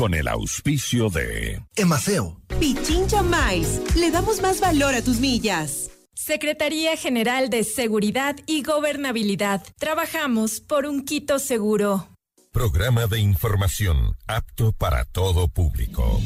con 0.00 0.14
el 0.14 0.28
auspicio 0.28 1.10
de 1.10 1.62
Emaceo. 1.76 2.40
Pichincha 2.58 3.22
Mais. 3.22 3.82
Le 3.94 4.10
damos 4.10 4.40
más 4.40 4.58
valor 4.58 4.94
a 4.94 5.02
tus 5.02 5.20
millas. 5.20 5.90
Secretaría 6.14 6.96
General 6.96 7.50
de 7.50 7.64
Seguridad 7.64 8.34
y 8.46 8.62
Gobernabilidad. 8.62 9.62
Trabajamos 9.78 10.62
por 10.62 10.86
un 10.86 11.04
Quito 11.04 11.38
seguro. 11.38 12.08
Programa 12.50 13.08
de 13.08 13.20
información 13.20 14.16
apto 14.26 14.72
para 14.72 15.04
todo 15.04 15.48
público. 15.48 16.18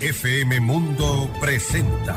FM 0.00 0.60
Mundo 0.60 1.28
presenta 1.40 2.16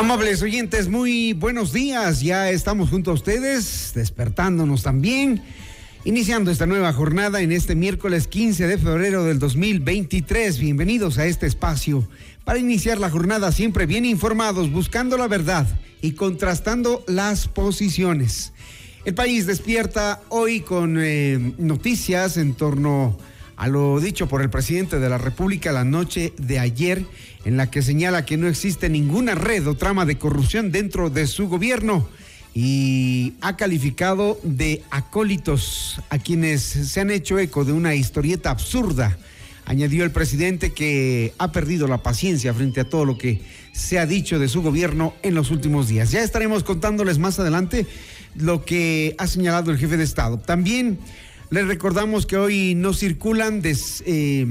Amables 0.00 0.40
oyentes, 0.40 0.88
muy 0.88 1.34
buenos 1.34 1.74
días. 1.74 2.22
Ya 2.22 2.48
estamos 2.48 2.88
junto 2.88 3.10
a 3.10 3.14
ustedes, 3.14 3.92
despertándonos 3.94 4.82
también, 4.82 5.42
iniciando 6.06 6.50
esta 6.50 6.64
nueva 6.64 6.90
jornada 6.94 7.42
en 7.42 7.52
este 7.52 7.74
miércoles 7.74 8.26
15 8.26 8.66
de 8.66 8.78
febrero 8.78 9.24
del 9.24 9.38
2023. 9.38 10.58
Bienvenidos 10.58 11.18
a 11.18 11.26
este 11.26 11.46
espacio 11.46 12.08
para 12.44 12.58
iniciar 12.58 12.96
la 12.96 13.10
jornada 13.10 13.52
siempre 13.52 13.84
bien 13.84 14.06
informados, 14.06 14.72
buscando 14.72 15.18
la 15.18 15.28
verdad 15.28 15.66
y 16.00 16.12
contrastando 16.12 17.04
las 17.06 17.46
posiciones. 17.46 18.54
El 19.04 19.12
país 19.12 19.44
despierta 19.44 20.22
hoy 20.30 20.60
con 20.60 20.96
eh, 20.98 21.52
noticias 21.58 22.38
en 22.38 22.54
torno 22.54 23.18
a 23.60 23.68
lo 23.68 24.00
dicho 24.00 24.26
por 24.26 24.40
el 24.40 24.48
presidente 24.48 24.98
de 24.98 25.10
la 25.10 25.18
República 25.18 25.70
la 25.70 25.84
noche 25.84 26.32
de 26.38 26.58
ayer, 26.58 27.04
en 27.44 27.56
la 27.56 27.70
que 27.70 27.82
señala 27.82 28.24
que 28.24 28.36
no 28.36 28.48
existe 28.48 28.88
ninguna 28.88 29.34
red 29.34 29.66
o 29.66 29.74
trama 29.74 30.04
de 30.04 30.18
corrupción 30.18 30.72
dentro 30.72 31.10
de 31.10 31.26
su 31.26 31.48
gobierno 31.48 32.06
y 32.54 33.34
ha 33.40 33.56
calificado 33.56 34.38
de 34.42 34.82
acólitos 34.90 36.00
a 36.10 36.18
quienes 36.18 36.62
se 36.62 37.00
han 37.00 37.10
hecho 37.10 37.38
eco 37.38 37.64
de 37.64 37.72
una 37.72 37.94
historieta 37.94 38.50
absurda. 38.50 39.16
Añadió 39.64 40.04
el 40.04 40.10
presidente 40.10 40.72
que 40.72 41.32
ha 41.38 41.52
perdido 41.52 41.86
la 41.86 42.02
paciencia 42.02 42.52
frente 42.52 42.80
a 42.80 42.88
todo 42.88 43.04
lo 43.04 43.16
que 43.16 43.40
se 43.72 43.98
ha 44.00 44.06
dicho 44.06 44.38
de 44.38 44.48
su 44.48 44.62
gobierno 44.62 45.14
en 45.22 45.34
los 45.34 45.50
últimos 45.50 45.86
días. 45.86 46.10
Ya 46.10 46.22
estaremos 46.22 46.64
contándoles 46.64 47.18
más 47.18 47.38
adelante 47.38 47.86
lo 48.34 48.64
que 48.64 49.14
ha 49.18 49.28
señalado 49.28 49.70
el 49.70 49.78
jefe 49.78 49.96
de 49.96 50.04
Estado. 50.04 50.38
También 50.38 50.98
les 51.50 51.66
recordamos 51.66 52.26
que 52.26 52.36
hoy 52.36 52.74
no 52.74 52.94
circulan 52.94 53.62
eh, 53.64 54.46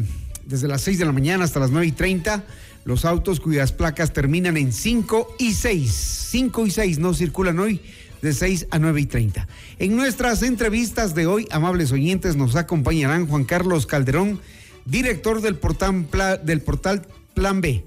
desde 0.46 0.68
las 0.70 0.82
6 0.82 1.00
de 1.00 1.06
la 1.06 1.12
mañana 1.12 1.44
hasta 1.44 1.60
las 1.60 1.72
9 1.72 1.88
y 1.88 1.92
30 1.92 2.46
los 2.90 3.06
autos 3.06 3.40
cuyas 3.40 3.72
placas 3.72 4.14
terminan 4.14 4.58
en 4.58 4.74
5 4.74 5.36
y 5.38 5.54
6. 5.54 6.28
5 6.32 6.66
y 6.66 6.72
6 6.72 6.98
no 6.98 7.14
circulan 7.14 7.60
hoy 7.60 7.82
de 8.24 8.34
6 8.34 8.66
a 8.72 8.80
9 8.80 9.02
y 9.02 9.06
30. 9.06 9.48
En 9.78 9.96
nuestras 9.96 10.42
entrevistas 10.42 11.14
de 11.14 11.28
hoy, 11.28 11.48
amables 11.52 11.92
oyentes, 11.92 12.36
nos 12.36 12.56
acompañarán 12.56 13.28
Juan 13.28 13.44
Carlos 13.46 13.86
Calderón, 13.86 14.42
director 14.86 15.42
del 15.42 15.54
portal, 15.54 16.08
del 16.44 16.62
portal 16.62 17.06
Plan 17.36 17.62
B. 17.62 17.86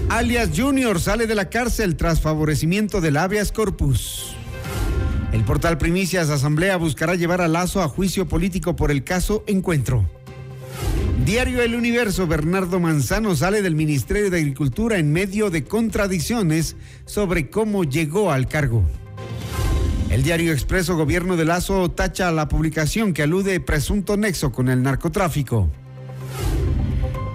Alias 0.08 0.50
Junior 0.56 0.98
sale 1.00 1.26
de 1.26 1.34
la 1.34 1.50
cárcel 1.50 1.96
tras 1.96 2.20
favorecimiento 2.20 3.00
del 3.00 3.16
habeas 3.16 3.52
corpus. 3.52 4.34
El 5.32 5.44
portal 5.44 5.78
Primicias 5.78 6.30
Asamblea 6.30 6.76
buscará 6.76 7.14
llevar 7.14 7.40
a 7.40 7.48
Lazo 7.48 7.82
a 7.82 7.88
juicio 7.88 8.26
político 8.26 8.74
por 8.74 8.90
el 8.90 9.04
caso 9.04 9.44
Encuentro. 9.46 10.08
Diario 11.24 11.62
El 11.62 11.76
Universo, 11.76 12.26
Bernardo 12.26 12.80
Manzano 12.80 13.36
sale 13.36 13.62
del 13.62 13.76
Ministerio 13.76 14.28
de 14.28 14.38
Agricultura 14.38 14.98
en 14.98 15.12
medio 15.12 15.50
de 15.50 15.62
contradicciones 15.62 16.74
sobre 17.04 17.48
cómo 17.48 17.84
llegó 17.84 18.32
al 18.32 18.48
cargo. 18.48 18.82
El 20.10 20.24
diario 20.24 20.52
Expreso 20.52 20.96
Gobierno 20.96 21.36
de 21.36 21.44
Lazo 21.44 21.88
tacha 21.92 22.32
la 22.32 22.48
publicación 22.48 23.14
que 23.14 23.22
alude 23.22 23.60
presunto 23.60 24.16
nexo 24.16 24.50
con 24.50 24.68
el 24.68 24.82
narcotráfico. 24.82 25.70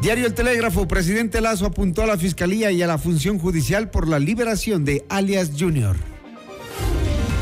Diario 0.02 0.28
El 0.28 0.34
Telégrafo, 0.34 0.86
presidente 0.86 1.40
Lazo 1.40 1.66
apuntó 1.66 2.04
a 2.04 2.08
la 2.08 2.18
Fiscalía 2.18 2.72
y 2.72 2.84
a 2.84 2.88
la 2.88 2.98
función 2.98 3.40
judicial 3.40 3.90
por 3.90 4.10
la 4.10 4.20
liberación 4.20 4.84
de 4.84 5.06
alias 5.08 5.52
Junior. 5.58 5.96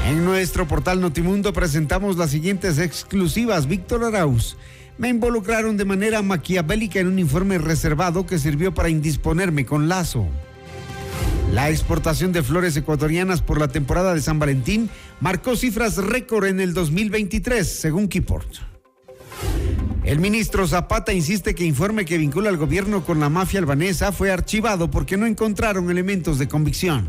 En 0.08 0.24
nuestro 0.24 0.68
portal 0.68 1.02
Notimundo 1.02 1.54
presentamos 1.54 2.18
las 2.18 2.30
siguientes 2.30 2.78
exclusivas. 2.78 3.68
Víctor 3.68 4.04
Arauz. 4.04 4.56
Me 4.98 5.10
involucraron 5.10 5.76
de 5.76 5.84
manera 5.84 6.22
maquiavélica 6.22 7.00
en 7.00 7.08
un 7.08 7.20
informe 7.20 7.58
reservado 7.58 8.26
que 8.26 8.40
sirvió 8.40 8.74
para 8.74 8.90
indisponerme 8.90 9.66
con 9.66 9.90
Lazo. 9.90 10.26
La 11.52 11.70
exportación 11.70 12.32
de 12.32 12.44
flores 12.44 12.78
ecuatorianas 12.78 13.42
por 13.42 13.60
la 13.60 13.68
temporada 13.68 14.14
de 14.14 14.22
San 14.22 14.40
Valentín 14.40 14.90
marcó 15.20 15.56
cifras 15.56 15.98
récord 15.98 16.46
en 16.46 16.62
el 16.62 16.74
2023, 16.74 17.68
según 17.68 18.08
Keyport. 18.08 18.48
El 20.04 20.20
ministro 20.20 20.68
Zapata 20.68 21.14
insiste 21.14 21.56
que 21.56 21.66
informe 21.66 22.06
que 22.06 22.18
vincula 22.18 22.50
al 22.50 22.58
gobierno 22.58 23.04
con 23.04 23.20
la 23.20 23.28
mafia 23.28 23.60
albanesa 23.60 24.12
fue 24.12 24.32
archivado 24.32 24.92
porque 24.92 25.18
no 25.18 25.26
encontraron 25.26 25.90
elementos 25.90 26.40
de 26.40 26.48
convicción. 26.48 27.08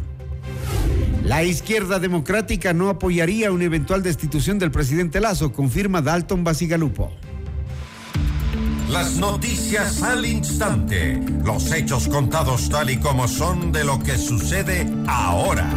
La 1.23 1.45
izquierda 1.45 1.99
democrática 1.99 2.73
no 2.73 2.89
apoyaría 2.89 3.53
una 3.53 3.65
eventual 3.65 4.03
destitución 4.03 4.59
del 4.59 4.71
presidente 4.71 5.21
Lazo, 5.21 5.53
confirma 5.53 6.03
Dalton 6.03 6.43
Basigalupo. 6.43 7.13
Las 8.91 9.17
noticias 9.17 10.01
al 10.03 10.25
instante. 10.25 11.21
Los 11.45 11.73
hechos 11.73 12.07
contados 12.07 12.69
tal 12.69 12.89
y 12.91 12.99
como 12.99 13.27
son 13.27 13.73
de 13.73 13.83
lo 13.83 13.99
que 13.99 14.17
sucede 14.17 14.87
ahora. 15.09 15.69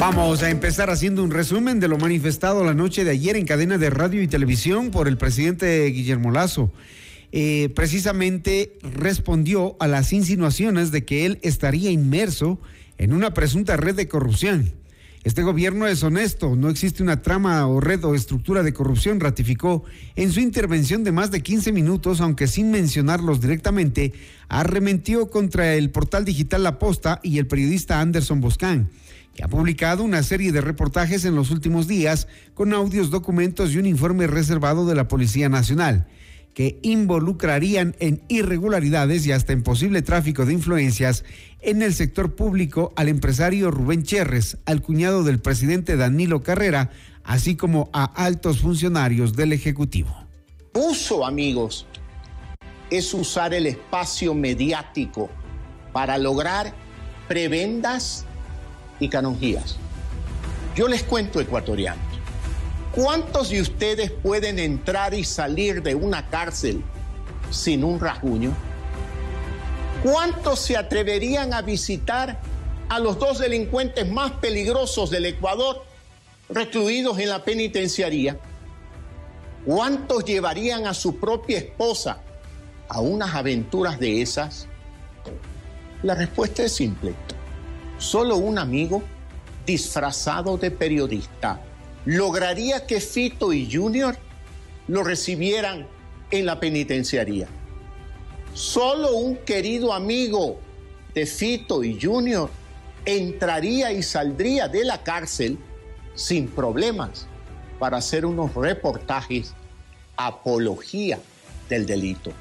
Vamos 0.00 0.42
a 0.42 0.48
empezar 0.48 0.88
haciendo 0.88 1.22
un 1.22 1.30
resumen 1.30 1.80
de 1.80 1.88
lo 1.88 1.98
manifestado 1.98 2.64
la 2.64 2.72
noche 2.72 3.04
de 3.04 3.10
ayer 3.10 3.36
en 3.36 3.44
cadena 3.44 3.76
de 3.76 3.90
radio 3.90 4.22
y 4.22 4.28
televisión 4.28 4.90
por 4.90 5.06
el 5.06 5.18
presidente 5.18 5.84
Guillermo 5.86 6.30
Lazo. 6.30 6.70
Eh, 7.32 7.70
precisamente 7.74 8.78
respondió 8.82 9.76
a 9.80 9.86
las 9.86 10.14
insinuaciones 10.14 10.92
de 10.92 11.04
que 11.04 11.26
él 11.26 11.38
estaría 11.42 11.90
inmerso 11.90 12.58
en 12.96 13.12
una 13.12 13.34
presunta 13.34 13.76
red 13.76 13.96
de 13.96 14.08
corrupción. 14.08 14.72
Este 15.26 15.42
gobierno 15.42 15.88
es 15.88 16.04
honesto, 16.04 16.54
no 16.54 16.68
existe 16.68 17.02
una 17.02 17.20
trama 17.20 17.66
o 17.66 17.80
red 17.80 18.04
o 18.04 18.14
estructura 18.14 18.62
de 18.62 18.72
corrupción, 18.72 19.18
ratificó 19.18 19.82
en 20.14 20.30
su 20.30 20.38
intervención 20.38 21.02
de 21.02 21.10
más 21.10 21.32
de 21.32 21.42
15 21.42 21.72
minutos, 21.72 22.20
aunque 22.20 22.46
sin 22.46 22.70
mencionarlos 22.70 23.40
directamente, 23.40 24.12
arremetió 24.48 25.28
contra 25.28 25.74
el 25.74 25.90
portal 25.90 26.24
digital 26.24 26.62
La 26.62 26.78
Posta 26.78 27.18
y 27.24 27.38
el 27.38 27.48
periodista 27.48 28.00
Anderson 28.00 28.40
Boscán, 28.40 28.88
que 29.34 29.42
ha 29.42 29.48
publicado 29.48 30.04
una 30.04 30.22
serie 30.22 30.52
de 30.52 30.60
reportajes 30.60 31.24
en 31.24 31.34
los 31.34 31.50
últimos 31.50 31.88
días 31.88 32.28
con 32.54 32.72
audios, 32.72 33.10
documentos 33.10 33.72
y 33.72 33.78
un 33.78 33.86
informe 33.86 34.28
reservado 34.28 34.86
de 34.86 34.94
la 34.94 35.08
Policía 35.08 35.48
Nacional 35.48 36.06
que 36.56 36.78
involucrarían 36.80 37.94
en 37.98 38.22
irregularidades 38.28 39.26
y 39.26 39.32
hasta 39.32 39.52
en 39.52 39.62
posible 39.62 40.00
tráfico 40.00 40.46
de 40.46 40.54
influencias 40.54 41.22
en 41.60 41.82
el 41.82 41.92
sector 41.92 42.34
público 42.34 42.94
al 42.96 43.10
empresario 43.10 43.70
Rubén 43.70 44.04
Cherres, 44.04 44.56
al 44.64 44.80
cuñado 44.80 45.22
del 45.22 45.38
presidente 45.38 45.98
Danilo 45.98 46.42
Carrera, 46.42 46.88
así 47.24 47.56
como 47.56 47.90
a 47.92 48.04
altos 48.04 48.60
funcionarios 48.60 49.36
del 49.36 49.52
Ejecutivo. 49.52 50.16
Uso, 50.72 51.26
amigos, 51.26 51.86
es 52.88 53.12
usar 53.12 53.52
el 53.52 53.66
espacio 53.66 54.32
mediático 54.32 55.28
para 55.92 56.16
lograr 56.16 56.72
prebendas 57.28 58.24
y 58.98 59.10
canonjías. 59.10 59.76
Yo 60.74 60.88
les 60.88 61.02
cuento, 61.02 61.38
ecuatorianos, 61.38 62.05
¿cuántos 62.96 63.50
de 63.50 63.60
ustedes 63.60 64.10
pueden 64.10 64.58
entrar 64.58 65.12
y 65.12 65.22
salir 65.22 65.82
de 65.82 65.94
una 65.94 66.28
cárcel 66.30 66.82
sin 67.50 67.84
un 67.84 68.00
rasguño? 68.00 68.56
¿Cuántos 70.02 70.60
se 70.60 70.78
atreverían 70.78 71.52
a 71.52 71.60
visitar 71.60 72.40
a 72.88 72.98
los 72.98 73.18
dos 73.18 73.38
delincuentes 73.38 74.10
más 74.10 74.32
peligrosos 74.32 75.10
del 75.10 75.26
Ecuador 75.26 75.84
recluidos 76.48 77.18
en 77.18 77.28
la 77.28 77.44
penitenciaría? 77.44 78.38
¿Cuántos 79.66 80.24
llevarían 80.24 80.86
a 80.86 80.94
su 80.94 81.16
propia 81.20 81.58
esposa 81.58 82.20
a 82.88 83.00
unas 83.00 83.34
aventuras 83.34 84.00
de 84.00 84.22
esas? 84.22 84.68
La 86.02 86.14
respuesta 86.14 86.62
es 86.62 86.72
simple. 86.72 87.14
Solo 87.98 88.36
un 88.36 88.58
amigo 88.58 89.02
disfrazado 89.66 90.56
de 90.56 90.70
periodista 90.70 91.60
lograría 92.06 92.86
que 92.86 93.00
Fito 93.00 93.52
y 93.52 93.70
Junior 93.70 94.16
lo 94.88 95.02
recibieran 95.02 95.86
en 96.30 96.46
la 96.46 96.58
penitenciaría. 96.60 97.48
Solo 98.54 99.12
un 99.16 99.36
querido 99.36 99.92
amigo 99.92 100.58
de 101.14 101.26
Fito 101.26 101.84
y 101.84 102.00
Junior 102.00 102.48
entraría 103.04 103.92
y 103.92 104.02
saldría 104.02 104.68
de 104.68 104.84
la 104.84 105.02
cárcel 105.02 105.58
sin 106.14 106.48
problemas 106.48 107.26
para 107.78 107.98
hacer 107.98 108.24
unos 108.24 108.54
reportajes 108.54 109.52
apología 110.16 111.18
del 111.68 111.86
delito. 111.86 112.32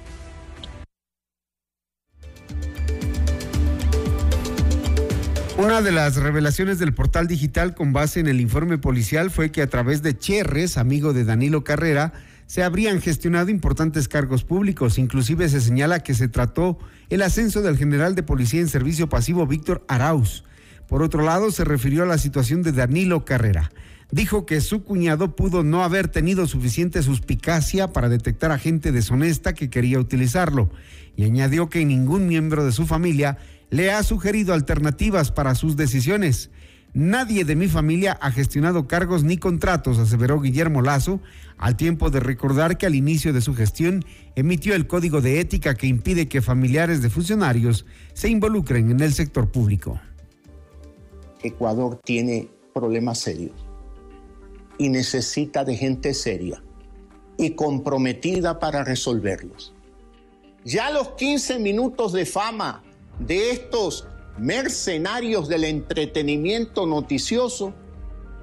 Una 5.58 5.82
de 5.82 5.94
las 5.94 6.18
revelaciones 6.18 6.80
del 6.80 6.94
portal 6.94 7.28
digital 7.28 7.76
con 7.76 7.94
base 7.94 8.20
en 8.20 8.28
el 8.28 8.42
informe 8.42 8.78
policial 8.78 9.32
fue 9.32 9.52
que 9.54 9.62
a 9.62 9.70
través 9.70 10.02
de 10.02 10.18
Cherres, 10.18 10.78
amigo 10.78 11.14
de 11.14 11.24
Danilo 11.24 11.64
Carrera, 11.64 12.12
se 12.46 12.62
habrían 12.62 13.00
gestionado 13.00 13.50
importantes 13.50 14.10
cargos 14.10 14.44
públicos. 14.44 14.98
Inclusive 14.98 15.48
se 15.48 15.62
señala 15.62 16.02
que 16.02 16.14
se 16.14 16.28
trató 16.28 16.78
el 17.10 17.22
ascenso 17.22 17.62
del 17.62 17.78
general 17.78 18.16
de 18.16 18.24
policía 18.24 18.60
en 18.60 18.68
servicio 18.68 19.08
pasivo 19.08 19.48
Víctor 19.48 19.86
Arauz. 19.88 20.44
Por 20.90 21.02
otro 21.02 21.24
lado, 21.24 21.50
se 21.52 21.64
refirió 21.64 22.04
a 22.04 22.08
la 22.08 22.18
situación 22.18 22.62
de 22.62 22.74
Danilo 22.74 23.24
Carrera. 23.24 23.72
Dijo 24.12 24.46
que 24.46 24.60
su 24.60 24.84
cuñado 24.84 25.38
pudo 25.38 25.64
no 25.64 25.84
haber 25.84 26.10
tenido 26.10 26.48
suficiente 26.48 27.02
suspicacia 27.02 27.94
para 27.94 28.10
detectar 28.10 28.52
a 28.52 28.60
gente 28.60 28.92
deshonesta 28.92 29.54
que 29.54 29.70
quería 29.70 30.00
utilizarlo 30.00 30.70
y 31.16 31.24
añadió 31.24 31.70
que 31.70 31.86
ningún 31.86 32.28
miembro 32.28 32.66
de 32.66 32.72
su 32.72 32.86
familia 32.86 33.38
le 33.70 33.92
ha 33.92 34.04
sugerido 34.04 34.54
alternativas 34.54 35.32
para 35.32 35.56
sus 35.56 35.76
decisiones. 35.76 36.50
Nadie 36.94 37.44
de 37.44 37.58
mi 37.58 37.68
familia 37.68 38.18
ha 38.22 38.32
gestionado 38.32 38.88
cargos 38.88 39.24
ni 39.24 39.38
contratos, 39.38 40.00
aseveró 40.00 40.40
Guillermo 40.40 40.82
Lazo, 40.82 41.20
al 41.58 41.76
tiempo 41.76 42.10
de 42.10 42.22
recordar 42.22 42.78
que 42.78 42.86
al 42.86 42.96
inicio 42.96 43.34
de 43.34 43.42
su 43.42 43.54
gestión 43.54 44.06
emitió 44.36 44.76
el 44.76 44.88
código 44.88 45.20
de 45.20 45.42
ética 45.42 45.76
que 45.76 45.88
impide 45.88 46.30
que 46.30 46.42
familiares 46.42 47.02
de 47.02 47.10
funcionarios 47.10 47.86
se 48.14 48.30
involucren 48.30 48.92
en 48.92 49.02
el 49.02 49.14
sector 49.14 49.52
público. 49.52 50.00
Ecuador 51.44 52.00
tiene 52.04 52.48
problemas 52.74 53.20
serios 53.20 53.54
y 54.78 54.90
necesita 54.90 55.66
de 55.66 55.76
gente 55.76 56.14
seria 56.14 56.64
y 57.38 57.52
comprometida 57.52 58.60
para 58.60 58.84
resolverlos. 58.84 59.74
Ya 60.64 60.90
los 60.92 61.10
15 61.10 61.60
minutos 61.60 62.14
de 62.14 62.26
fama 62.26 62.84
de 63.20 63.52
estos 63.52 64.08
mercenarios 64.38 65.48
del 65.48 65.64
entretenimiento 65.64 66.86
noticioso 66.86 67.74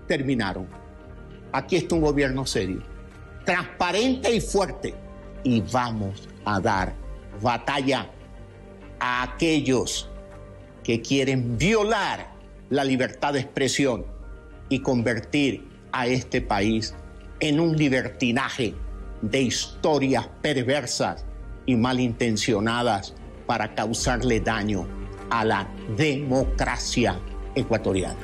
terminaron. 0.06 0.66
Aquí 1.52 1.76
está 1.76 1.94
un 1.94 2.00
gobierno 2.00 2.46
serio, 2.46 2.82
transparente 3.44 4.34
y 4.34 4.40
fuerte. 4.40 4.94
Y 5.44 5.60
vamos 5.60 6.28
a 6.44 6.60
dar 6.60 6.94
batalla 7.42 8.08
a 9.00 9.22
aquellos 9.24 10.08
que 10.84 11.02
quieren 11.02 11.58
violar 11.58 12.32
la 12.70 12.84
libertad 12.84 13.32
de 13.32 13.40
expresión 13.40 14.06
y 14.68 14.80
convertir 14.80 15.68
a 15.92 16.06
este 16.06 16.40
país 16.40 16.94
en 17.40 17.60
un 17.60 17.76
libertinaje 17.76 18.74
de 19.20 19.42
historias 19.42 20.28
perversas 20.40 21.24
y 21.66 21.76
malintencionadas 21.76 23.14
para 23.52 23.74
causarle 23.74 24.40
daño 24.40 24.88
a 25.28 25.44
la 25.44 25.68
democracia 25.94 27.20
ecuatoriana. 27.54 28.16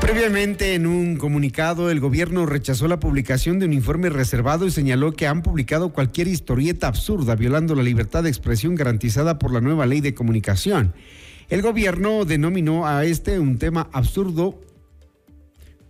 Previamente, 0.00 0.74
en 0.74 0.86
un 0.86 1.18
comunicado, 1.18 1.90
el 1.90 2.00
gobierno 2.00 2.46
rechazó 2.46 2.88
la 2.88 2.98
publicación 2.98 3.58
de 3.58 3.66
un 3.66 3.74
informe 3.74 4.08
reservado 4.08 4.64
y 4.64 4.70
señaló 4.70 5.12
que 5.12 5.26
han 5.26 5.42
publicado 5.42 5.90
cualquier 5.92 6.28
historieta 6.28 6.88
absurda 6.88 7.34
violando 7.34 7.74
la 7.74 7.82
libertad 7.82 8.22
de 8.22 8.30
expresión 8.30 8.74
garantizada 8.74 9.38
por 9.38 9.52
la 9.52 9.60
nueva 9.60 9.84
ley 9.84 10.00
de 10.00 10.14
comunicación. 10.14 10.94
El 11.50 11.60
gobierno 11.60 12.24
denominó 12.24 12.86
a 12.86 13.04
este 13.04 13.38
un 13.38 13.58
tema 13.58 13.90
absurdo, 13.92 14.58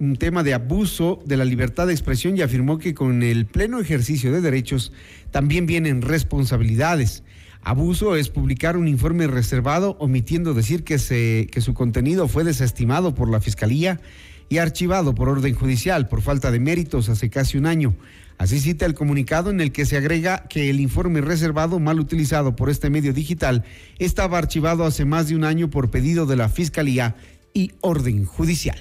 un 0.00 0.16
tema 0.16 0.42
de 0.42 0.54
abuso 0.54 1.20
de 1.24 1.36
la 1.36 1.44
libertad 1.44 1.86
de 1.86 1.92
expresión 1.92 2.36
y 2.36 2.42
afirmó 2.42 2.78
que 2.78 2.94
con 2.94 3.22
el 3.22 3.46
pleno 3.46 3.80
ejercicio 3.80 4.32
de 4.32 4.40
derechos 4.40 4.92
también 5.30 5.66
vienen 5.66 6.02
responsabilidades. 6.02 7.24
Abuso 7.62 8.16
es 8.16 8.28
publicar 8.28 8.76
un 8.76 8.88
informe 8.88 9.26
reservado 9.26 9.96
omitiendo 9.98 10.54
decir 10.54 10.84
que, 10.84 10.98
su 10.98 11.74
contenido 11.74 12.28
fue 12.28 12.44
desestimado 12.44 13.14
por 13.14 13.28
la 13.28 13.40
Fiscalía 13.40 14.00
y 14.48 14.58
archivado 14.58 15.14
por 15.14 15.28
orden 15.28 15.54
judicial 15.54 16.08
por 16.08 16.22
falta 16.22 16.50
de 16.50 16.60
méritos 16.60 17.08
hace 17.08 17.28
casi 17.28 17.58
un 17.58 17.66
año. 17.66 17.96
Así 18.38 18.60
cita 18.60 18.86
el 18.86 18.94
comunicado 18.94 19.50
en 19.50 19.60
el 19.60 19.72
que 19.72 19.84
se 19.84 19.96
agrega 19.96 20.46
que 20.48 20.70
el 20.70 20.80
informe 20.80 21.20
reservado 21.20 21.80
mal 21.80 21.98
utilizado 21.98 22.54
por 22.54 22.70
este 22.70 22.88
medio 22.88 23.12
digital 23.12 23.64
estaba 23.98 24.38
archivado 24.38 24.84
hace 24.84 25.04
más 25.04 25.28
de 25.28 25.34
un 25.34 25.42
año 25.42 25.68
por 25.70 25.90
pedido 25.90 26.24
de 26.24 26.36
la 26.36 26.48
Fiscalía 26.48 27.16
y 27.52 27.72
orden 27.80 28.24
judicial. 28.24 28.78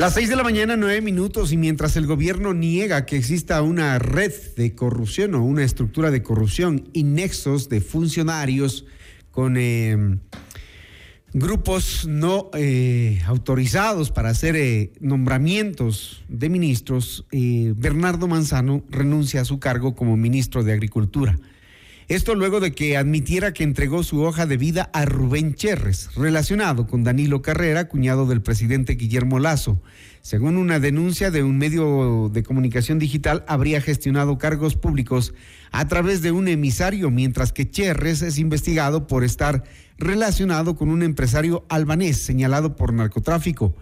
Las 0.00 0.14
seis 0.14 0.30
de 0.30 0.36
la 0.36 0.42
mañana, 0.42 0.78
nueve 0.78 1.02
minutos, 1.02 1.52
y 1.52 1.58
mientras 1.58 1.94
el 1.94 2.06
gobierno 2.06 2.54
niega 2.54 3.04
que 3.04 3.18
exista 3.18 3.60
una 3.60 3.98
red 3.98 4.32
de 4.56 4.74
corrupción 4.74 5.34
o 5.34 5.44
una 5.44 5.62
estructura 5.62 6.10
de 6.10 6.22
corrupción 6.22 6.88
y 6.94 7.04
nexos 7.04 7.68
de 7.68 7.82
funcionarios 7.82 8.86
con 9.30 9.58
eh, 9.58 10.16
grupos 11.34 12.06
no 12.08 12.48
eh, 12.54 13.20
autorizados 13.26 14.10
para 14.10 14.30
hacer 14.30 14.56
eh, 14.56 14.90
nombramientos 15.00 16.24
de 16.30 16.48
ministros, 16.48 17.26
Bernardo 17.30 18.26
Manzano 18.26 18.82
renuncia 18.88 19.42
a 19.42 19.44
su 19.44 19.60
cargo 19.60 19.94
como 19.94 20.16
ministro 20.16 20.64
de 20.64 20.72
Agricultura. 20.72 21.38
Esto 22.10 22.34
luego 22.34 22.58
de 22.58 22.72
que 22.72 22.96
admitiera 22.96 23.52
que 23.52 23.62
entregó 23.62 24.02
su 24.02 24.22
hoja 24.22 24.44
de 24.44 24.56
vida 24.56 24.90
a 24.92 25.04
Rubén 25.04 25.54
Cherres, 25.54 26.12
relacionado 26.16 26.88
con 26.88 27.04
Danilo 27.04 27.40
Carrera, 27.40 27.86
cuñado 27.86 28.26
del 28.26 28.42
presidente 28.42 28.94
Guillermo 28.94 29.38
Lazo. 29.38 29.80
Según 30.20 30.56
una 30.56 30.80
denuncia 30.80 31.30
de 31.30 31.44
un 31.44 31.56
medio 31.56 32.28
de 32.32 32.42
comunicación 32.42 32.98
digital, 32.98 33.44
habría 33.46 33.80
gestionado 33.80 34.38
cargos 34.38 34.74
públicos 34.74 35.34
a 35.70 35.86
través 35.86 36.20
de 36.20 36.32
un 36.32 36.48
emisario, 36.48 37.12
mientras 37.12 37.52
que 37.52 37.70
Cherres 37.70 38.22
es 38.22 38.40
investigado 38.40 39.06
por 39.06 39.22
estar 39.22 39.62
relacionado 39.96 40.74
con 40.74 40.88
un 40.88 41.04
empresario 41.04 41.64
albanés 41.68 42.16
señalado 42.16 42.74
por 42.74 42.92
narcotráfico. 42.92 43.76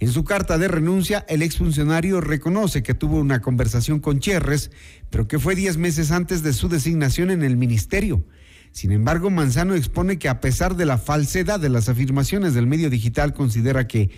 En 0.00 0.12
su 0.12 0.22
carta 0.22 0.58
de 0.58 0.68
renuncia, 0.68 1.24
el 1.28 1.42
exfuncionario 1.42 2.20
reconoce 2.20 2.84
que 2.84 2.94
tuvo 2.94 3.18
una 3.18 3.40
conversación 3.40 3.98
con 3.98 4.20
Cherres, 4.20 4.70
pero 5.10 5.26
que 5.26 5.40
fue 5.40 5.56
diez 5.56 5.76
meses 5.76 6.12
antes 6.12 6.44
de 6.44 6.52
su 6.52 6.68
designación 6.68 7.32
en 7.32 7.42
el 7.42 7.56
ministerio. 7.56 8.24
Sin 8.70 8.92
embargo, 8.92 9.28
Manzano 9.28 9.74
expone 9.74 10.18
que 10.18 10.28
a 10.28 10.40
pesar 10.40 10.76
de 10.76 10.86
la 10.86 10.98
falsedad 10.98 11.58
de 11.58 11.68
las 11.68 11.88
afirmaciones 11.88 12.54
del 12.54 12.68
medio 12.68 12.90
digital, 12.90 13.32
considera 13.32 13.88
que 13.88 14.10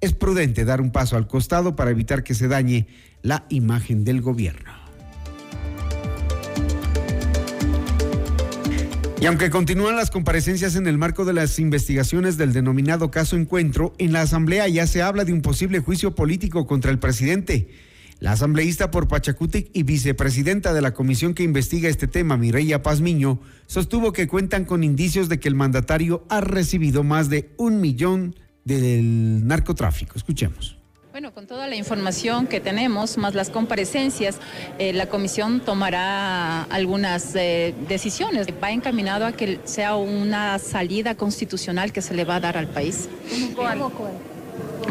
es 0.00 0.12
prudente 0.12 0.64
dar 0.64 0.80
un 0.80 0.90
paso 0.90 1.16
al 1.16 1.28
costado 1.28 1.76
para 1.76 1.92
evitar 1.92 2.24
que 2.24 2.34
se 2.34 2.48
dañe 2.48 2.88
la 3.22 3.46
imagen 3.48 4.02
del 4.02 4.20
gobierno. 4.20 4.87
Y 9.20 9.26
aunque 9.26 9.50
continúan 9.50 9.96
las 9.96 10.12
comparecencias 10.12 10.76
en 10.76 10.86
el 10.86 10.96
marco 10.96 11.24
de 11.24 11.32
las 11.32 11.58
investigaciones 11.58 12.36
del 12.36 12.52
denominado 12.52 13.10
caso 13.10 13.36
Encuentro, 13.36 13.92
en 13.98 14.12
la 14.12 14.22
Asamblea 14.22 14.68
ya 14.68 14.86
se 14.86 15.02
habla 15.02 15.24
de 15.24 15.32
un 15.32 15.42
posible 15.42 15.80
juicio 15.80 16.14
político 16.14 16.68
contra 16.68 16.92
el 16.92 17.00
presidente. 17.00 17.68
La 18.20 18.32
asambleísta 18.32 18.92
por 18.92 19.08
Pachacutic 19.08 19.70
y 19.72 19.82
vicepresidenta 19.82 20.72
de 20.72 20.82
la 20.82 20.94
comisión 20.94 21.34
que 21.34 21.42
investiga 21.42 21.88
este 21.88 22.06
tema, 22.06 22.36
Mireya 22.36 22.82
Pazmiño, 22.84 23.40
sostuvo 23.66 24.12
que 24.12 24.28
cuentan 24.28 24.64
con 24.64 24.84
indicios 24.84 25.28
de 25.28 25.40
que 25.40 25.48
el 25.48 25.56
mandatario 25.56 26.24
ha 26.28 26.40
recibido 26.40 27.02
más 27.02 27.28
de 27.28 27.50
un 27.56 27.80
millón 27.80 28.36
del 28.64 29.44
narcotráfico. 29.48 30.12
Escuchemos. 30.16 30.77
Bueno, 31.18 31.34
con 31.34 31.48
toda 31.48 31.66
la 31.66 31.74
información 31.74 32.46
que 32.46 32.60
tenemos, 32.60 33.18
más 33.18 33.34
las 33.34 33.50
comparecencias, 33.50 34.38
eh, 34.78 34.92
la 34.92 35.06
comisión 35.06 35.58
tomará 35.58 36.62
algunas 36.62 37.34
eh, 37.34 37.74
decisiones. 37.88 38.46
Va 38.62 38.70
encaminado 38.70 39.26
a 39.26 39.32
que 39.32 39.58
sea 39.64 39.96
una 39.96 40.60
salida 40.60 41.16
constitucional 41.16 41.92
que 41.92 42.02
se 42.02 42.14
le 42.14 42.24
va 42.24 42.36
a 42.36 42.40
dar 42.40 42.56
al 42.56 42.68
país. 42.68 43.08
¿Cuál? 43.56 43.80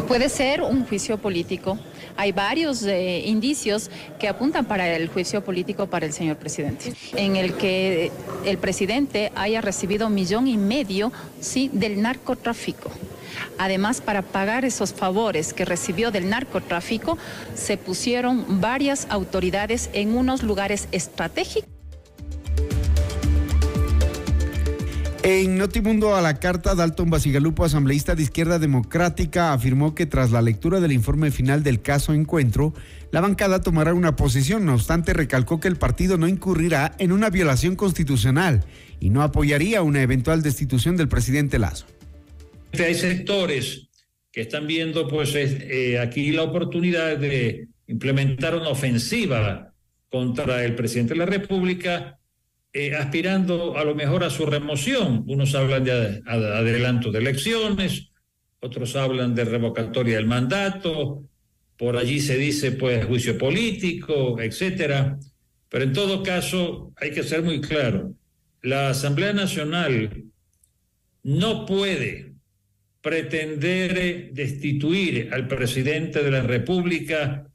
Puede 0.06 0.28
ser 0.28 0.60
un 0.60 0.84
juicio 0.84 1.16
político. 1.16 1.78
Hay 2.18 2.32
varios 2.32 2.82
eh, 2.82 3.22
indicios 3.24 3.90
que 4.18 4.28
apuntan 4.28 4.66
para 4.66 4.96
el 4.96 5.08
juicio 5.08 5.42
político 5.42 5.86
para 5.86 6.04
el 6.04 6.12
señor 6.12 6.36
presidente, 6.36 6.92
en 7.16 7.36
el 7.36 7.54
que 7.54 8.12
el 8.44 8.58
presidente 8.58 9.32
haya 9.34 9.62
recibido 9.62 10.08
un 10.08 10.14
millón 10.14 10.46
y 10.46 10.58
medio 10.58 11.10
sí, 11.40 11.70
del 11.72 12.02
narcotráfico. 12.02 12.90
Además, 13.58 14.00
para 14.00 14.22
pagar 14.22 14.64
esos 14.64 14.92
favores 14.92 15.52
que 15.52 15.64
recibió 15.64 16.10
del 16.10 16.28
narcotráfico, 16.28 17.18
se 17.54 17.76
pusieron 17.76 18.60
varias 18.60 19.06
autoridades 19.10 19.90
en 19.92 20.16
unos 20.16 20.42
lugares 20.42 20.88
estratégicos. 20.92 21.68
En 25.30 25.58
Notimundo 25.58 26.14
a 26.14 26.22
la 26.22 26.40
carta, 26.40 26.74
Dalton 26.74 27.10
Basigalupo, 27.10 27.62
asambleísta 27.62 28.14
de 28.14 28.22
Izquierda 28.22 28.58
Democrática, 28.58 29.52
afirmó 29.52 29.94
que 29.94 30.06
tras 30.06 30.30
la 30.30 30.40
lectura 30.40 30.80
del 30.80 30.92
informe 30.92 31.30
final 31.30 31.62
del 31.62 31.82
caso 31.82 32.14
Encuentro, 32.14 32.72
la 33.10 33.20
bancada 33.20 33.60
tomará 33.60 33.92
una 33.92 34.16
posición. 34.16 34.64
No 34.64 34.72
obstante, 34.74 35.12
recalcó 35.12 35.60
que 35.60 35.68
el 35.68 35.76
partido 35.76 36.16
no 36.16 36.28
incurrirá 36.28 36.94
en 36.98 37.12
una 37.12 37.28
violación 37.28 37.76
constitucional 37.76 38.64
y 39.00 39.10
no 39.10 39.22
apoyaría 39.22 39.82
una 39.82 40.00
eventual 40.00 40.40
destitución 40.40 40.96
del 40.96 41.08
presidente 41.08 41.58
Lazo. 41.58 41.84
Hay 42.72 42.94
sectores 42.94 43.88
que 44.30 44.42
están 44.42 44.66
viendo 44.66 45.08
pues 45.08 45.34
eh, 45.34 45.98
aquí 45.98 46.32
la 46.32 46.42
oportunidad 46.42 47.16
de 47.16 47.68
implementar 47.86 48.54
una 48.54 48.68
ofensiva 48.68 49.72
contra 50.10 50.64
el 50.64 50.74
presidente 50.74 51.14
de 51.14 51.18
la 51.18 51.26
República 51.26 52.18
eh, 52.72 52.94
aspirando 52.94 53.76
a 53.76 53.84
lo 53.84 53.94
mejor 53.94 54.22
a 54.24 54.30
su 54.30 54.44
remoción. 54.44 55.24
Unos 55.26 55.54
hablan 55.54 55.84
de 55.84 56.22
adelanto 56.26 57.10
de 57.10 57.18
elecciones, 57.18 58.10
otros 58.60 58.94
hablan 58.96 59.34
de 59.34 59.44
revocatoria 59.44 60.16
del 60.16 60.26
mandato, 60.26 61.24
por 61.78 61.96
allí 61.96 62.20
se 62.20 62.36
dice 62.36 62.72
pues 62.72 63.06
juicio 63.06 63.38
político, 63.38 64.40
etcétera. 64.40 65.18
Pero 65.70 65.84
en 65.84 65.92
todo 65.92 66.22
caso 66.22 66.92
hay 66.96 67.10
que 67.12 67.22
ser 67.22 67.42
muy 67.42 67.60
claro, 67.60 68.14
la 68.62 68.90
Asamblea 68.90 69.32
Nacional 69.32 70.24
no 71.22 71.66
puede 71.66 72.34
pretender 73.00 74.32
destituir 74.32 75.30
al 75.32 75.46
presidente 75.46 76.22
de 76.22 76.30
la 76.30 76.42
República 76.42 77.46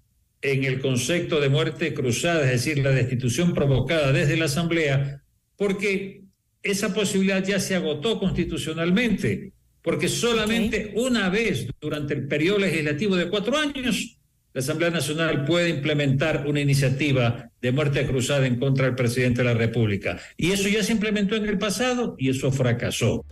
en 0.42 0.64
el 0.64 0.80
concepto 0.80 1.40
de 1.40 1.50
muerte 1.50 1.94
cruzada, 1.94 2.44
es 2.44 2.66
decir, 2.66 2.84
la 2.84 2.92
destitución 2.92 3.54
provocada 3.54 4.12
desde 4.12 4.38
la 4.38 4.46
Asamblea, 4.46 5.22
porque 5.58 6.24
esa 6.62 6.94
posibilidad 6.94 7.44
ya 7.44 7.60
se 7.60 7.76
agotó 7.76 8.20
constitucionalmente, 8.20 9.54
porque 9.82 10.08
solamente 10.08 10.94
una 10.96 11.30
vez 11.30 11.68
durante 11.80 12.14
el 12.14 12.28
periodo 12.28 12.60
legislativo 12.60 13.16
de 13.16 13.30
cuatro 13.30 13.58
años, 13.58 14.18
la 14.54 14.60
Asamblea 14.60 14.92
Nacional 14.92 15.46
puede 15.46 15.70
implementar 15.70 16.46
una 16.48 16.62
iniciativa 16.62 17.50
de 17.62 17.72
muerte 17.72 18.06
cruzada 18.06 18.46
en 18.46 18.60
contra 18.60 18.86
del 18.86 18.96
presidente 18.96 19.42
de 19.42 19.48
la 19.48 19.56
República. 19.56 20.20
Y 20.38 20.52
eso 20.52 20.70
ya 20.70 20.84
se 20.84 20.94
implementó 20.94 21.36
en 21.36 21.46
el 21.46 21.58
pasado 21.58 22.16
y 22.20 22.30
eso 22.30 22.52
fracasó. 22.52 23.26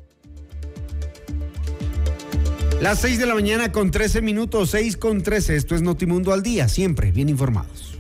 Las 2.82 2.98
6 3.02 3.20
de 3.20 3.28
la 3.28 3.36
mañana 3.36 3.72
con 3.72 3.92
13 3.92 4.24
minutos, 4.24 4.72
6 4.72 4.98
con 4.98 5.22
13. 5.22 5.56
Esto 5.56 5.76
es 5.76 5.84
Notimundo 5.84 6.34
al 6.34 6.42
día, 6.42 6.68
siempre 6.68 7.12
bien 7.12 7.30
informados. 7.30 8.00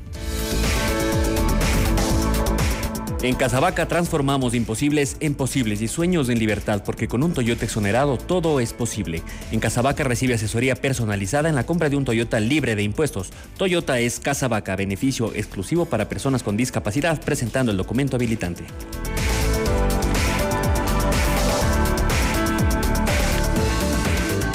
En 3.21 3.35
Casabaca 3.35 3.87
transformamos 3.87 4.55
imposibles 4.55 5.17
en 5.19 5.35
posibles 5.35 5.83
y 5.83 5.87
sueños 5.87 6.29
en 6.29 6.39
libertad, 6.39 6.81
porque 6.83 7.07
con 7.07 7.21
un 7.21 7.31
Toyota 7.31 7.63
exonerado 7.63 8.17
todo 8.17 8.59
es 8.59 8.73
posible. 8.73 9.21
En 9.51 9.59
Casabaca 9.59 10.03
recibe 10.03 10.33
asesoría 10.33 10.73
personalizada 10.73 11.47
en 11.47 11.53
la 11.53 11.67
compra 11.67 11.87
de 11.87 11.97
un 11.97 12.05
Toyota 12.05 12.39
libre 12.39 12.75
de 12.75 12.81
impuestos. 12.81 13.29
Toyota 13.57 13.99
es 13.99 14.19
Casabaca, 14.19 14.75
beneficio 14.75 15.31
exclusivo 15.35 15.85
para 15.85 16.09
personas 16.09 16.41
con 16.41 16.57
discapacidad, 16.57 17.21
presentando 17.21 17.71
el 17.71 17.77
documento 17.77 18.15
habilitante. 18.15 18.63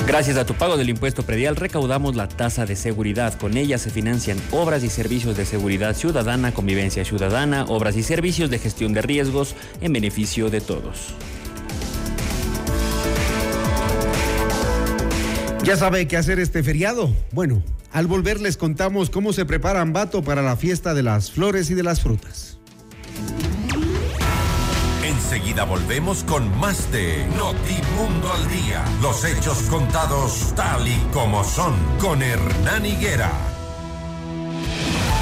Gracias 0.07 0.37
a 0.37 0.47
tu 0.47 0.55
pago 0.55 0.77
del 0.77 0.89
impuesto 0.89 1.25
predial 1.25 1.57
recaudamos 1.57 2.15
la 2.15 2.29
tasa 2.29 2.65
de 2.65 2.77
seguridad. 2.77 3.35
Con 3.35 3.57
ella 3.57 3.77
se 3.77 3.91
financian 3.91 4.39
obras 4.53 4.85
y 4.85 4.89
servicios 4.89 5.37
de 5.37 5.45
seguridad 5.45 5.97
ciudadana, 5.97 6.55
convivencia 6.55 7.05
ciudadana, 7.05 7.65
obras 7.65 7.97
y 7.97 8.05
servicios 8.05 8.49
de 8.49 8.61
gestión 8.61 8.93
de 8.93 9.03
riesgos 9.03 9.57
en 9.81 9.93
beneficio 9.93 10.49
de 10.49 10.61
todos. 10.61 11.13
¿Ya 15.65 15.77
sabe 15.77 16.07
qué 16.07 16.17
hacer 16.17 16.39
este 16.39 16.63
feriado? 16.63 17.13
Bueno, 17.33 17.61
al 17.91 18.07
volver 18.07 18.41
les 18.41 18.57
contamos 18.57 19.11
cómo 19.11 19.33
se 19.33 19.45
prepara 19.45 19.81
Ambato 19.81 20.23
para 20.23 20.41
la 20.41 20.57
fiesta 20.57 20.95
de 20.95 21.03
las 21.03 21.33
flores 21.33 21.69
y 21.71 21.75
de 21.75 21.83
las 21.83 22.01
frutas. 22.01 22.56
Enseguida 25.27 25.65
volvemos 25.65 26.23
con 26.23 26.57
más 26.57 26.93
de 26.93 27.27
Notimundo 27.37 28.33
al 28.33 28.49
Día. 28.49 28.85
Los 29.03 29.25
hechos 29.25 29.59
contados 29.63 30.53
tal 30.55 30.87
y 30.87 30.97
como 31.13 31.43
son 31.43 31.75
con 31.99 32.23
Hernán 32.23 32.87
Higuera. 32.87 33.56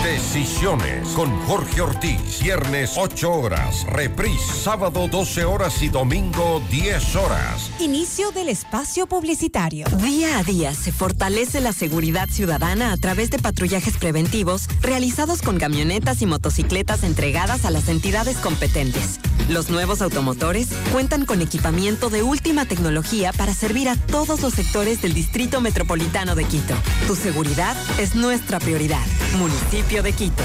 Decisiones 0.04 1.08
con 1.16 1.34
Jorge 1.46 1.80
Ortiz. 1.80 2.42
Viernes 2.42 2.92
8 2.98 3.32
horas. 3.32 3.86
Reprise 3.88 4.52
sábado 4.62 5.08
12 5.08 5.46
horas 5.46 5.82
y 5.82 5.88
domingo 5.88 6.60
10 6.70 7.16
horas. 7.16 7.70
Inicio 7.80 8.30
del 8.30 8.50
espacio 8.50 9.06
publicitario. 9.06 9.86
Día 10.02 10.38
a 10.38 10.42
día 10.42 10.74
se 10.74 10.92
fortalece 10.92 11.62
la 11.62 11.72
seguridad 11.72 12.28
ciudadana 12.28 12.92
a 12.92 12.98
través 12.98 13.30
de 13.30 13.38
patrullajes 13.38 13.96
preventivos 13.96 14.68
realizados 14.82 15.40
con 15.40 15.58
camionetas 15.58 16.20
y 16.20 16.26
motocicletas 16.26 17.02
entregadas 17.02 17.64
a 17.64 17.70
las 17.70 17.88
entidades 17.88 18.36
competentes. 18.36 19.20
Los 19.48 19.70
nuevos 19.70 20.02
automotores 20.02 20.68
cuentan 20.92 21.24
con 21.24 21.40
equipamiento 21.40 22.10
de 22.10 22.22
última 22.22 22.66
tecnología 22.66 23.32
para 23.32 23.54
servir 23.54 23.88
a 23.88 23.96
todos 23.96 24.40
los 24.40 24.52
sectores 24.54 25.00
del 25.00 25.14
Distrito 25.14 25.62
Metropolitano 25.62 26.34
de 26.34 26.44
Quito. 26.44 26.74
Tu 27.06 27.14
seguridad 27.14 27.76
es 27.98 28.14
nuestra 28.14 28.58
prioridad. 28.58 29.04
Municipio 29.38 29.93
de 30.02 30.12
Quito. 30.12 30.42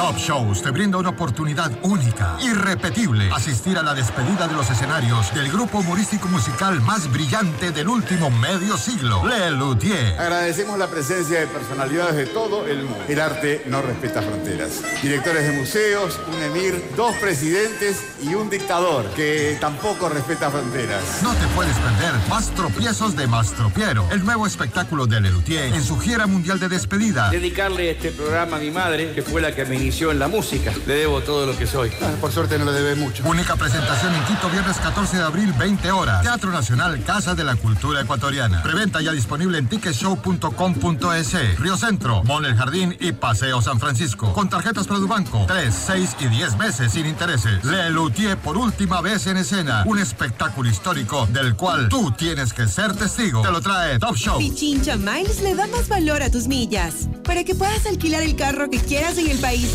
Top 0.00 0.16
Shows 0.16 0.62
te 0.62 0.70
brinda 0.70 0.96
una 0.96 1.10
oportunidad 1.10 1.70
única, 1.82 2.38
irrepetible, 2.40 3.30
asistir 3.34 3.76
a 3.76 3.82
la 3.82 3.92
despedida 3.92 4.48
de 4.48 4.54
los 4.54 4.70
escenarios 4.70 5.30
del 5.34 5.52
grupo 5.52 5.80
humorístico 5.80 6.26
musical 6.28 6.80
más 6.80 7.12
brillante 7.12 7.70
del 7.70 7.86
último 7.86 8.30
medio 8.30 8.78
siglo, 8.78 9.22
Le 9.26 9.50
Luthier. 9.50 10.18
Agradecemos 10.18 10.78
la 10.78 10.86
presencia 10.86 11.40
de 11.40 11.46
personalidades 11.48 12.16
de 12.16 12.24
todo 12.24 12.66
el 12.66 12.84
mundo. 12.84 13.04
El 13.08 13.20
arte 13.20 13.62
no 13.66 13.82
respeta 13.82 14.22
fronteras. 14.22 14.80
Directores 15.02 15.46
de 15.46 15.58
museos, 15.58 16.18
un 16.34 16.42
emir, 16.44 16.82
dos 16.96 17.14
presidentes 17.16 18.02
y 18.22 18.34
un 18.34 18.48
dictador 18.48 19.04
que 19.10 19.58
tampoco 19.60 20.08
respeta 20.08 20.50
fronteras. 20.50 21.20
No 21.22 21.34
te 21.34 21.46
puedes 21.48 21.76
perder 21.76 22.14
Más 22.30 22.48
tropiezos 22.54 23.16
de 23.16 23.26
Mastropiero, 23.26 24.08
el 24.10 24.24
nuevo 24.24 24.46
espectáculo 24.46 25.06
de 25.06 25.20
Le 25.20 25.30
Luthier 25.30 25.74
en 25.74 25.84
su 25.84 25.98
gira 25.98 26.26
mundial 26.26 26.58
de 26.58 26.70
despedida. 26.70 27.28
Dedicarle 27.28 27.90
este 27.90 28.12
programa 28.12 28.56
a 28.56 28.60
mi 28.60 28.70
madre, 28.70 29.12
que 29.12 29.20
fue 29.20 29.42
la 29.42 29.54
que 29.54 29.66
me 29.66 29.89
inició 29.90 30.12
en 30.12 30.20
la 30.20 30.28
música. 30.28 30.72
Le 30.86 30.94
debo 30.94 31.20
todo 31.20 31.46
lo 31.46 31.58
que 31.58 31.66
soy. 31.66 31.90
Ah, 32.00 32.12
por 32.20 32.30
suerte 32.30 32.56
no 32.60 32.64
le 32.64 32.70
debe 32.70 32.94
mucho. 32.94 33.24
Única 33.28 33.56
presentación 33.56 34.14
en 34.14 34.22
Quito, 34.24 34.48
viernes 34.48 34.76
14 34.76 35.16
de 35.16 35.22
abril, 35.24 35.52
20 35.58 35.90
horas. 35.90 36.22
Teatro 36.22 36.52
Nacional, 36.52 37.02
Casa 37.02 37.34
de 37.34 37.42
la 37.42 37.56
Cultura 37.56 38.00
Ecuatoriana. 38.00 38.62
Preventa 38.62 39.00
ya 39.00 39.10
disponible 39.10 39.58
en 39.58 39.66
ticketshow.com.es. 39.68 41.58
Río 41.58 41.76
Centro, 41.76 42.22
Mall 42.22 42.44
El 42.44 42.54
Jardín 42.54 42.96
y 43.00 43.10
Paseo 43.10 43.60
San 43.62 43.80
Francisco. 43.80 44.32
Con 44.32 44.48
tarjetas 44.48 44.86
Produbanco. 44.86 45.44
3, 45.48 45.74
6 45.74 46.16
y 46.20 46.26
10 46.28 46.56
meses 46.56 46.92
sin 46.92 47.06
intereses. 47.06 47.64
Le 47.64 47.90
Luthier 47.90 48.36
por 48.36 48.58
última 48.58 49.00
vez 49.00 49.26
en 49.26 49.38
escena. 49.38 49.82
Un 49.86 49.98
espectáculo 49.98 50.70
histórico 50.70 51.26
del 51.32 51.56
cual 51.56 51.88
tú 51.88 52.12
tienes 52.12 52.52
que 52.52 52.68
ser 52.68 52.94
testigo. 52.94 53.42
Te 53.42 53.50
lo 53.50 53.60
trae 53.60 53.98
Top 53.98 54.14
Show. 54.14 54.38
Pichincha 54.38 54.96
Miles 54.96 55.42
le 55.42 55.56
da 55.56 55.66
más 55.66 55.88
valor 55.88 56.22
a 56.22 56.30
tus 56.30 56.46
millas 56.46 57.08
para 57.24 57.42
que 57.42 57.56
puedas 57.56 57.86
alquilar 57.86 58.22
el 58.22 58.36
carro 58.36 58.70
que 58.70 58.78
quieras 58.78 59.18
en 59.18 59.28
el 59.28 59.38
país 59.38 59.74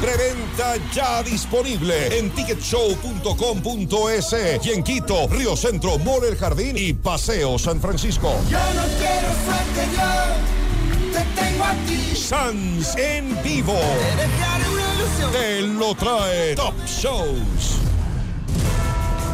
Preventa 0.00 0.76
ya 0.94 1.24
disponible 1.24 2.16
en 2.16 2.30
ticketshow.com.es 2.30 4.36
y 4.64 4.70
en 4.70 4.84
Quito, 4.84 5.26
Río 5.26 5.56
Centro, 5.56 5.98
Mall 5.98 6.22
El 6.24 6.36
Jardín 6.36 6.76
y 6.78 6.92
Paseo 6.92 7.58
San 7.58 7.80
Francisco. 7.80 8.32
Yo 8.48 8.58
no 8.58 8.84
quiero 8.96 9.26
suerte, 9.44 9.88
yo 9.96 10.06
te 11.12 11.24
tengo 11.40 11.64
aquí. 11.64 12.14
Sans 12.14 12.96
en 12.96 13.36
vivo. 13.42 13.74
Te 13.74 14.14
dejaré 14.22 14.68
una 14.68 14.94
ilusión. 14.94 15.32
Te 15.32 15.62
lo 15.62 15.96
trae 15.96 16.54
Top 16.54 16.76
Shows. 16.86 17.80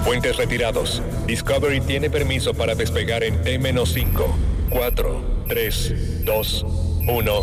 Puentes 0.04 0.36
retirados. 0.36 1.02
Discovery 1.26 1.82
tiene 1.82 2.08
permiso 2.08 2.54
para 2.54 2.74
despegar 2.74 3.22
en 3.22 3.42
T-5, 3.42 4.24
4, 4.70 5.44
3, 5.46 6.24
2, 6.24 6.64
1. 7.06 7.42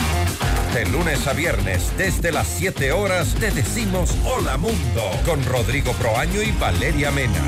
De 0.73 0.85
lunes 0.85 1.27
a 1.27 1.33
viernes, 1.33 1.91
desde 1.97 2.31
las 2.31 2.47
7 2.47 2.93
horas, 2.93 3.35
te 3.37 3.51
decimos 3.51 4.15
Hola 4.23 4.55
Mundo 4.55 5.01
con 5.25 5.43
Rodrigo 5.43 5.91
Proaño 5.93 6.41
y 6.41 6.51
Valeria 6.53 7.11
Mena. 7.11 7.41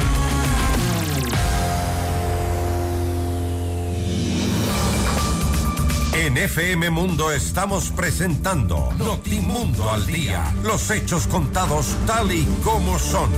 En 6.14 6.38
FM 6.38 6.90
Mundo 6.90 7.32
estamos 7.32 7.92
presentando 7.92 8.92
Notimundo 8.98 9.90
al 9.90 10.06
Día. 10.06 10.54
Los 10.62 10.92
hechos 10.92 11.26
contados 11.26 11.96
tal 12.06 12.30
y 12.30 12.44
como 12.62 13.00
son. 13.00 13.30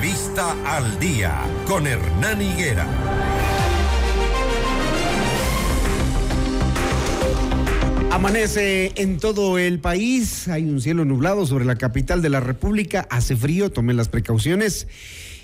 Entrevista 0.00 0.56
al 0.64 0.98
Día 0.98 1.42
con 1.66 1.86
Hernán 1.86 2.40
Higuera. 2.40 2.86
Amanece 8.10 8.92
en 8.94 9.18
todo 9.18 9.58
el 9.58 9.78
país, 9.78 10.48
hay 10.48 10.64
un 10.64 10.80
cielo 10.80 11.04
nublado 11.04 11.44
sobre 11.44 11.66
la 11.66 11.76
capital 11.76 12.22
de 12.22 12.30
la 12.30 12.40
República, 12.40 13.06
hace 13.10 13.36
frío, 13.36 13.70
tomen 13.70 13.98
las 13.98 14.08
precauciones. 14.08 14.88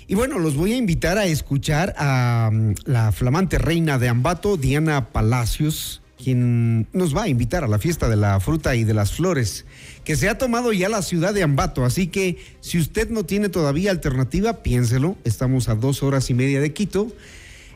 Y 0.07 0.15
bueno, 0.15 0.39
los 0.39 0.55
voy 0.55 0.73
a 0.73 0.77
invitar 0.77 1.19
a 1.19 1.25
escuchar 1.25 1.93
a 1.95 2.49
um, 2.51 2.73
la 2.85 3.11
flamante 3.11 3.59
reina 3.59 3.99
de 3.99 4.09
Ambato, 4.09 4.57
Diana 4.57 5.09
Palacios, 5.09 6.01
quien 6.17 6.87
nos 6.93 7.15
va 7.15 7.23
a 7.23 7.27
invitar 7.27 7.63
a 7.63 7.67
la 7.67 7.77
fiesta 7.77 8.09
de 8.09 8.15
la 8.15 8.39
fruta 8.39 8.75
y 8.75 8.83
de 8.83 8.95
las 8.95 9.13
flores, 9.13 9.65
que 10.07 10.15
se 10.15 10.29
ha 10.29 10.37
tomado 10.37 10.71
ya 10.71 10.87
la 10.87 11.01
ciudad 11.01 11.33
de 11.33 11.43
Ambato. 11.43 11.83
Así 11.83 12.07
que 12.07 12.37
si 12.61 12.79
usted 12.79 13.09
no 13.09 13.25
tiene 13.25 13.49
todavía 13.49 13.91
alternativa, 13.91 14.63
piénselo. 14.63 15.17
Estamos 15.25 15.67
a 15.67 15.75
dos 15.75 16.01
horas 16.01 16.29
y 16.29 16.33
media 16.33 16.61
de 16.61 16.71
Quito. 16.71 17.11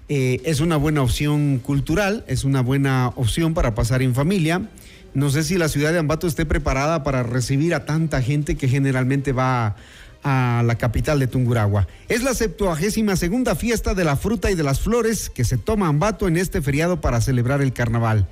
Eh, 0.07 0.39
es 0.45 0.61
una 0.61 0.77
buena 0.77 1.01
opción 1.01 1.59
cultural, 1.59 2.23
es 2.29 2.45
una 2.45 2.61
buena 2.61 3.09
opción 3.17 3.53
para 3.53 3.75
pasar 3.75 4.01
en 4.01 4.15
familia. 4.15 4.69
No 5.13 5.29
sé 5.29 5.43
si 5.43 5.57
la 5.57 5.67
ciudad 5.67 5.91
de 5.91 5.99
Ambato 5.99 6.25
esté 6.25 6.45
preparada 6.45 7.03
para 7.03 7.21
recibir 7.21 7.75
a 7.75 7.83
tanta 7.83 8.21
gente 8.21 8.55
que 8.55 8.69
generalmente 8.69 9.33
va 9.33 9.75
a 10.23 10.63
la 10.65 10.77
capital 10.77 11.19
de 11.19 11.27
Tunguragua. 11.27 11.89
Es 12.07 12.23
la 12.23 12.33
septuagésima 12.33 13.17
segunda 13.17 13.55
fiesta 13.55 13.93
de 13.93 14.05
la 14.05 14.15
fruta 14.15 14.49
y 14.49 14.55
de 14.55 14.63
las 14.63 14.79
flores 14.79 15.29
que 15.29 15.43
se 15.43 15.57
toma 15.57 15.89
Ambato 15.89 16.29
en 16.29 16.37
este 16.37 16.61
feriado 16.61 17.01
para 17.01 17.19
celebrar 17.19 17.61
el 17.61 17.73
carnaval. 17.73 18.29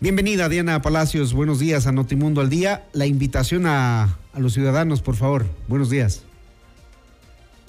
Bienvenida 0.00 0.48
Diana 0.48 0.82
Palacios, 0.82 1.32
buenos 1.32 1.60
días 1.60 1.86
a 1.86 1.92
Notimundo 1.92 2.40
al 2.40 2.50
Día. 2.50 2.84
La 2.92 3.06
invitación 3.06 3.66
a, 3.66 4.18
los 4.36 4.52
ciudadanos, 4.52 5.00
por 5.02 5.16
favor. 5.16 5.46
Buenos 5.68 5.88
días. 5.90 6.24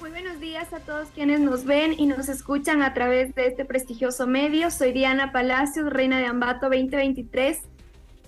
Muy 0.00 0.10
buenos 0.10 0.40
días 0.40 0.72
a 0.72 0.80
todos 0.80 1.08
quienes 1.14 1.40
nos 1.40 1.64
ven 1.64 1.94
y 1.96 2.06
nos 2.06 2.28
escuchan 2.28 2.82
a 2.82 2.92
través 2.94 3.34
de 3.34 3.46
este 3.46 3.64
prestigioso 3.64 4.26
medio. 4.26 4.70
Soy 4.70 4.92
Diana 4.92 5.32
Palacios, 5.32 5.90
reina 5.92 6.18
de 6.18 6.26
Ambato 6.26 6.68
2023 6.68 7.58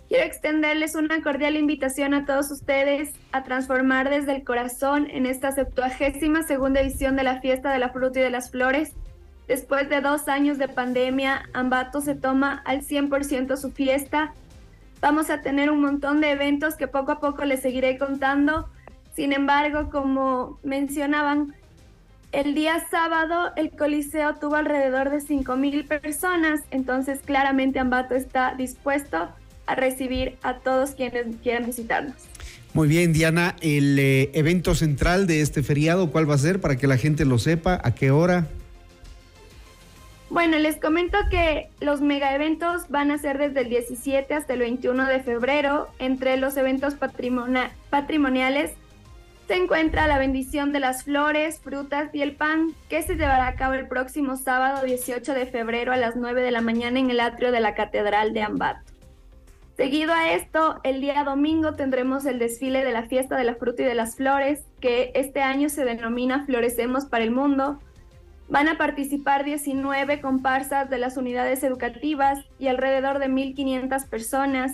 Quiero 0.09 0.25
extenderles 0.25 0.95
una 0.95 1.23
cordial 1.23 1.55
invitación 1.55 2.15
a 2.15 2.25
todos 2.25 2.51
ustedes 2.51 3.13
a 3.31 3.45
transformar 3.45 4.09
desde 4.09 4.35
el 4.35 4.43
corazón 4.43 5.07
en 5.11 5.27
esta 5.27 5.53
septuagésima 5.53 6.45
segunda 6.45 6.81
edición 6.81 7.15
de 7.15 7.25
la 7.25 7.43
fiesta 7.43 7.71
de 7.71 7.79
la 7.79 7.91
fruta 7.91 8.19
y 8.19 8.23
de 8.23 8.31
las 8.31 8.51
flores. 8.51 8.95
Después 9.49 9.89
de 9.89 10.03
dos 10.03 10.29
años 10.29 10.59
de 10.59 10.69
pandemia, 10.69 11.49
Ambato 11.55 12.03
se 12.03 12.15
toma 12.15 12.63
al 12.67 12.83
100% 12.83 13.57
su 13.57 13.73
fiesta. 13.73 14.35
Vamos 15.01 15.31
a 15.31 15.41
tener 15.41 15.71
un 15.71 15.81
montón 15.81 16.21
de 16.21 16.33
eventos 16.33 16.77
que 16.77 16.87
poco 16.87 17.13
a 17.13 17.21
poco 17.21 17.47
les 17.47 17.63
seguiré 17.63 17.97
contando. 17.97 18.69
Sin 19.17 19.33
embargo, 19.33 19.89
como 19.91 20.61
mencionaban, 20.63 21.55
el 22.31 22.55
día 22.55 22.85
sábado 22.91 23.53
el 23.57 23.71
Coliseo 23.71 24.35
tuvo 24.35 24.57
alrededor 24.57 25.09
de 25.09 25.19
5.000 25.19 25.89
personas, 25.89 26.61
entonces 26.71 27.21
claramente 27.25 27.79
Ambato 27.79 28.15
está 28.15 28.55
dispuesto 28.55 29.31
a 29.65 29.75
recibir 29.75 30.37
a 30.43 30.59
todos 30.59 30.91
quienes 30.91 31.37
quieran 31.43 31.65
visitarnos. 31.65 32.17
Muy 32.75 32.87
bien, 32.87 33.15
Diana, 33.15 33.57
el 33.63 33.99
eh, 33.99 34.31
evento 34.35 34.75
central 34.75 35.27
de 35.27 35.41
este 35.41 35.63
feriado, 35.63 36.11
¿cuál 36.11 36.29
va 36.29 36.35
a 36.35 36.39
ser 36.39 36.61
para 36.61 36.77
que 36.77 36.87
la 36.87 36.99
gente 36.99 37.25
lo 37.25 37.39
sepa? 37.39 37.81
¿A 37.83 37.95
qué 37.95 38.11
hora? 38.11 38.47
Bueno, 40.31 40.59
les 40.59 40.77
comento 40.77 41.17
que 41.31 41.71
los 41.81 42.03
mega 42.03 42.35
eventos 42.35 42.91
van 42.91 43.11
a 43.11 43.19
ser 43.19 43.39
desde 43.39 43.63
el 43.63 43.71
17 43.71 44.35
hasta 44.35 44.53
el 44.53 44.61
21 44.61 45.07
de 45.07 45.21
febrero. 45.21 45.89
Entre 45.99 46.37
los 46.37 46.57
eventos 46.59 46.97
patrimoniales 46.97 48.73
se 49.47 49.55
encuentra 49.55 50.07
la 50.07 50.19
bendición 50.19 50.73
de 50.73 50.81
las 50.81 51.05
flores, 51.05 51.61
frutas 51.61 52.15
y 52.15 52.21
el 52.21 52.37
pan, 52.37 52.75
que 52.91 53.03
se 53.03 53.15
llevará 53.15 53.47
a 53.47 53.55
cabo 53.55 53.73
el 53.73 53.89
próximo 53.89 54.37
sábado 54.37 54.85
18 54.85 55.33
de 55.33 55.47
febrero 55.47 55.93
a 55.93 55.97
las 55.97 56.17
9 56.17 56.43
de 56.43 56.51
la 56.51 56.61
mañana 56.61 56.99
en 56.99 57.09
el 57.09 57.21
atrio 57.21 57.51
de 57.51 57.61
la 57.61 57.75
Catedral 57.75 58.35
de 58.35 58.43
Ambato. 58.43 58.93
Seguido 59.79 60.13
a 60.13 60.33
esto, 60.33 60.81
el 60.83 61.01
día 61.01 61.25
domingo 61.25 61.73
tendremos 61.73 62.27
el 62.27 62.39
desfile 62.39 62.85
de 62.85 62.93
la 62.93 63.05
fiesta 63.05 63.37
de 63.37 63.45
la 63.45 63.55
fruta 63.55 63.83
y 63.83 63.87
de 63.87 63.95
las 63.95 64.17
flores, 64.17 64.65
que 64.81 65.13
este 65.15 65.41
año 65.41 65.71
se 65.71 65.87
denomina 65.87 66.45
Florecemos 66.45 67.07
para 67.07 67.25
el 67.25 67.31
Mundo. 67.31 67.79
Van 68.49 68.69
a 68.69 68.79
participar 68.79 69.45
19 69.45 70.21
comparsas 70.21 70.89
de 70.89 70.99
las 70.99 71.17
unidades 71.17 71.63
educativas 71.63 72.39
y 72.59 72.69
alrededor 72.69 73.19
de 73.19 73.29
1.500 73.29 74.09
personas, 74.09 74.73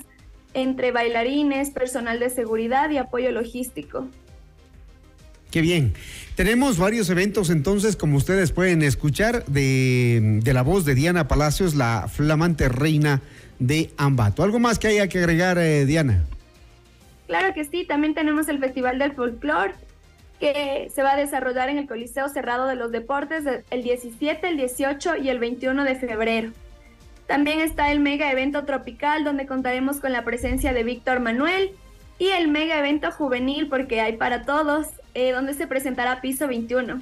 entre 0.54 0.92
bailarines, 0.92 1.70
personal 1.70 2.20
de 2.20 2.30
seguridad 2.30 2.90
y 2.90 2.98
apoyo 2.98 3.32
logístico. 3.32 4.06
Qué 5.50 5.60
bien. 5.60 5.94
Tenemos 6.36 6.78
varios 6.78 7.10
eventos 7.10 7.50
entonces, 7.50 7.96
como 7.96 8.16
ustedes 8.16 8.52
pueden 8.52 8.82
escuchar, 8.82 9.44
de, 9.46 10.40
de 10.42 10.52
la 10.52 10.62
voz 10.62 10.84
de 10.84 10.94
Diana 10.94 11.26
Palacios, 11.26 11.74
la 11.74 12.08
flamante 12.08 12.68
reina 12.68 13.20
de 13.58 13.90
Ambato. 13.96 14.42
¿Algo 14.42 14.60
más 14.60 14.78
que 14.78 14.88
haya 14.88 15.08
que 15.08 15.18
agregar, 15.18 15.58
eh, 15.58 15.86
Diana? 15.86 16.24
Claro 17.26 17.54
que 17.54 17.64
sí, 17.64 17.84
también 17.86 18.14
tenemos 18.14 18.48
el 18.48 18.58
Festival 18.58 18.98
del 18.98 19.12
Folclor 19.12 19.74
que 20.40 20.90
se 20.94 21.02
va 21.02 21.12
a 21.12 21.16
desarrollar 21.16 21.68
en 21.68 21.78
el 21.78 21.86
Coliseo 21.86 22.28
Cerrado 22.28 22.66
de 22.66 22.74
los 22.74 22.92
Deportes 22.92 23.44
el 23.70 23.82
17, 23.82 24.48
el 24.48 24.56
18 24.56 25.16
y 25.16 25.28
el 25.28 25.38
21 25.38 25.84
de 25.84 25.94
febrero. 25.94 26.50
También 27.26 27.60
está 27.60 27.90
el 27.90 28.00
mega 28.00 28.30
evento 28.30 28.64
tropical 28.64 29.24
donde 29.24 29.46
contaremos 29.46 29.98
con 30.00 30.12
la 30.12 30.24
presencia 30.24 30.72
de 30.72 30.84
Víctor 30.84 31.20
Manuel 31.20 31.70
y 32.18 32.28
el 32.28 32.48
mega 32.48 32.78
evento 32.78 33.10
juvenil 33.10 33.68
porque 33.68 34.00
hay 34.00 34.16
para 34.16 34.42
todos 34.42 34.88
eh, 35.14 35.32
donde 35.32 35.54
se 35.54 35.66
presentará 35.66 36.20
Piso 36.20 36.46
21 36.46 37.00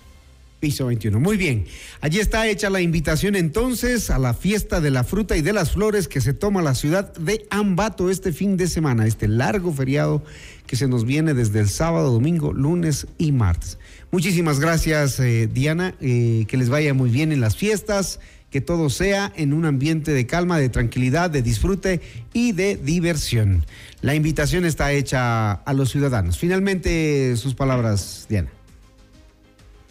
piso 0.63 0.87
21. 0.87 1.19
Muy 1.19 1.37
bien, 1.37 1.65
allí 2.01 2.21
está 2.21 2.47
hecha 2.47 2.71
la 2.71 2.81
invitación 2.81 3.35
entonces 3.35 4.11
a 4.11 4.19
la 4.21 4.33
fiesta 4.33 4.81
de 4.81 4.93
la 4.93 5.03
fruta 5.03 5.37
y 5.37 5.43
de 5.43 5.53
las 5.53 5.73
flores 5.73 6.07
que 6.07 6.21
se 6.21 6.35
toma 6.35 6.63
la 6.63 6.77
ciudad 6.77 7.13
de 7.15 7.45
Ambato 7.51 8.11
este 8.11 8.33
fin 8.33 8.57
de 8.57 8.69
semana, 8.69 9.09
este 9.09 9.27
largo 9.27 9.73
feriado 9.73 10.23
que 10.69 10.77
se 10.77 10.87
nos 10.87 11.05
viene 11.05 11.35
desde 11.35 11.59
el 11.59 11.69
sábado, 11.69 12.13
domingo, 12.13 12.53
lunes 12.53 13.09
y 13.19 13.33
martes. 13.33 13.77
Muchísimas 14.13 14.61
gracias 14.61 15.19
eh, 15.19 15.49
Diana, 15.53 15.97
eh, 16.01 16.45
que 16.47 16.57
les 16.57 16.69
vaya 16.69 16.95
muy 16.95 17.11
bien 17.11 17.33
en 17.33 17.41
las 17.41 17.57
fiestas, 17.57 18.21
que 18.49 18.61
todo 18.61 18.89
sea 18.89 19.33
en 19.35 19.55
un 19.55 19.65
ambiente 19.65 20.13
de 20.13 20.29
calma, 20.29 20.59
de 20.59 20.69
tranquilidad, 20.69 21.29
de 21.29 21.43
disfrute 21.43 22.01
y 22.33 22.53
de 22.53 22.77
diversión. 22.77 23.67
La 24.01 24.15
invitación 24.15 24.65
está 24.65 24.93
hecha 24.93 25.55
a 25.55 25.73
los 25.73 25.91
ciudadanos. 25.91 26.39
Finalmente, 26.39 27.37
sus 27.37 27.57
palabras, 27.57 28.27
Diana. 28.29 28.62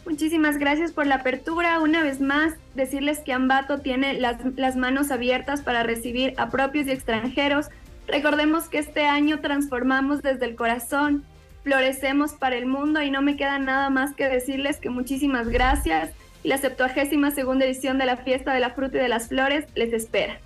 Muchísimas 0.06 0.58
gracias 0.58 0.92
por 0.92 1.08
la 1.08 1.16
apertura. 1.16 1.80
Una 1.80 2.04
vez 2.04 2.20
más, 2.20 2.54
decirles 2.76 3.20
que 3.20 3.34
Ambato 3.34 3.80
tiene 3.80 4.14
las, 4.20 4.38
las, 4.56 4.76
manos 4.76 5.12
abiertas 5.12 5.62
para 5.62 5.84
recibir 5.84 6.34
a 6.38 6.50
propios 6.50 6.88
y 6.88 6.92
extranjeros. 6.92 7.68
Recordemos 8.08 8.68
que 8.68 8.80
este 8.80 9.06
año 9.06 9.40
transformamos 9.40 10.22
desde 10.22 10.46
el 10.46 10.56
corazón, 10.56 11.24
florecemos 11.64 12.34
para 12.34 12.58
el 12.58 12.66
mundo 12.66 13.02
y 13.02 13.12
no 13.12 13.22
me 13.22 13.38
queda 13.38 13.60
nada 13.60 13.90
más 13.90 14.16
que 14.16 14.28
decirles 14.28 14.78
que 14.78 14.90
muchísimas 14.90 15.48
gracias 15.48 16.10
y 16.44 16.50
la 16.50 16.58
72 16.58 17.34
segunda 17.34 17.66
edición 17.66 17.98
de 17.98 18.06
la 18.06 18.18
Fiesta 18.18 18.54
de 18.54 18.60
la 18.60 18.72
Fruta 18.72 18.98
y 18.98 19.02
de 19.02 19.10
las 19.10 19.28
Flores 19.28 19.66
les 19.76 19.94
espera. 19.94 20.40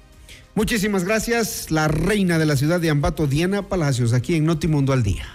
Muchísimas 0.54 1.04
gracias, 1.04 1.72
la 1.72 1.88
reina 1.88 2.38
de 2.38 2.46
la 2.46 2.56
ciudad 2.56 2.80
de 2.80 2.90
Ambato, 2.90 3.28
Diana 3.28 3.64
Palacios, 3.64 4.14
aquí 4.14 4.36
en 4.36 4.46
Notimundo 4.46 4.94
al 4.94 5.04
Día. 5.04 5.26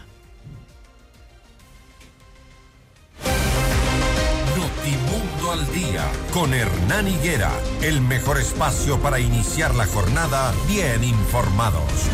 Con 6.33 6.55
Hernán 6.55 7.09
Higuera, 7.09 7.51
el 7.83 8.01
mejor 8.01 8.39
espacio 8.39 8.99
para 9.01 9.21
iniciar 9.21 9.75
la 9.75 9.87
jornada 9.87 10.53
bien 10.69 11.05
informados. 11.05 12.09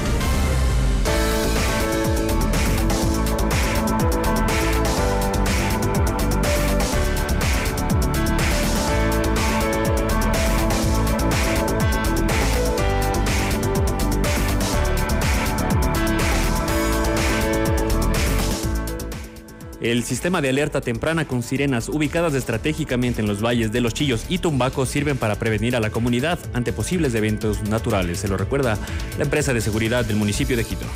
El 19.86 20.02
sistema 20.02 20.42
de 20.42 20.48
alerta 20.48 20.80
temprana 20.80 21.28
con 21.28 21.44
sirenas 21.44 21.88
ubicadas 21.88 22.34
estratégicamente 22.34 23.20
en 23.20 23.28
los 23.28 23.40
valles 23.40 23.70
de 23.70 23.80
Los 23.80 23.94
Chillos 23.94 24.26
y 24.28 24.38
Tumbaco 24.38 24.84
sirven 24.84 25.16
para 25.16 25.36
prevenir 25.36 25.76
a 25.76 25.80
la 25.80 25.90
comunidad 25.90 26.40
ante 26.54 26.72
posibles 26.72 27.14
eventos 27.14 27.62
naturales. 27.62 28.18
Se 28.18 28.26
lo 28.26 28.36
recuerda 28.36 28.76
la 29.16 29.22
empresa 29.22 29.54
de 29.54 29.60
seguridad 29.60 30.04
del 30.04 30.16
municipio 30.16 30.56
de 30.56 30.64
Quito. 30.64 30.86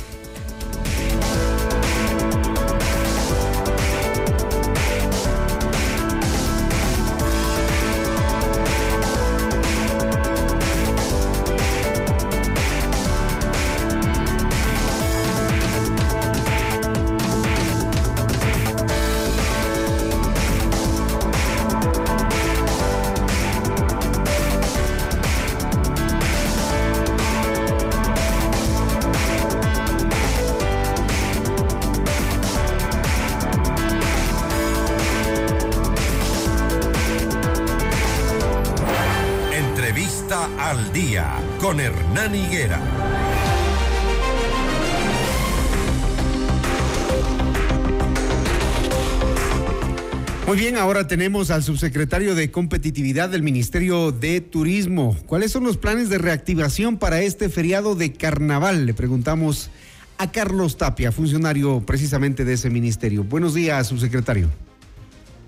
Ahora 50.77 51.07
tenemos 51.07 51.51
al 51.51 51.63
subsecretario 51.63 52.35
de 52.35 52.51
Competitividad 52.51 53.29
del 53.29 53.43
Ministerio 53.43 54.11
de 54.11 54.41
Turismo. 54.41 55.17
¿Cuáles 55.25 55.51
son 55.51 55.63
los 55.63 55.77
planes 55.77 56.09
de 56.09 56.17
reactivación 56.17 56.97
para 56.97 57.21
este 57.21 57.49
feriado 57.49 57.95
de 57.95 58.13
carnaval? 58.13 58.85
Le 58.85 58.93
preguntamos 58.93 59.69
a 60.17 60.31
Carlos 60.31 60.77
Tapia, 60.77 61.11
funcionario 61.11 61.83
precisamente 61.85 62.45
de 62.45 62.53
ese 62.53 62.69
ministerio. 62.69 63.23
Buenos 63.23 63.53
días, 63.53 63.87
subsecretario. 63.87 64.49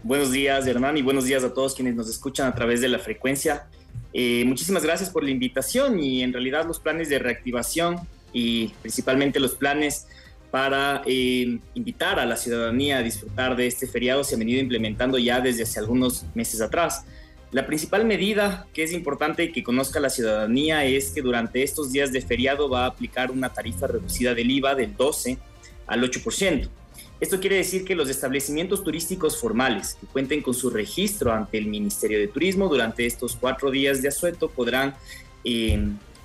Buenos 0.03 0.31
días, 0.31 0.67
Hernán, 0.67 0.97
y 0.97 1.01
buenos 1.01 1.25
días 1.25 1.43
a 1.43 1.53
todos 1.53 1.75
quienes 1.75 1.95
nos 1.95 2.09
escuchan 2.09 2.47
a 2.47 2.55
través 2.55 2.81
de 2.81 2.89
la 2.89 2.99
frecuencia. 2.99 3.67
Eh, 4.13 4.43
muchísimas 4.45 4.83
gracias 4.83 5.09
por 5.09 5.23
la 5.23 5.31
invitación 5.31 5.99
y 5.99 6.23
en 6.23 6.33
realidad 6.33 6.65
los 6.67 6.79
planes 6.79 7.09
de 7.09 7.19
reactivación 7.19 7.97
y 8.33 8.69
principalmente 8.81 9.39
los 9.39 9.55
planes 9.55 10.07
para 10.53 11.01
eh, 11.07 11.57
invitar 11.73 12.19
a 12.19 12.27
la 12.27 12.37
ciudadanía 12.37 12.99
a 12.99 13.01
disfrutar 13.01 13.55
de 13.55 13.65
este 13.65 13.87
feriado 13.87 14.23
se 14.23 14.35
han 14.35 14.39
venido 14.39 14.61
implementando 14.61 15.17
ya 15.17 15.41
desde 15.41 15.63
hace 15.63 15.79
algunos 15.79 16.27
meses 16.35 16.61
atrás. 16.61 17.05
La 17.49 17.65
principal 17.65 18.05
medida 18.05 18.67
que 18.71 18.83
es 18.83 18.93
importante 18.93 19.51
que 19.51 19.63
conozca 19.63 19.99
la 19.99 20.11
ciudadanía 20.11 20.85
es 20.85 21.09
que 21.09 21.23
durante 21.23 21.63
estos 21.63 21.91
días 21.91 22.11
de 22.11 22.21
feriado 22.21 22.69
va 22.69 22.83
a 22.83 22.89
aplicar 22.89 23.31
una 23.31 23.49
tarifa 23.49 23.87
reducida 23.87 24.35
del 24.35 24.51
IVA 24.51 24.75
del 24.75 24.95
12 24.95 25.39
al 25.87 26.03
8%. 26.03 26.69
Esto 27.19 27.39
quiere 27.39 27.55
decir 27.55 27.83
que 27.83 27.95
los 27.95 28.07
establecimientos 28.07 28.83
turísticos 28.83 29.41
formales 29.41 29.97
que 29.99 30.05
cuenten 30.05 30.43
con 30.43 30.53
su 30.53 30.69
registro 30.69 31.33
ante 31.33 31.57
el 31.57 31.65
Ministerio 31.65 32.19
de 32.19 32.27
Turismo 32.27 32.69
durante 32.69 33.07
estos 33.07 33.35
cuatro 33.35 33.71
días 33.71 34.03
de 34.03 34.09
asueto 34.09 34.51
podrán 34.51 34.93
eh, 35.43 35.83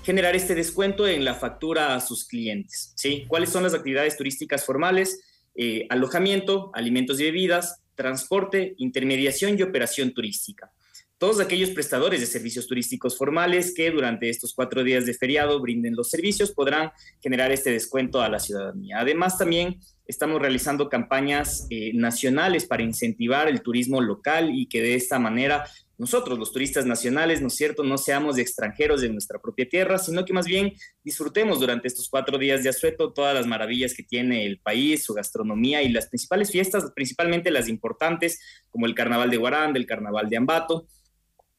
generar 0.08 0.34
este 0.34 0.54
descuento 0.54 1.06
en 1.06 1.22
la 1.22 1.34
factura 1.34 1.94
a 1.94 2.00
sus 2.00 2.26
clientes. 2.26 2.94
¿sí? 2.96 3.26
¿Cuáles 3.28 3.50
son 3.50 3.64
las 3.64 3.74
actividades 3.74 4.16
turísticas 4.16 4.64
formales? 4.64 5.20
Eh, 5.54 5.86
alojamiento, 5.90 6.70
alimentos 6.72 7.20
y 7.20 7.24
bebidas, 7.24 7.82
transporte, 7.94 8.74
intermediación 8.78 9.58
y 9.58 9.62
operación 9.62 10.14
turística. 10.14 10.72
Todos 11.18 11.40
aquellos 11.40 11.68
prestadores 11.72 12.20
de 12.20 12.26
servicios 12.26 12.66
turísticos 12.66 13.18
formales 13.18 13.74
que 13.74 13.90
durante 13.90 14.30
estos 14.30 14.54
cuatro 14.54 14.82
días 14.82 15.04
de 15.04 15.12
feriado 15.12 15.60
brinden 15.60 15.94
los 15.94 16.08
servicios 16.08 16.52
podrán 16.52 16.90
generar 17.20 17.52
este 17.52 17.70
descuento 17.70 18.22
a 18.22 18.30
la 18.30 18.38
ciudadanía. 18.38 19.00
Además, 19.00 19.36
también 19.36 19.78
estamos 20.08 20.40
realizando 20.40 20.88
campañas 20.88 21.66
eh, 21.70 21.92
nacionales 21.94 22.66
para 22.66 22.82
incentivar 22.82 23.46
el 23.46 23.62
turismo 23.62 24.00
local 24.00 24.50
y 24.52 24.66
que 24.66 24.82
de 24.82 24.94
esta 24.94 25.18
manera 25.18 25.64
nosotros, 25.98 26.38
los 26.38 26.52
turistas 26.52 26.86
nacionales, 26.86 27.42
¿no 27.42 27.48
es 27.48 27.56
cierto?, 27.56 27.82
no 27.82 27.98
seamos 27.98 28.38
extranjeros 28.38 29.00
de 29.00 29.08
nuestra 29.08 29.40
propia 29.40 29.68
tierra, 29.68 29.98
sino 29.98 30.24
que 30.24 30.32
más 30.32 30.46
bien 30.46 30.72
disfrutemos 31.02 31.58
durante 31.58 31.88
estos 31.88 32.08
cuatro 32.08 32.38
días 32.38 32.62
de 32.62 32.68
asueto 32.68 33.12
todas 33.12 33.34
las 33.34 33.48
maravillas 33.48 33.94
que 33.94 34.04
tiene 34.04 34.46
el 34.46 34.60
país, 34.60 35.04
su 35.04 35.12
gastronomía 35.12 35.82
y 35.82 35.88
las 35.88 36.06
principales 36.06 36.52
fiestas, 36.52 36.92
principalmente 36.94 37.50
las 37.50 37.68
importantes, 37.68 38.40
como 38.70 38.86
el 38.86 38.94
Carnaval 38.94 39.28
de 39.28 39.38
Guaranda, 39.38 39.78
el 39.78 39.86
Carnaval 39.86 40.30
de 40.30 40.36
Ambato, 40.36 40.86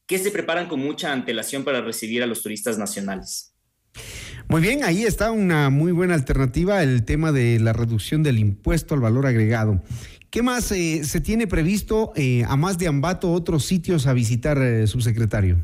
que 0.08 0.18
se 0.18 0.32
preparan 0.32 0.70
con 0.70 0.80
mucha 0.80 1.12
antelación 1.12 1.66
para 1.66 1.82
recibir 1.82 2.24
a 2.24 2.26
los 2.26 2.42
turistas 2.42 2.78
nacionales. 2.78 3.49
Muy 4.47 4.62
bien, 4.62 4.84
ahí 4.84 5.04
está 5.04 5.32
una 5.32 5.69
muy 5.69 5.91
buena 5.91 6.15
alternativa 6.15 6.82
el 6.82 7.06
tema 7.06 7.32
de 7.32 7.60
la 7.60 7.71
reducción 7.71 8.23
del 8.23 8.39
impuesto 8.39 8.95
al 8.95 8.99
valor 8.99 9.28
agregado. 9.28 9.84
¿Qué 10.32 10.43
más 10.43 10.71
eh, 10.71 11.04
se 11.04 11.21
tiene 11.21 11.47
previsto, 11.47 12.13
eh, 12.15 12.43
a 12.47 12.56
más 12.56 12.78
de 12.78 12.88
Ambato, 12.88 13.32
otros 13.32 13.65
sitios 13.65 14.06
a 14.06 14.13
visitar, 14.13 14.62
eh, 14.62 14.86
subsecretario? 14.86 15.58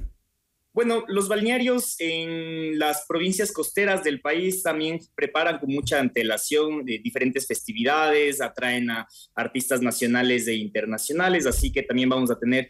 Bueno, 0.73 1.03
los 1.07 1.27
balnearios 1.27 1.95
en 1.99 2.77
las 2.77 3.05
provincias 3.07 3.51
costeras 3.51 4.03
del 4.03 4.21
país 4.21 4.61
también 4.61 4.99
preparan 5.15 5.59
con 5.59 5.71
mucha 5.71 5.99
antelación 5.99 6.83
diferentes 6.83 7.47
festividades, 7.47 8.41
atraen 8.41 8.89
a 8.91 9.07
artistas 9.35 9.81
nacionales 9.81 10.47
e 10.47 10.55
internacionales, 10.55 11.45
así 11.45 11.71
que 11.71 11.81
también 11.83 12.09
vamos 12.09 12.29
a 12.29 12.37
tener 12.37 12.67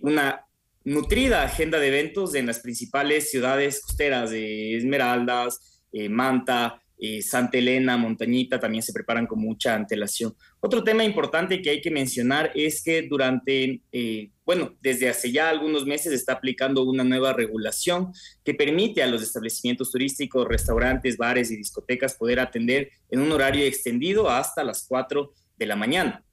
una 0.00 0.46
nutrida 0.84 1.42
agenda 1.42 1.78
de 1.78 1.88
eventos 1.88 2.34
en 2.34 2.46
las 2.46 2.60
principales 2.60 3.30
ciudades 3.30 3.80
costeras 3.80 4.30
de 4.30 4.76
Esmeraldas, 4.76 5.82
Manta, 6.08 6.82
eh, 7.04 7.20
Santa 7.20 7.58
Elena, 7.58 7.96
Montañita 7.96 8.60
también 8.60 8.80
se 8.80 8.92
preparan 8.92 9.26
con 9.26 9.40
mucha 9.40 9.74
antelación. 9.74 10.36
Otro 10.60 10.84
tema 10.84 11.02
importante 11.02 11.60
que 11.60 11.70
hay 11.70 11.80
que 11.80 11.90
mencionar 11.90 12.52
es 12.54 12.80
que 12.80 13.02
durante, 13.02 13.82
eh, 13.90 14.30
bueno, 14.46 14.76
desde 14.80 15.08
hace 15.08 15.32
ya 15.32 15.50
algunos 15.50 15.84
meses 15.84 16.12
está 16.12 16.34
aplicando 16.34 16.84
una 16.84 17.02
nueva 17.02 17.32
regulación 17.32 18.12
que 18.44 18.54
permite 18.54 19.02
a 19.02 19.08
los 19.08 19.20
establecimientos 19.20 19.90
turísticos, 19.90 20.46
restaurantes, 20.46 21.16
bares 21.16 21.50
y 21.50 21.56
discotecas 21.56 22.14
poder 22.14 22.38
atender 22.38 22.90
en 23.10 23.18
un 23.18 23.32
horario 23.32 23.64
extendido 23.64 24.30
hasta 24.30 24.62
las 24.62 24.86
4 24.86 25.32
de 25.56 25.66
la 25.66 25.74
mañana. 25.74 26.24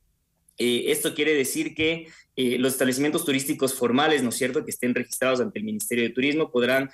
Eh, 0.60 0.92
esto 0.92 1.16
quiere 1.16 1.34
decir 1.34 1.74
que 1.74 2.06
los 2.58 2.74
establecimientos 2.74 3.26
turísticos 3.26 3.74
formales, 3.74 4.24
¿no 4.24 4.30
es 4.30 4.36
cierto?, 4.36 4.64
que 4.64 4.72
estén 4.72 4.96
registrados 4.96 5.42
ante 5.42 5.60
el 5.60 5.66
Ministerio 5.66 6.06
de 6.06 6.12
Turismo 6.12 6.52
podrán 6.52 6.90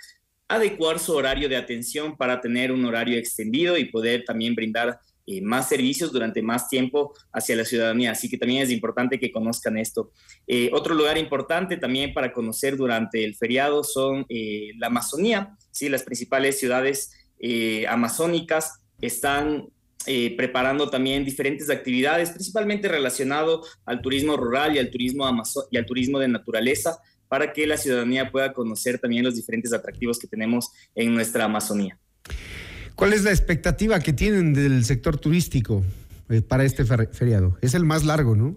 adecuar 0.48 1.00
su 1.00 1.14
horario 1.14 1.50
de 1.50 1.56
atención 1.56 2.16
para 2.18 2.42
tener 2.42 2.72
un 2.72 2.86
horario 2.86 3.18
extendido 3.18 3.78
y 3.78 3.86
poder 3.86 4.24
también 4.26 4.56
brindar 4.56 5.00
eh, 5.28 5.42
más 5.42 5.68
servicios 5.70 6.12
durante 6.12 6.44
más 6.44 6.70
tiempo 6.70 7.14
hacia 7.34 7.56
la 7.56 7.66
ciudadanía. 7.66 8.12
Así 8.12 8.30
que 8.30 8.38
también 8.38 8.62
es 8.62 8.70
importante 8.70 9.20
que 9.20 9.32
conozcan 9.32 9.78
esto. 9.78 10.12
Eh, 10.46 10.70
otro 10.72 10.94
lugar 10.94 11.18
importante 11.18 11.78
también 11.78 12.14
para 12.14 12.32
conocer 12.32 12.78
durante 12.78 13.24
el 13.24 13.36
feriado 13.36 13.84
son 13.84 14.26
eh, 14.30 14.72
la 14.78 14.88
Amazonía. 14.88 15.56
¿sí? 15.72 15.90
Las 15.90 16.04
principales 16.04 16.60
ciudades 16.60 17.12
amazónicas 17.88 18.80
están 19.02 19.68
preparando 20.38 20.90
también 20.90 21.26
diferentes 21.26 21.70
actividades, 21.70 22.32
principalmente 22.32 22.88
relacionado 22.88 23.64
al 23.86 24.02
turismo 24.02 24.38
rural 24.38 24.76
y 24.76 24.80
al 24.80 24.90
turismo, 24.90 25.26
y 25.72 25.78
al 25.78 25.86
turismo 25.86 26.20
de 26.20 26.28
naturaleza 26.28 27.00
para 27.28 27.54
que 27.54 27.68
la 27.68 27.78
ciudadanía 27.78 28.32
pueda 28.32 28.54
conocer 28.54 29.00
también 29.00 29.26
los 29.26 29.36
diferentes 29.36 29.74
atractivos 29.74 30.20
que 30.20 30.28
tenemos 30.28 30.72
en 30.94 31.14
nuestra 31.14 31.46
Amazonía. 31.46 31.98
¿Cuál 32.96 33.14
es 33.14 33.24
la 33.24 33.32
expectativa 33.32 34.00
que 34.00 34.14
tienen 34.14 34.54
del 34.54 34.86
sector 34.86 35.18
turístico 35.18 35.84
eh, 36.30 36.42
para 36.42 36.64
este 36.64 36.86
feriado? 36.86 37.58
Es 37.62 37.74
el 37.74 37.84
más 37.84 38.06
largo, 38.06 38.36
¿no? 38.36 38.56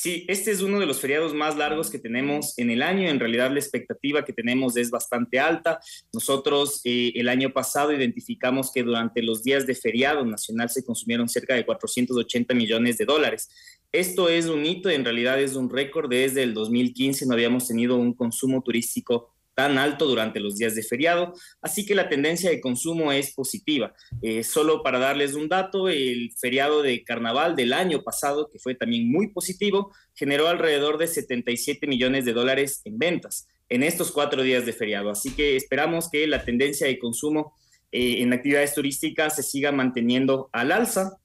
Sí, 0.00 0.24
este 0.28 0.52
es 0.52 0.62
uno 0.62 0.78
de 0.78 0.86
los 0.86 1.00
feriados 1.00 1.34
más 1.34 1.56
largos 1.56 1.90
que 1.90 1.98
tenemos 1.98 2.56
en 2.56 2.70
el 2.70 2.82
año. 2.82 3.08
En 3.08 3.18
realidad 3.18 3.50
la 3.50 3.58
expectativa 3.58 4.24
que 4.24 4.32
tenemos 4.32 4.76
es 4.76 4.92
bastante 4.92 5.40
alta. 5.40 5.80
Nosotros 6.12 6.80
eh, 6.84 7.10
el 7.16 7.28
año 7.28 7.52
pasado 7.52 7.92
identificamos 7.92 8.70
que 8.70 8.84
durante 8.84 9.24
los 9.24 9.42
días 9.42 9.66
de 9.66 9.74
feriado 9.74 10.24
nacional 10.24 10.70
se 10.70 10.84
consumieron 10.84 11.28
cerca 11.28 11.56
de 11.56 11.66
480 11.66 12.54
millones 12.54 12.96
de 12.96 13.06
dólares. 13.06 13.50
Esto 13.90 14.28
es 14.28 14.46
un 14.46 14.64
hito, 14.64 14.88
en 14.88 15.04
realidad 15.04 15.40
es 15.40 15.56
un 15.56 15.68
récord. 15.68 16.08
Desde 16.08 16.44
el 16.44 16.54
2015 16.54 17.26
no 17.26 17.34
habíamos 17.34 17.66
tenido 17.66 17.96
un 17.96 18.14
consumo 18.14 18.62
turístico 18.62 19.34
tan 19.58 19.76
alto 19.76 20.06
durante 20.06 20.38
los 20.38 20.54
días 20.56 20.76
de 20.76 20.84
feriado, 20.84 21.34
así 21.60 21.84
que 21.84 21.96
la 21.96 22.08
tendencia 22.08 22.48
de 22.48 22.60
consumo 22.60 23.10
es 23.10 23.34
positiva. 23.34 23.92
Eh, 24.22 24.44
solo 24.44 24.84
para 24.84 25.00
darles 25.00 25.34
un 25.34 25.48
dato, 25.48 25.88
el 25.88 26.30
feriado 26.40 26.80
de 26.80 27.02
carnaval 27.02 27.56
del 27.56 27.72
año 27.72 28.04
pasado, 28.04 28.48
que 28.52 28.60
fue 28.60 28.76
también 28.76 29.10
muy 29.10 29.32
positivo, 29.32 29.92
generó 30.14 30.46
alrededor 30.46 30.96
de 30.96 31.08
77 31.08 31.88
millones 31.88 32.24
de 32.24 32.34
dólares 32.34 32.82
en 32.84 33.00
ventas 33.00 33.48
en 33.68 33.82
estos 33.82 34.12
cuatro 34.12 34.44
días 34.44 34.64
de 34.64 34.72
feriado. 34.72 35.10
Así 35.10 35.32
que 35.32 35.56
esperamos 35.56 36.08
que 36.08 36.28
la 36.28 36.44
tendencia 36.44 36.86
de 36.86 37.00
consumo 37.00 37.52
eh, 37.90 38.22
en 38.22 38.32
actividades 38.32 38.74
turísticas 38.74 39.34
se 39.34 39.42
siga 39.42 39.72
manteniendo 39.72 40.50
al 40.52 40.70
alza 40.70 41.18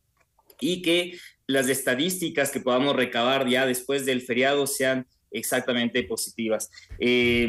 y 0.60 0.82
que 0.82 1.20
las 1.46 1.70
estadísticas 1.70 2.50
que 2.50 2.62
podamos 2.62 2.96
recabar 2.96 3.48
ya 3.48 3.68
después 3.68 4.08
del 4.08 4.22
feriado 4.22 4.66
sean 4.66 5.06
exactamente 5.30 6.02
positivas. 6.02 6.72
Eh, 6.98 7.48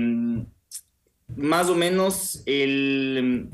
más 1.37 1.69
o 1.69 1.75
menos 1.75 2.43
el, 2.47 3.51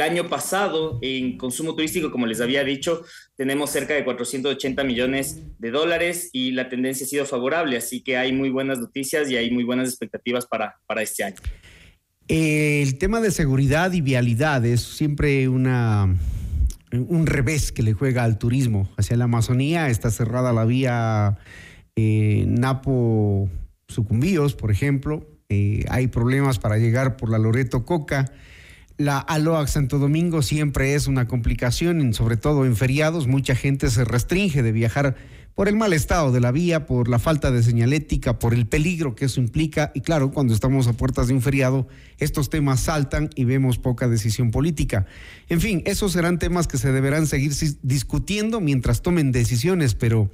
año 0.00 0.28
pasado 0.28 0.98
en 1.02 1.36
consumo 1.36 1.74
turístico, 1.74 2.10
como 2.10 2.26
les 2.26 2.40
había 2.40 2.64
dicho, 2.64 3.04
tenemos 3.36 3.70
cerca 3.70 3.94
de 3.94 4.04
480 4.04 4.84
millones 4.84 5.40
de 5.58 5.70
dólares 5.70 6.30
y 6.32 6.52
la 6.52 6.68
tendencia 6.68 7.06
ha 7.06 7.08
sido 7.08 7.26
favorable, 7.26 7.76
así 7.76 8.02
que 8.02 8.16
hay 8.16 8.32
muy 8.32 8.50
buenas 8.50 8.78
noticias 8.78 9.30
y 9.30 9.36
hay 9.36 9.50
muy 9.50 9.64
buenas 9.64 9.88
expectativas 9.88 10.46
para, 10.46 10.76
para 10.86 11.02
este 11.02 11.24
año. 11.24 11.36
El 12.28 12.98
tema 12.98 13.20
de 13.20 13.30
seguridad 13.30 13.92
y 13.92 14.00
vialidad 14.00 14.64
es 14.64 14.80
siempre 14.80 15.48
una, 15.48 16.16
un 16.92 17.26
revés 17.26 17.72
que 17.72 17.82
le 17.82 17.92
juega 17.92 18.24
al 18.24 18.38
turismo. 18.38 18.88
Hacia 18.96 19.16
la 19.16 19.24
Amazonía 19.24 19.88
está 19.88 20.10
cerrada 20.10 20.52
la 20.52 20.64
vía 20.64 21.38
eh, 21.96 22.44
Napo-Sucumbíos, 22.46 24.54
por 24.54 24.70
ejemplo, 24.70 25.26
eh, 25.52 25.84
hay 25.90 26.06
problemas 26.06 26.58
para 26.58 26.78
llegar 26.78 27.16
por 27.16 27.28
la 27.28 27.38
Loreto 27.38 27.84
Coca. 27.84 28.32
La 28.96 29.18
Aloac 29.18 29.68
Santo 29.68 29.98
Domingo 29.98 30.42
siempre 30.42 30.94
es 30.94 31.06
una 31.06 31.28
complicación, 31.28 32.14
sobre 32.14 32.36
todo 32.36 32.64
en 32.64 32.74
feriados. 32.74 33.26
Mucha 33.26 33.54
gente 33.54 33.90
se 33.90 34.04
restringe 34.04 34.62
de 34.62 34.72
viajar 34.72 35.16
por 35.54 35.68
el 35.68 35.76
mal 35.76 35.92
estado 35.92 36.32
de 36.32 36.40
la 36.40 36.50
vía, 36.50 36.86
por 36.86 37.08
la 37.08 37.18
falta 37.18 37.50
de 37.50 37.62
señalética, 37.62 38.38
por 38.38 38.54
el 38.54 38.66
peligro 38.66 39.14
que 39.14 39.26
eso 39.26 39.40
implica. 39.40 39.92
Y 39.94 40.00
claro, 40.00 40.30
cuando 40.30 40.54
estamos 40.54 40.86
a 40.88 40.94
puertas 40.94 41.28
de 41.28 41.34
un 41.34 41.42
feriado, 41.42 41.86
estos 42.18 42.48
temas 42.48 42.80
saltan 42.80 43.28
y 43.34 43.44
vemos 43.44 43.78
poca 43.78 44.08
decisión 44.08 44.50
política. 44.50 45.04
En 45.48 45.60
fin, 45.60 45.82
esos 45.84 46.12
serán 46.12 46.38
temas 46.38 46.66
que 46.66 46.78
se 46.78 46.92
deberán 46.92 47.26
seguir 47.26 47.52
discutiendo 47.82 48.60
mientras 48.60 49.02
tomen 49.02 49.32
decisiones, 49.32 49.94
pero 49.94 50.30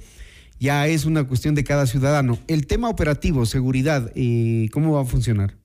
ya 0.59 0.87
es 0.87 1.05
una 1.05 1.23
cuestión 1.27 1.55
de 1.55 1.63
cada 1.63 1.87
ciudadano. 1.87 2.37
El 2.47 2.67
tema 2.67 2.89
operativo, 2.89 3.45
seguridad, 3.45 4.11
eh, 4.15 4.67
¿cómo 4.71 4.93
va 4.93 5.01
a 5.01 5.05
funcionar? 5.05 5.55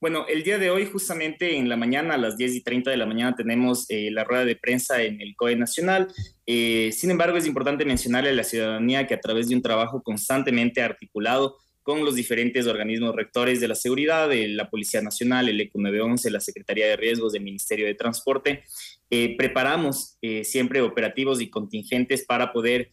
Bueno, 0.00 0.26
el 0.28 0.44
día 0.44 0.58
de 0.58 0.70
hoy, 0.70 0.86
justamente 0.86 1.56
en 1.56 1.68
la 1.68 1.76
mañana, 1.76 2.14
a 2.14 2.18
las 2.18 2.36
10 2.36 2.56
y 2.56 2.62
30 2.62 2.90
de 2.90 2.96
la 2.96 3.06
mañana, 3.06 3.34
tenemos 3.34 3.86
eh, 3.88 4.10
la 4.12 4.22
rueda 4.22 4.44
de 4.44 4.54
prensa 4.54 5.02
en 5.02 5.20
el 5.20 5.34
COE 5.34 5.56
Nacional. 5.56 6.08
Eh, 6.46 6.90
sin 6.92 7.10
embargo, 7.10 7.36
es 7.36 7.46
importante 7.46 7.84
mencionarle 7.84 8.30
a 8.30 8.34
la 8.34 8.44
ciudadanía 8.44 9.06
que 9.06 9.14
a 9.14 9.20
través 9.20 9.48
de 9.48 9.56
un 9.56 9.62
trabajo 9.62 10.02
constantemente 10.02 10.82
articulado 10.82 11.56
con 11.82 12.04
los 12.04 12.14
diferentes 12.14 12.66
organismos 12.66 13.16
rectores 13.16 13.60
de 13.60 13.68
la 13.68 13.74
seguridad, 13.74 14.28
de 14.28 14.46
la 14.48 14.68
Policía 14.68 15.00
Nacional, 15.00 15.48
el 15.48 15.60
ECU 15.60 15.80
911, 15.80 16.30
la 16.30 16.40
Secretaría 16.40 16.86
de 16.86 16.96
Riesgos 16.96 17.32
del 17.32 17.42
Ministerio 17.42 17.86
de 17.86 17.94
Transporte, 17.94 18.62
preparamos 19.08 20.18
siempre 20.42 20.82
operativos 20.82 21.40
y 21.40 21.48
contingentes 21.48 22.26
para 22.26 22.52
poder 22.52 22.90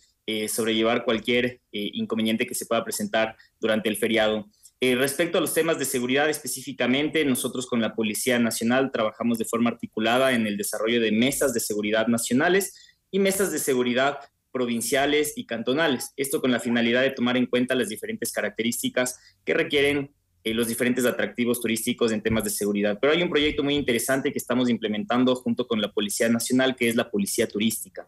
sobrellevar 0.47 1.05
cualquier 1.05 1.61
inconveniente 1.71 2.47
que 2.47 2.55
se 2.55 2.65
pueda 2.65 2.83
presentar 2.83 3.35
durante 3.59 3.89
el 3.89 3.97
feriado. 3.97 4.47
Eh, 4.81 4.95
respecto 4.95 5.37
a 5.37 5.41
los 5.41 5.53
temas 5.53 5.79
de 5.79 5.85
seguridad 5.85 6.29
específicamente, 6.29 7.23
nosotros 7.23 7.65
con 7.65 7.81
la 7.81 7.95
Policía 7.95 8.39
Nacional 8.39 8.91
trabajamos 8.91 9.37
de 9.37 9.45
forma 9.45 9.69
articulada 9.69 10.33
en 10.33 10.47
el 10.47 10.57
desarrollo 10.57 10.99
de 10.99 11.11
mesas 11.11 11.53
de 11.53 11.61
seguridad 11.61 12.07
nacionales 12.07 12.95
y 13.09 13.19
mesas 13.19 13.51
de 13.51 13.59
seguridad 13.59 14.19
provinciales 14.51 15.33
y 15.37 15.45
cantonales. 15.45 16.11
Esto 16.17 16.41
con 16.41 16.51
la 16.51 16.59
finalidad 16.59 17.01
de 17.01 17.11
tomar 17.11 17.37
en 17.37 17.45
cuenta 17.45 17.73
las 17.73 17.89
diferentes 17.89 18.31
características 18.33 19.17
que 19.45 19.53
requieren 19.53 20.11
eh, 20.45 20.53
los 20.53 20.67
diferentes 20.67 21.05
atractivos 21.05 21.59
turísticos 21.59 22.11
en 22.11 22.21
temas 22.21 22.43
de 22.43 22.51
seguridad. 22.51 22.99
Pero 23.01 23.13
hay 23.13 23.23
un 23.23 23.31
proyecto 23.31 23.63
muy 23.63 23.73
interesante 23.73 24.31
que 24.31 24.37
estamos 24.37 24.69
implementando 24.69 25.35
junto 25.35 25.67
con 25.67 25.81
la 25.81 25.91
Policía 25.91 26.29
Nacional, 26.29 26.75
que 26.75 26.87
es 26.87 26.95
la 26.95 27.09
Policía 27.09 27.47
Turística. 27.47 28.07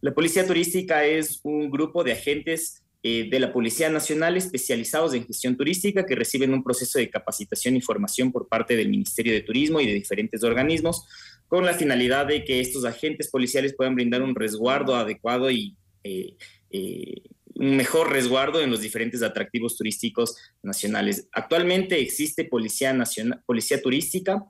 La 0.00 0.14
Policía 0.14 0.46
Turística 0.46 1.04
es 1.04 1.40
un 1.42 1.70
grupo 1.70 2.04
de 2.04 2.12
agentes 2.12 2.84
eh, 3.02 3.28
de 3.28 3.40
la 3.40 3.52
Policía 3.52 3.90
Nacional 3.90 4.36
especializados 4.36 5.12
en 5.12 5.26
gestión 5.26 5.56
turística 5.56 6.06
que 6.06 6.14
reciben 6.14 6.54
un 6.54 6.62
proceso 6.62 7.00
de 7.00 7.10
capacitación 7.10 7.74
y 7.74 7.80
formación 7.80 8.30
por 8.30 8.46
parte 8.46 8.76
del 8.76 8.88
Ministerio 8.88 9.32
de 9.32 9.40
Turismo 9.40 9.80
y 9.80 9.86
de 9.88 9.94
diferentes 9.94 10.44
organismos 10.44 11.04
con 11.48 11.66
la 11.66 11.74
finalidad 11.74 12.26
de 12.26 12.44
que 12.44 12.60
estos 12.60 12.84
agentes 12.84 13.28
policiales 13.28 13.74
puedan 13.74 13.96
brindar 13.96 14.22
un 14.22 14.36
resguardo 14.36 14.94
adecuado 14.94 15.50
y 15.50 15.76
eh, 16.04 16.36
eh, 16.70 17.22
un 17.54 17.76
mejor 17.76 18.10
resguardo 18.10 18.60
en 18.60 18.70
los 18.70 18.80
diferentes 18.80 19.22
atractivos 19.22 19.76
turísticos 19.76 20.36
nacionales. 20.62 21.28
Actualmente 21.32 22.00
existe 22.00 22.44
Policía, 22.44 22.92
Nacional, 22.92 23.42
Policía 23.46 23.80
Turística 23.80 24.44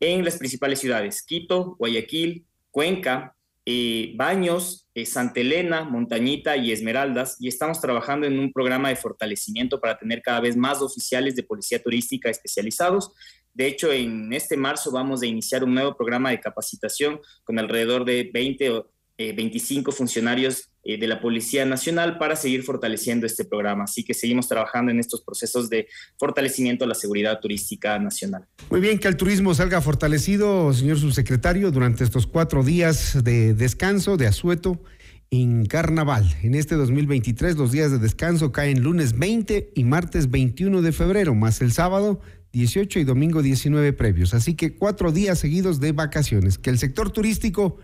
en 0.00 0.24
las 0.24 0.36
principales 0.36 0.78
ciudades, 0.78 1.22
Quito, 1.22 1.76
Guayaquil, 1.78 2.46
Cuenca, 2.70 3.34
eh, 3.70 4.14
Baños, 4.16 4.88
eh, 4.94 5.04
Santa 5.04 5.40
Elena, 5.40 5.84
Montañita 5.84 6.56
y 6.56 6.72
Esmeraldas, 6.72 7.36
y 7.38 7.48
estamos 7.48 7.80
trabajando 7.80 8.26
en 8.26 8.38
un 8.38 8.50
programa 8.50 8.88
de 8.88 8.96
fortalecimiento 8.96 9.78
para 9.78 9.98
tener 9.98 10.22
cada 10.22 10.40
vez 10.40 10.56
más 10.56 10.80
oficiales 10.80 11.36
de 11.36 11.42
policía 11.42 11.82
turística 11.82 12.30
especializados. 12.30 13.12
De 13.52 13.66
hecho, 13.66 13.92
en 13.92 14.32
este 14.32 14.56
marzo 14.56 14.90
vamos 14.90 15.20
a 15.20 15.26
iniciar 15.26 15.64
un 15.64 15.74
nuevo 15.74 15.94
programa 15.96 16.30
de 16.30 16.40
capacitación 16.40 17.20
con 17.44 17.58
alrededor 17.58 18.04
de 18.04 18.30
20 18.32 18.84
o 19.18 19.34
25 19.34 19.90
funcionarios 19.90 20.70
eh, 20.84 20.96
de 20.96 21.06
la 21.08 21.20
Policía 21.20 21.64
Nacional 21.64 22.18
para 22.18 22.36
seguir 22.36 22.62
fortaleciendo 22.62 23.26
este 23.26 23.44
programa. 23.44 23.84
Así 23.84 24.04
que 24.04 24.14
seguimos 24.14 24.48
trabajando 24.48 24.92
en 24.92 25.00
estos 25.00 25.22
procesos 25.22 25.68
de 25.68 25.88
fortalecimiento 26.18 26.84
de 26.84 26.88
la 26.90 26.94
seguridad 26.94 27.40
turística 27.40 27.98
nacional. 27.98 28.46
Muy 28.70 28.80
bien, 28.80 28.98
que 28.98 29.08
el 29.08 29.16
turismo 29.16 29.54
salga 29.54 29.80
fortalecido, 29.80 30.72
señor 30.72 30.98
subsecretario, 30.98 31.70
durante 31.72 32.04
estos 32.04 32.26
cuatro 32.26 32.62
días 32.62 33.22
de 33.24 33.54
descanso, 33.54 34.16
de 34.16 34.28
asueto 34.28 34.80
en 35.30 35.66
carnaval. 35.66 36.24
En 36.42 36.54
este 36.54 36.76
2023 36.76 37.56
los 37.56 37.72
días 37.72 37.90
de 37.90 37.98
descanso 37.98 38.52
caen 38.52 38.82
lunes 38.82 39.18
20 39.18 39.72
y 39.74 39.84
martes 39.84 40.30
21 40.30 40.80
de 40.80 40.92
febrero, 40.92 41.34
más 41.34 41.60
el 41.60 41.72
sábado 41.72 42.20
18 42.52 43.00
y 43.00 43.04
domingo 43.04 43.42
19 43.42 43.92
previos. 43.92 44.32
Así 44.32 44.54
que 44.54 44.74
cuatro 44.74 45.12
días 45.12 45.38
seguidos 45.38 45.80
de 45.80 45.92
vacaciones. 45.92 46.56
Que 46.56 46.70
el 46.70 46.78
sector 46.78 47.10
turístico 47.10 47.78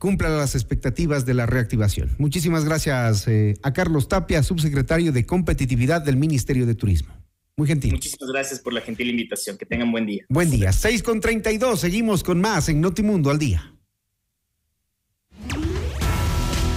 cumpla 0.00 0.30
las 0.30 0.56
expectativas 0.56 1.24
de 1.26 1.34
la 1.34 1.46
reactivación. 1.46 2.10
Muchísimas 2.18 2.64
gracias 2.64 3.28
eh, 3.28 3.56
a 3.62 3.72
Carlos 3.72 4.08
Tapia, 4.08 4.42
subsecretario 4.42 5.12
de 5.12 5.24
Competitividad 5.24 6.02
del 6.02 6.16
Ministerio 6.16 6.66
de 6.66 6.74
Turismo. 6.74 7.14
Muy 7.56 7.68
gentil. 7.68 7.92
Muchísimas 7.92 8.32
gracias 8.32 8.60
por 8.60 8.72
la 8.72 8.80
gentil 8.80 9.10
invitación. 9.10 9.58
Que 9.58 9.66
tengan 9.66 9.92
buen 9.92 10.06
día. 10.06 10.24
Buen 10.30 10.50
día. 10.50 10.72
6 10.72 11.02
con 11.02 11.20
32. 11.20 11.78
Seguimos 11.78 12.24
con 12.24 12.40
más 12.40 12.70
en 12.70 12.80
Notimundo 12.80 13.30
al 13.30 13.38
día. 13.38 13.74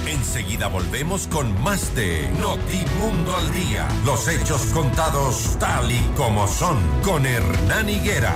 Enseguida 0.05 0.67
volvemos 0.67 1.27
con 1.27 1.59
más 1.63 1.95
de 1.95 2.27
Notimundo 2.41 3.35
al 3.37 3.53
día. 3.53 3.87
Los 4.05 4.27
hechos 4.27 4.61
contados 4.73 5.57
tal 5.59 5.89
y 5.89 6.01
como 6.17 6.47
son 6.47 6.77
con 7.01 7.25
Hernán 7.25 7.87
Higuera. 7.87 8.35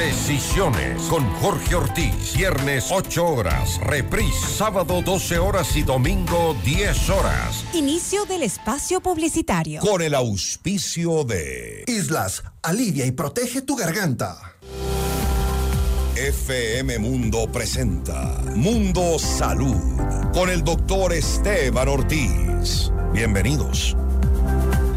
Decisiones 0.00 1.02
con 1.10 1.30
Jorge 1.42 1.74
Ortiz. 1.74 2.34
Viernes 2.34 2.86
8 2.90 3.22
horas. 3.22 3.78
Reprise 3.82 4.46
sábado 4.56 5.02
12 5.02 5.38
horas 5.38 5.76
y 5.76 5.82
domingo 5.82 6.56
10 6.64 7.10
horas. 7.10 7.66
Inicio 7.74 8.24
del 8.24 8.42
espacio 8.42 9.02
publicitario. 9.02 9.82
Con 9.82 10.00
el 10.00 10.14
auspicio 10.14 11.24
de 11.24 11.84
Islas, 11.86 12.42
alivia 12.62 13.04
y 13.04 13.10
protege 13.10 13.60
tu 13.60 13.76
garganta. 13.76 14.54
FM 16.16 16.98
Mundo 16.98 17.52
presenta 17.52 18.40
Mundo 18.56 19.18
Salud 19.18 20.00
con 20.32 20.48
el 20.48 20.64
doctor 20.64 21.12
Esteban 21.12 21.88
Ortiz. 21.88 22.90
Bienvenidos. 23.12 23.94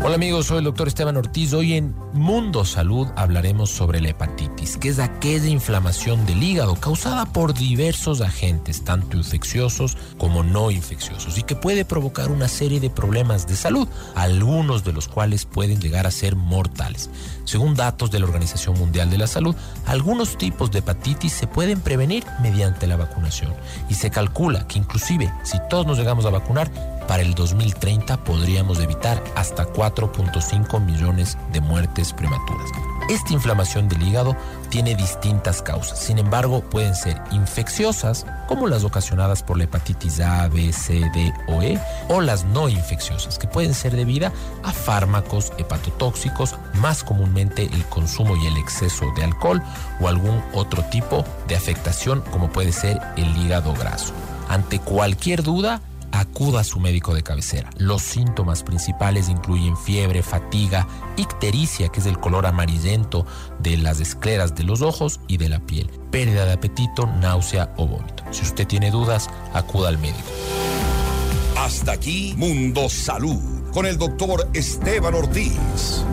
Hola 0.05 0.15
amigos, 0.15 0.47
soy 0.47 0.57
el 0.57 0.65
doctor 0.65 0.89
Esteban 0.89 1.15
Ortiz. 1.15 1.53
Hoy 1.53 1.75
en 1.75 1.95
Mundo 2.11 2.65
Salud 2.65 3.07
hablaremos 3.15 3.69
sobre 3.69 4.01
la 4.01 4.09
hepatitis, 4.09 4.75
que 4.75 4.89
es 4.89 4.99
aquella 4.99 5.47
inflamación 5.47 6.25
del 6.25 6.43
hígado 6.43 6.75
causada 6.75 7.25
por 7.25 7.53
diversos 7.53 8.19
agentes, 8.19 8.83
tanto 8.83 9.15
infecciosos 9.15 9.97
como 10.17 10.43
no 10.43 10.71
infecciosos, 10.71 11.37
y 11.37 11.43
que 11.43 11.55
puede 11.55 11.85
provocar 11.85 12.31
una 12.31 12.49
serie 12.49 12.81
de 12.81 12.89
problemas 12.89 13.47
de 13.47 13.55
salud, 13.55 13.87
algunos 14.13 14.83
de 14.83 14.91
los 14.91 15.07
cuales 15.07 15.45
pueden 15.45 15.79
llegar 15.79 16.05
a 16.05 16.11
ser 16.11 16.35
mortales. 16.35 17.09
Según 17.45 17.73
datos 17.73 18.11
de 18.11 18.19
la 18.19 18.25
Organización 18.25 18.77
Mundial 18.77 19.09
de 19.09 19.19
la 19.19 19.27
Salud, 19.27 19.55
algunos 19.85 20.37
tipos 20.37 20.69
de 20.69 20.79
hepatitis 20.79 21.31
se 21.31 21.47
pueden 21.47 21.79
prevenir 21.79 22.25
mediante 22.41 22.87
la 22.87 22.97
vacunación, 22.97 23.53
y 23.87 23.93
se 23.93 24.11
calcula 24.11 24.67
que 24.67 24.79
inclusive 24.79 25.31
si 25.43 25.59
todos 25.69 25.87
nos 25.87 25.97
llegamos 25.97 26.25
a 26.25 26.29
vacunar, 26.29 26.92
para 27.07 27.23
el 27.23 27.35
2030 27.35 28.23
podríamos 28.23 28.79
evitar 28.79 29.23
hasta 29.35 29.65
4.5 29.65 30.79
millones 30.83 31.37
de 31.51 31.61
muertes 31.61 32.13
prematuras. 32.13 32.69
Esta 33.09 33.33
inflamación 33.33 33.89
del 33.89 34.01
hígado 34.01 34.35
tiene 34.69 34.95
distintas 34.95 35.61
causas, 35.61 35.99
sin 35.99 36.19
embargo 36.19 36.61
pueden 36.61 36.95
ser 36.95 37.21
infecciosas, 37.31 38.25
como 38.47 38.67
las 38.67 38.85
ocasionadas 38.85 39.43
por 39.43 39.57
la 39.57 39.65
hepatitis 39.65 40.21
A, 40.21 40.47
B, 40.47 40.71
C, 40.71 41.11
D 41.13 41.33
o 41.47 41.61
E, 41.61 41.79
o 42.07 42.21
las 42.21 42.45
no 42.45 42.69
infecciosas, 42.69 43.37
que 43.37 43.47
pueden 43.47 43.73
ser 43.73 43.95
debidas 43.95 44.31
a 44.63 44.71
fármacos 44.71 45.51
hepatotóxicos, 45.57 46.55
más 46.75 47.03
comúnmente 47.03 47.65
el 47.65 47.83
consumo 47.85 48.37
y 48.37 48.47
el 48.47 48.57
exceso 48.57 49.11
de 49.17 49.25
alcohol 49.25 49.61
o 49.99 50.07
algún 50.07 50.41
otro 50.53 50.83
tipo 50.85 51.25
de 51.47 51.55
afectación 51.55 52.21
como 52.31 52.51
puede 52.51 52.71
ser 52.71 53.01
el 53.17 53.35
hígado 53.37 53.73
graso. 53.73 54.13
Ante 54.47 54.79
cualquier 54.79 55.43
duda, 55.43 55.81
acuda 56.13 56.61
a 56.61 56.63
su 56.63 56.79
médico 56.79 57.13
de 57.13 57.23
cabecera. 57.23 57.71
Los 57.77 58.03
síntomas 58.03 58.63
principales 58.63 59.29
incluyen 59.29 59.75
fiebre, 59.75 60.21
fatiga, 60.21 60.87
ictericia, 61.17 61.89
que 61.89 61.99
es 61.99 62.05
el 62.05 62.19
color 62.19 62.45
amarillento 62.45 63.25
de 63.59 63.77
las 63.77 63.99
escleras 63.99 64.55
de 64.55 64.63
los 64.63 64.81
ojos 64.81 65.19
y 65.27 65.37
de 65.37 65.49
la 65.49 65.59
piel, 65.59 65.89
pérdida 66.11 66.45
de 66.45 66.53
apetito, 66.53 67.07
náusea 67.07 67.73
o 67.77 67.87
vómito. 67.87 68.23
Si 68.31 68.43
usted 68.43 68.67
tiene 68.67 68.91
dudas, 68.91 69.29
acuda 69.53 69.89
al 69.89 69.97
médico. 69.97 70.29
Hasta 71.57 71.93
aquí 71.93 72.33
Mundo 72.37 72.89
Salud 72.89 73.71
con 73.71 73.85
el 73.85 73.97
doctor 73.97 74.47
Esteban 74.53 75.15
Ortiz 75.15 76.03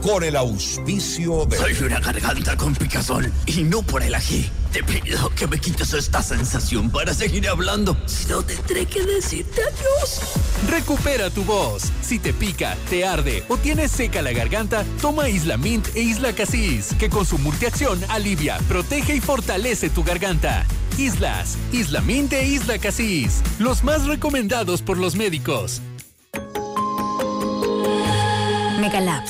con 0.00 0.24
el 0.24 0.36
auspicio 0.36 1.44
de... 1.46 1.56
Soy 1.56 1.86
una 1.86 2.00
garganta 2.00 2.56
con 2.56 2.74
picazón 2.74 3.32
y 3.46 3.62
no 3.62 3.82
por 3.82 4.02
el 4.02 4.14
ají. 4.14 4.50
Te 4.72 4.82
pido 4.82 5.30
que 5.34 5.46
me 5.46 5.58
quites 5.58 5.92
esta 5.92 6.22
sensación 6.22 6.90
para 6.90 7.12
seguir 7.12 7.48
hablando. 7.48 7.96
Si 8.06 8.26
no, 8.26 8.42
tendré 8.42 8.86
que 8.86 9.04
decirte 9.04 9.60
adiós. 9.62 10.20
Recupera 10.68 11.28
tu 11.30 11.44
voz. 11.44 11.90
Si 12.02 12.18
te 12.18 12.32
pica, 12.32 12.76
te 12.88 13.04
arde 13.04 13.44
o 13.48 13.56
tienes 13.56 13.90
seca 13.90 14.22
la 14.22 14.32
garganta, 14.32 14.84
toma 15.00 15.28
Isla 15.28 15.56
Mint 15.56 15.88
e 15.94 16.02
Isla 16.02 16.32
Casis, 16.32 16.94
que 16.98 17.10
con 17.10 17.26
su 17.26 17.38
multiacción 17.38 18.00
alivia, 18.08 18.58
protege 18.68 19.16
y 19.16 19.20
fortalece 19.20 19.90
tu 19.90 20.04
garganta. 20.04 20.64
Islas, 20.98 21.56
Isla 21.72 22.00
Mint 22.00 22.32
e 22.32 22.46
Isla 22.46 22.78
Casis, 22.78 23.42
los 23.58 23.82
más 23.82 24.06
recomendados 24.06 24.82
por 24.82 24.98
los 24.98 25.16
médicos. 25.16 25.82
Megalabs 28.80 29.29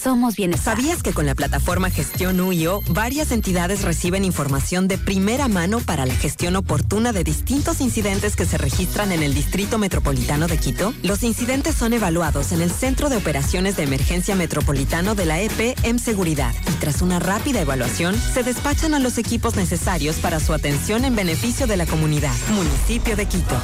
somos 0.00 0.36
bienestar. 0.36 0.76
¿Sabías 0.76 1.02
que 1.02 1.12
con 1.12 1.26
la 1.26 1.34
plataforma 1.34 1.90
Gestión 1.90 2.40
UIO, 2.40 2.80
varias 2.88 3.32
entidades 3.32 3.82
reciben 3.82 4.24
información 4.24 4.88
de 4.88 4.98
primera 4.98 5.48
mano 5.48 5.80
para 5.80 6.06
la 6.06 6.14
gestión 6.14 6.56
oportuna 6.56 7.12
de 7.12 7.24
distintos 7.24 7.80
incidentes 7.80 8.36
que 8.36 8.46
se 8.46 8.58
registran 8.58 9.12
en 9.12 9.22
el 9.22 9.34
Distrito 9.34 9.78
Metropolitano 9.78 10.46
de 10.46 10.58
Quito? 10.58 10.94
Los 11.02 11.22
incidentes 11.22 11.74
son 11.74 11.92
evaluados 11.92 12.52
en 12.52 12.62
el 12.62 12.70
Centro 12.70 13.08
de 13.08 13.16
Operaciones 13.16 13.76
de 13.76 13.82
Emergencia 13.82 14.34
Metropolitano 14.34 15.14
de 15.14 15.26
la 15.26 15.40
EP 15.40 15.76
en 15.82 15.98
Seguridad 15.98 16.54
y 16.68 16.72
tras 16.80 17.02
una 17.02 17.18
rápida 17.18 17.60
evaluación 17.60 18.16
se 18.16 18.42
despachan 18.42 18.94
a 18.94 18.98
los 18.98 19.18
equipos 19.18 19.56
necesarios 19.56 20.16
para 20.16 20.40
su 20.40 20.54
atención 20.54 21.04
en 21.04 21.14
beneficio 21.14 21.66
de 21.66 21.76
la 21.76 21.86
comunidad. 21.86 22.34
Municipio 22.50 23.16
de 23.16 23.26
Quito. 23.26 23.60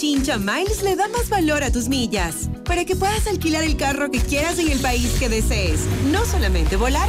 Pichincha 0.00 0.38
Miles 0.38 0.80
le 0.84 0.94
da 0.94 1.08
más 1.08 1.28
valor 1.28 1.64
a 1.64 1.72
tus 1.72 1.88
millas 1.88 2.48
para 2.64 2.84
que 2.84 2.94
puedas 2.94 3.26
alquilar 3.26 3.64
el 3.64 3.76
carro 3.76 4.12
que 4.12 4.20
quieras 4.20 4.60
en 4.60 4.70
el 4.70 4.78
país 4.78 5.16
que 5.18 5.28
desees. 5.28 5.80
No 6.12 6.24
solamente 6.24 6.76
volar, 6.76 7.08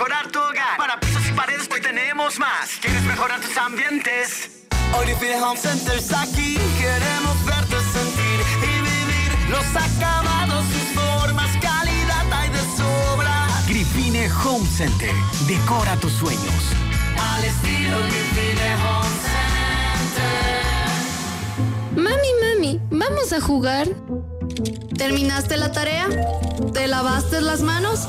mejorar 0.00 0.32
tu 0.32 0.38
hogar. 0.38 0.78
Para 0.78 0.98
pisos 0.98 1.26
y 1.28 1.32
paredes, 1.32 1.68
hoy 1.70 1.82
tenemos 1.82 2.38
más. 2.38 2.70
¿Quieres 2.80 3.02
mejorar 3.02 3.38
tus 3.40 3.54
ambientes? 3.58 4.50
Vivine 5.04 5.42
Home 5.42 5.60
Center 5.60 5.98
está 5.98 6.22
aquí. 6.22 6.56
Queremos 6.78 7.44
verte 7.44 7.76
sentir 7.92 8.40
y 8.62 8.80
vivir 8.80 9.50
los 9.50 9.66
acabados, 9.76 10.64
sus 10.72 11.02
formas, 11.02 11.50
calidad 11.60 12.32
hay 12.32 12.48
de 12.48 12.60
sobra. 12.78 13.46
Grifine 13.68 14.30
Home 14.42 14.66
Center. 14.66 15.12
Decora 15.46 15.96
tus 15.96 16.12
sueños. 16.12 16.62
Al 17.18 17.44
estilo 17.44 17.98
Grifine 17.98 18.74
Home 18.86 19.14
Center. 20.14 20.62
Mami, 21.96 22.32
mami, 22.40 22.80
¿vamos 22.90 23.34
a 23.34 23.40
jugar? 23.42 23.88
¿Terminaste 24.96 25.58
la 25.58 25.72
tarea? 25.72 26.08
¿Te 26.72 26.86
lavaste 26.86 27.42
las 27.42 27.60
manos? 27.60 28.08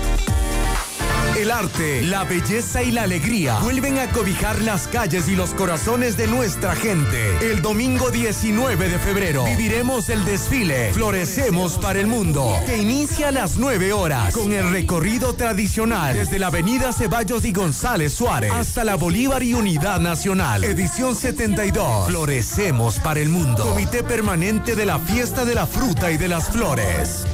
El 1.41 1.49
arte, 1.49 2.03
la 2.03 2.23
belleza 2.23 2.83
y 2.83 2.91
la 2.91 3.01
alegría 3.01 3.57
vuelven 3.61 3.97
a 3.97 4.11
cobijar 4.11 4.61
las 4.61 4.87
calles 4.87 5.27
y 5.27 5.35
los 5.35 5.55
corazones 5.55 6.15
de 6.15 6.27
nuestra 6.27 6.75
gente. 6.75 7.35
El 7.41 7.63
domingo 7.63 8.11
19 8.11 8.87
de 8.87 8.99
febrero 8.99 9.45
viviremos 9.45 10.09
el 10.09 10.23
desfile 10.23 10.93
Florecemos 10.93 11.79
para 11.79 11.99
el 11.99 12.05
Mundo, 12.05 12.53
que 12.67 12.77
inicia 12.77 13.29
a 13.29 13.31
las 13.31 13.57
9 13.57 13.91
horas 13.91 14.35
con 14.35 14.53
el 14.53 14.69
recorrido 14.69 15.33
tradicional 15.33 16.13
desde 16.13 16.37
la 16.37 16.47
avenida 16.47 16.93
Ceballos 16.93 17.43
y 17.43 17.53
González 17.53 18.13
Suárez 18.13 18.51
hasta 18.51 18.83
la 18.83 18.93
Bolívar 18.93 19.41
y 19.41 19.55
Unidad 19.55 19.99
Nacional. 19.99 20.63
Edición 20.63 21.15
72. 21.15 22.05
Florecemos 22.05 22.99
para 22.99 23.19
el 23.19 23.29
Mundo. 23.29 23.63
Comité 23.63 24.03
Permanente 24.03 24.75
de 24.75 24.85
la 24.85 24.99
Fiesta 24.99 25.43
de 25.43 25.55
la 25.55 25.65
Fruta 25.65 26.11
y 26.11 26.17
de 26.17 26.27
las 26.27 26.49
Flores. 26.51 27.25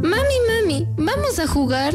Mami, 0.00 0.36
mami, 0.46 0.86
¿vamos 0.96 1.40
a 1.40 1.48
jugar? 1.48 1.94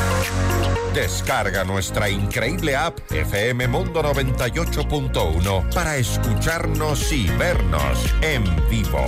Descarga 0.93 1.63
nuestra 1.63 2.09
increíble 2.09 2.75
app 2.75 2.99
FM 3.09 3.69
Mundo 3.69 4.03
98.1 4.03 5.73
para 5.73 5.95
escucharnos 5.95 7.13
y 7.13 7.29
vernos 7.37 8.13
en 8.21 8.43
vivo. 8.69 9.07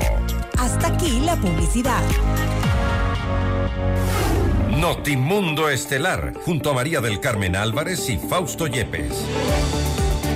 Hasta 0.58 0.88
aquí 0.88 1.20
la 1.20 1.36
publicidad. 1.36 2.02
Notimundo 4.70 5.70
Estelar, 5.70 6.34
junto 6.46 6.70
a 6.70 6.74
María 6.74 7.02
del 7.02 7.20
Carmen 7.20 7.58
Álvarez 7.58 8.10
y 8.10 8.18
Fausto 8.18 8.68
Yepes. 8.68 9.26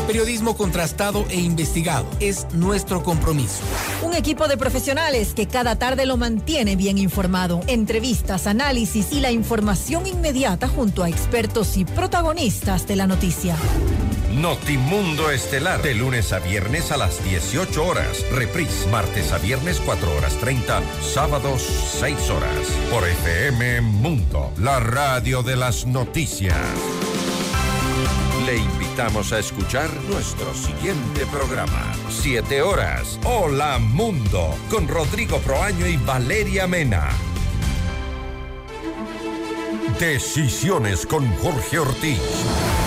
Periodismo 0.08 0.56
contrastado 0.56 1.26
e 1.30 1.42
investigado 1.42 2.08
es 2.22 2.48
nuestro 2.54 3.04
compromiso. 3.04 3.62
Un 4.04 4.14
equipo 4.14 4.48
de 4.48 4.56
profesionales 4.56 5.34
que 5.34 5.48
cada 5.48 5.78
tarde 5.78 6.06
lo 6.06 6.16
mantiene 6.16 6.78
bien 6.78 6.98
informado. 6.98 7.60
Entrevistas, 7.68 8.48
análisis 8.48 9.12
y 9.12 9.20
la 9.20 9.32
información 9.32 10.08
inmediata 10.08 10.70
junto 10.70 11.04
a 11.04 11.10
expertos 11.10 11.76
y 11.76 11.84
protagonistas 11.84 12.88
de 12.88 12.96
la 12.96 13.06
noticia. 13.06 13.58
Notimundo 14.34 15.30
Estelar, 15.30 15.82
de 15.82 15.96
lunes 15.96 16.32
a 16.32 16.40
viernes 16.40 16.94
a 16.94 16.98
las 16.98 17.22
18 17.26 17.86
horas. 17.86 18.24
Reprise, 18.32 18.88
martes 18.90 19.34
a 19.34 19.40
viernes 19.40 19.82
4 19.84 20.16
horas 20.16 20.34
30, 20.38 20.84
sábados 21.02 21.62
6 22.00 22.30
horas. 22.30 22.68
Por 22.90 23.06
FM 23.06 23.82
Mundo, 23.82 24.54
la 24.58 24.80
radio 24.80 25.44
de 25.44 25.58
las 25.58 25.86
noticias. 25.86 26.56
Le 28.48 28.56
invitamos 28.56 29.34
a 29.34 29.40
escuchar 29.40 29.94
nuestro 30.10 30.54
siguiente 30.54 31.26
programa. 31.26 31.94
Siete 32.10 32.62
horas. 32.62 33.20
Hola 33.26 33.78
Mundo. 33.78 34.56
Con 34.70 34.88
Rodrigo 34.88 35.40
Proaño 35.40 35.86
y 35.86 35.98
Valeria 35.98 36.66
Mena. 36.66 37.10
Decisiones 40.00 41.06
con 41.06 41.30
Jorge 41.40 41.80
Ortiz. 41.80 42.87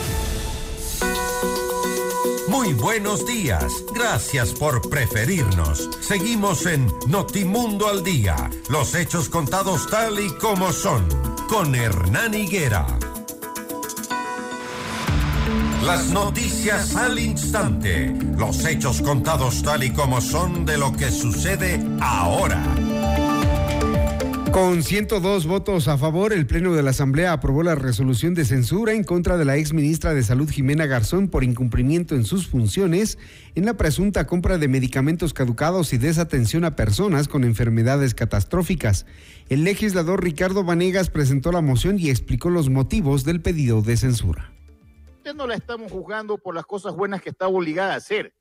Muy 2.51 2.73
buenos 2.73 3.25
días. 3.25 3.71
Gracias 3.95 4.53
por 4.53 4.89
preferirnos. 4.89 5.89
Seguimos 6.01 6.65
en 6.65 6.85
Notimundo 7.07 7.87
al 7.87 8.03
Día. 8.03 8.35
Los 8.67 8.93
hechos 8.93 9.29
contados 9.29 9.89
tal 9.89 10.19
y 10.19 10.29
como 10.35 10.73
son. 10.73 11.07
Con 11.47 11.73
Hernán 11.73 12.33
Higuera. 12.33 12.85
Las 15.85 16.07
noticias 16.09 16.93
al 16.97 17.17
instante. 17.19 18.13
Los 18.37 18.65
hechos 18.65 19.01
contados 19.01 19.63
tal 19.63 19.85
y 19.85 19.93
como 19.93 20.19
son 20.19 20.65
de 20.65 20.77
lo 20.77 20.91
que 20.91 21.09
sucede 21.09 21.81
ahora. 22.01 22.61
Con 24.51 24.83
102 24.83 25.47
votos 25.47 25.87
a 25.87 25.97
favor, 25.97 26.33
el 26.33 26.45
Pleno 26.45 26.73
de 26.73 26.83
la 26.83 26.89
Asamblea 26.89 27.31
aprobó 27.31 27.63
la 27.63 27.75
resolución 27.75 28.33
de 28.33 28.43
censura 28.43 28.91
en 28.91 29.05
contra 29.05 29.37
de 29.37 29.45
la 29.45 29.55
ex 29.55 29.71
ministra 29.71 30.13
de 30.13 30.23
Salud 30.23 30.49
Jimena 30.49 30.87
Garzón 30.87 31.29
por 31.29 31.45
incumplimiento 31.45 32.15
en 32.15 32.25
sus 32.25 32.47
funciones 32.47 33.17
en 33.55 33.65
la 33.65 33.75
presunta 33.75 34.27
compra 34.27 34.57
de 34.57 34.67
medicamentos 34.67 35.33
caducados 35.33 35.93
y 35.93 35.97
desatención 35.97 36.65
a 36.65 36.75
personas 36.75 37.29
con 37.29 37.45
enfermedades 37.45 38.13
catastróficas. 38.13 39.05
El 39.47 39.63
legislador 39.63 40.21
Ricardo 40.21 40.65
Vanegas 40.65 41.09
presentó 41.09 41.53
la 41.53 41.61
moción 41.61 41.97
y 41.97 42.09
explicó 42.09 42.49
los 42.49 42.69
motivos 42.69 43.23
del 43.23 43.41
pedido 43.41 43.81
de 43.81 43.95
censura. 43.95 44.51
no 45.33 45.47
la 45.47 45.55
estamos 45.55 45.89
juzgando 45.89 46.37
por 46.37 46.55
las 46.55 46.65
cosas 46.65 46.93
buenas 46.93 47.21
que 47.21 47.29
estaba 47.29 47.51
obligada 47.51 47.93
a 47.93 47.97
hacer. 47.97 48.33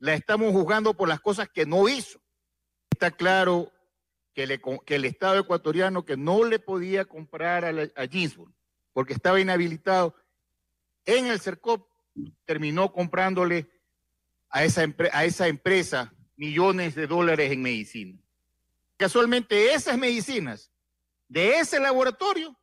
La 0.00 0.14
estamos 0.14 0.50
juzgando 0.50 0.94
por 0.94 1.08
las 1.08 1.20
cosas 1.20 1.48
que 1.48 1.64
no 1.64 1.88
hizo. 1.88 2.18
Está 2.90 3.12
claro 3.12 3.70
que, 4.84 4.94
el 4.94 5.04
Estado 5.04 5.40
ecuatoriano 5.40 6.04
que 6.04 6.16
no 6.16 6.44
le 6.44 6.60
podía 6.60 7.04
comprar 7.04 7.64
a, 7.64 7.70
a 7.70 8.08
porque 8.92 9.12
estaba 9.12 9.40
inhabilitado 9.40 10.14
en 11.04 11.26
el 11.26 11.40
CERCOP, 11.40 11.88
terminó 12.44 12.92
comprándole 12.92 13.68
a 14.50 14.64
esa, 14.64 14.84
a 15.12 15.24
esa 15.24 15.48
empresa 15.48 16.12
millones 16.36 16.94
de 16.94 17.06
dólares 17.06 17.50
en 17.50 17.62
medicina. 17.62 18.18
Casualmente 18.96 19.72
esas 19.72 19.98
medicinas 19.98 20.70
de 21.28 21.58
ese 21.58 21.80
laboratorio 21.80 22.56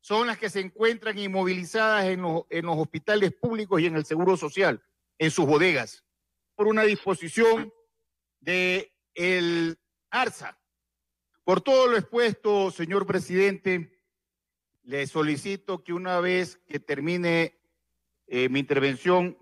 son 0.00 0.26
las 0.26 0.38
que 0.38 0.50
se 0.50 0.60
encuentran 0.60 1.18
inmovilizadas 1.18 2.06
en 2.06 2.22
los, 2.22 2.42
en 2.50 2.66
los 2.66 2.76
hospitales 2.76 3.32
públicos 3.32 3.80
y 3.80 3.86
en 3.86 3.96
el 3.96 4.04
Seguro 4.04 4.36
Social, 4.36 4.82
en 5.18 5.30
sus 5.30 5.46
bodegas, 5.46 6.04
por 6.56 6.66
una 6.66 6.82
disposición 6.82 7.72
de 8.40 8.92
el 9.14 9.78
ARSA, 10.10 10.57
por 11.48 11.62
todo 11.62 11.86
lo 11.86 11.96
expuesto, 11.96 12.70
señor 12.70 13.06
presidente, 13.06 13.98
le 14.82 15.06
solicito 15.06 15.82
que 15.82 15.94
una 15.94 16.20
vez 16.20 16.60
que 16.68 16.78
termine 16.78 17.58
eh, 18.26 18.50
mi 18.50 18.60
intervención 18.60 19.38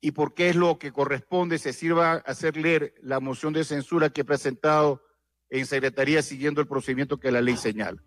y 0.00 0.12
porque 0.12 0.48
es 0.48 0.56
lo 0.56 0.78
que 0.78 0.92
corresponde, 0.92 1.58
se 1.58 1.74
sirva 1.74 2.14
hacer 2.24 2.56
leer 2.56 2.94
la 3.02 3.20
moción 3.20 3.52
de 3.52 3.64
censura 3.64 4.08
que 4.08 4.22
he 4.22 4.24
presentado 4.24 5.02
en 5.50 5.66
Secretaría 5.66 6.22
siguiendo 6.22 6.62
el 6.62 6.66
procedimiento 6.66 7.20
que 7.20 7.30
la 7.30 7.42
ley 7.42 7.58
señala. 7.58 8.02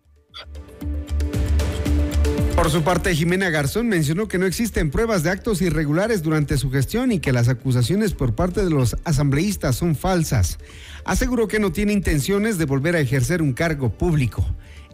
Por 2.64 2.70
su 2.70 2.82
parte, 2.82 3.14
Jimena 3.14 3.50
Garzón 3.50 3.88
mencionó 3.88 4.26
que 4.26 4.38
no 4.38 4.46
existen 4.46 4.90
pruebas 4.90 5.22
de 5.22 5.28
actos 5.28 5.60
irregulares 5.60 6.22
durante 6.22 6.56
su 6.56 6.70
gestión 6.70 7.12
y 7.12 7.18
que 7.20 7.30
las 7.30 7.50
acusaciones 7.50 8.14
por 8.14 8.34
parte 8.34 8.64
de 8.64 8.70
los 8.70 8.96
asambleístas 9.04 9.76
son 9.76 9.94
falsas. 9.94 10.58
Aseguró 11.04 11.46
que 11.46 11.58
no 11.58 11.72
tiene 11.72 11.92
intenciones 11.92 12.56
de 12.56 12.64
volver 12.64 12.96
a 12.96 13.00
ejercer 13.00 13.42
un 13.42 13.52
cargo 13.52 13.90
público. 13.90 14.46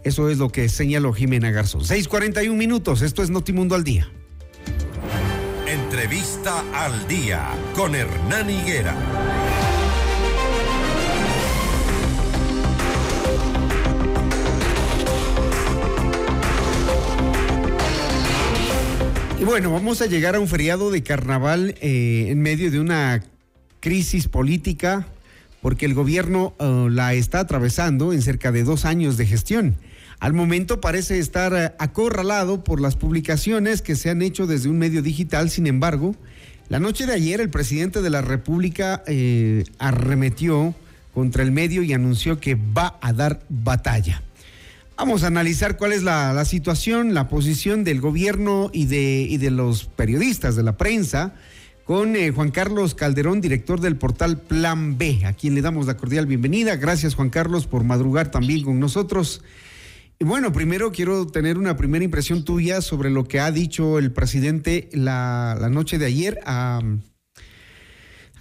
Eso 0.03 0.29
es 0.29 0.37
lo 0.37 0.49
que 0.49 0.67
señaló 0.67 1.13
Jimena 1.13 1.49
Garzón. 1.51 1.85
6:41 1.85 2.57
minutos, 2.57 3.01
esto 3.01 3.23
es 3.23 3.29
Notimundo 3.29 3.73
al 3.73 3.85
Día. 3.85 4.11
Entrevista 5.65 6.65
al 6.73 7.07
Día 7.07 7.51
con 7.73 7.95
Hernán 7.95 8.49
Higuera. 8.49 9.50
Y 19.41 19.43
bueno, 19.43 19.71
vamos 19.71 20.03
a 20.03 20.05
llegar 20.05 20.35
a 20.35 20.39
un 20.39 20.47
feriado 20.47 20.91
de 20.91 21.01
carnaval 21.01 21.73
eh, 21.81 22.27
en 22.29 22.43
medio 22.43 22.69
de 22.69 22.79
una 22.79 23.23
crisis 23.79 24.27
política, 24.27 25.07
porque 25.63 25.87
el 25.87 25.95
gobierno 25.95 26.53
eh, 26.59 26.87
la 26.91 27.15
está 27.15 27.39
atravesando 27.39 28.13
en 28.13 28.21
cerca 28.21 28.51
de 28.51 28.63
dos 28.63 28.85
años 28.85 29.17
de 29.17 29.25
gestión. 29.25 29.77
Al 30.19 30.33
momento 30.33 30.79
parece 30.79 31.17
estar 31.17 31.53
eh, 31.55 31.73
acorralado 31.79 32.63
por 32.63 32.79
las 32.79 32.95
publicaciones 32.95 33.81
que 33.81 33.95
se 33.95 34.11
han 34.11 34.21
hecho 34.21 34.45
desde 34.45 34.69
un 34.69 34.77
medio 34.77 35.01
digital, 35.01 35.49
sin 35.49 35.65
embargo, 35.65 36.15
la 36.69 36.79
noche 36.79 37.07
de 37.07 37.13
ayer 37.13 37.41
el 37.41 37.49
presidente 37.49 38.03
de 38.03 38.11
la 38.11 38.21
República 38.21 39.03
arremetió 39.79 40.75
contra 41.15 41.41
el 41.41 41.51
medio 41.51 41.81
y 41.81 41.93
anunció 41.93 42.39
que 42.39 42.53
va 42.53 42.99
a 43.01 43.11
dar 43.11 43.41
batalla. 43.49 44.21
Vamos 44.97 45.23
a 45.23 45.27
analizar 45.27 45.77
cuál 45.77 45.93
es 45.93 46.03
la, 46.03 46.45
situación, 46.45 47.13
la 47.13 47.27
posición 47.27 47.83
del 47.83 48.01
gobierno 48.01 48.69
y 48.71 48.85
de, 48.85 49.35
de 49.39 49.51
los 49.51 49.85
periodistas, 49.85 50.55
de 50.55 50.63
la 50.63 50.77
prensa, 50.77 51.33
con 51.85 52.15
eh, 52.15 52.31
Juan 52.31 52.51
Carlos 52.51 52.93
Calderón, 52.93 53.41
director 53.41 53.81
del 53.81 53.95
portal 53.95 54.39
Plan 54.39 54.97
B, 54.97 55.25
a 55.25 55.33
quien 55.33 55.55
le 55.55 55.61
damos 55.61 55.87
la 55.87 55.97
cordial 55.97 56.27
bienvenida. 56.27 56.75
Gracias 56.75 57.15
Juan 57.15 57.29
Carlos 57.29 57.65
por 57.65 57.83
madrugar 57.83 58.29
también 58.29 58.63
con 58.63 58.79
nosotros. 58.79 59.41
Y 60.19 60.23
bueno, 60.23 60.53
primero 60.53 60.91
quiero 60.91 61.25
tener 61.25 61.57
una 61.57 61.75
primera 61.75 62.05
impresión 62.05 62.45
tuya 62.45 62.81
sobre 62.81 63.09
lo 63.09 63.27
que 63.27 63.39
ha 63.39 63.51
dicho 63.51 63.97
el 63.97 64.11
presidente 64.11 64.87
la, 64.93 65.57
la 65.59 65.69
noche 65.69 65.97
de 65.97 66.05
ayer 66.05 66.39
a, 66.45 66.79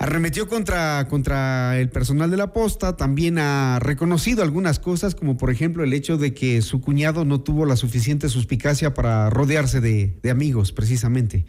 Arremetió 0.01 0.49
contra, 0.49 1.07
contra 1.09 1.79
el 1.79 1.91
personal 1.91 2.31
de 2.31 2.39
la 2.39 2.55
posta, 2.55 2.97
también 2.97 3.37
ha 3.37 3.79
reconocido 3.81 4.43
algunas 4.43 4.79
cosas, 4.79 5.15
como 5.15 5.37
por 5.37 5.51
ejemplo 5.51 5.85
el 5.85 5.93
hecho 5.93 6.17
de 6.17 6.33
que 6.33 6.63
su 6.63 6.81
cuñado 6.81 7.27
no 7.27 7.43
tuvo 7.43 7.67
la 7.67 7.77
suficiente 7.77 8.31
suspicacia 8.31 8.95
para 8.95 9.29
rodearse 9.29 9.83
de, 9.83 10.19
amigos, 10.31 10.73
precisamente. 10.73 11.45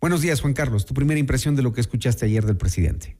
Buenos 0.00 0.22
días, 0.22 0.40
Juan 0.40 0.54
Carlos. 0.54 0.86
Tu 0.86 0.94
primera 0.94 1.18
impresión 1.18 1.56
de 1.56 1.62
lo 1.62 1.72
que 1.72 1.80
escuchaste 1.80 2.24
ayer 2.24 2.44
del 2.46 2.56
presidente. 2.56 3.16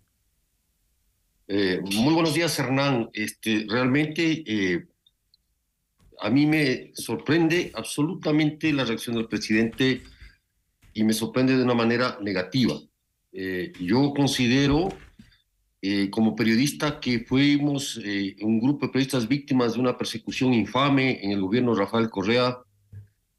Eh, 1.49 1.81
muy 1.83 2.14
buenos 2.14 2.35
días, 2.35 2.57
Hernán. 2.57 3.11
Este, 3.14 3.66
realmente 3.68 4.45
eh, 4.47 4.87
a 6.20 6.31
mí 6.31 6.47
me 6.47 6.93
sorprende 6.95 7.72
absolutamente 7.74 8.72
la 8.72 8.85
reacción 8.85 9.16
del 9.16 9.26
presidente 9.26 10.03
y 10.95 11.03
me 11.03 11.14
sorprende 11.14 11.57
de 11.57 11.64
una 11.64 11.74
manera 11.74 12.16
negativa. 12.22 12.79
Eh, 13.33 13.72
yo 13.81 14.12
considero 14.14 14.89
eh, 15.83 16.09
como 16.11 16.35
periodista 16.35 16.99
que 16.99 17.20
fuimos 17.20 18.01
eh, 18.03 18.37
un 18.41 18.59
grupo 18.59 18.87
de 18.87 18.93
periodistas 18.93 19.29
víctimas 19.29 19.74
de 19.74 19.81
una 19.81 19.97
persecución 19.97 20.55
infame 20.55 21.22
en 21.22 21.33
el 21.33 21.41
gobierno 21.41 21.74
de 21.74 21.81
Rafael 21.81 22.11
Correa, 22.11 22.59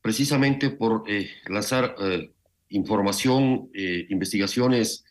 precisamente 0.01 0.69
por 0.69 1.03
lanzar 1.49 1.93
información, 2.69 3.69
investigaciones 4.07 5.03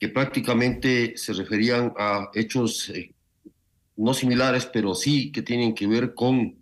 que 0.00 0.08
prácticamente 0.08 1.16
se 1.16 1.32
referían 1.32 1.92
a 1.96 2.28
hechos 2.34 2.92
no 3.96 4.12
similares, 4.12 4.66
pero 4.66 4.96
sí 4.96 5.30
que 5.30 5.42
tienen 5.42 5.76
que 5.76 5.86
ver 5.86 6.12
con 6.12 6.56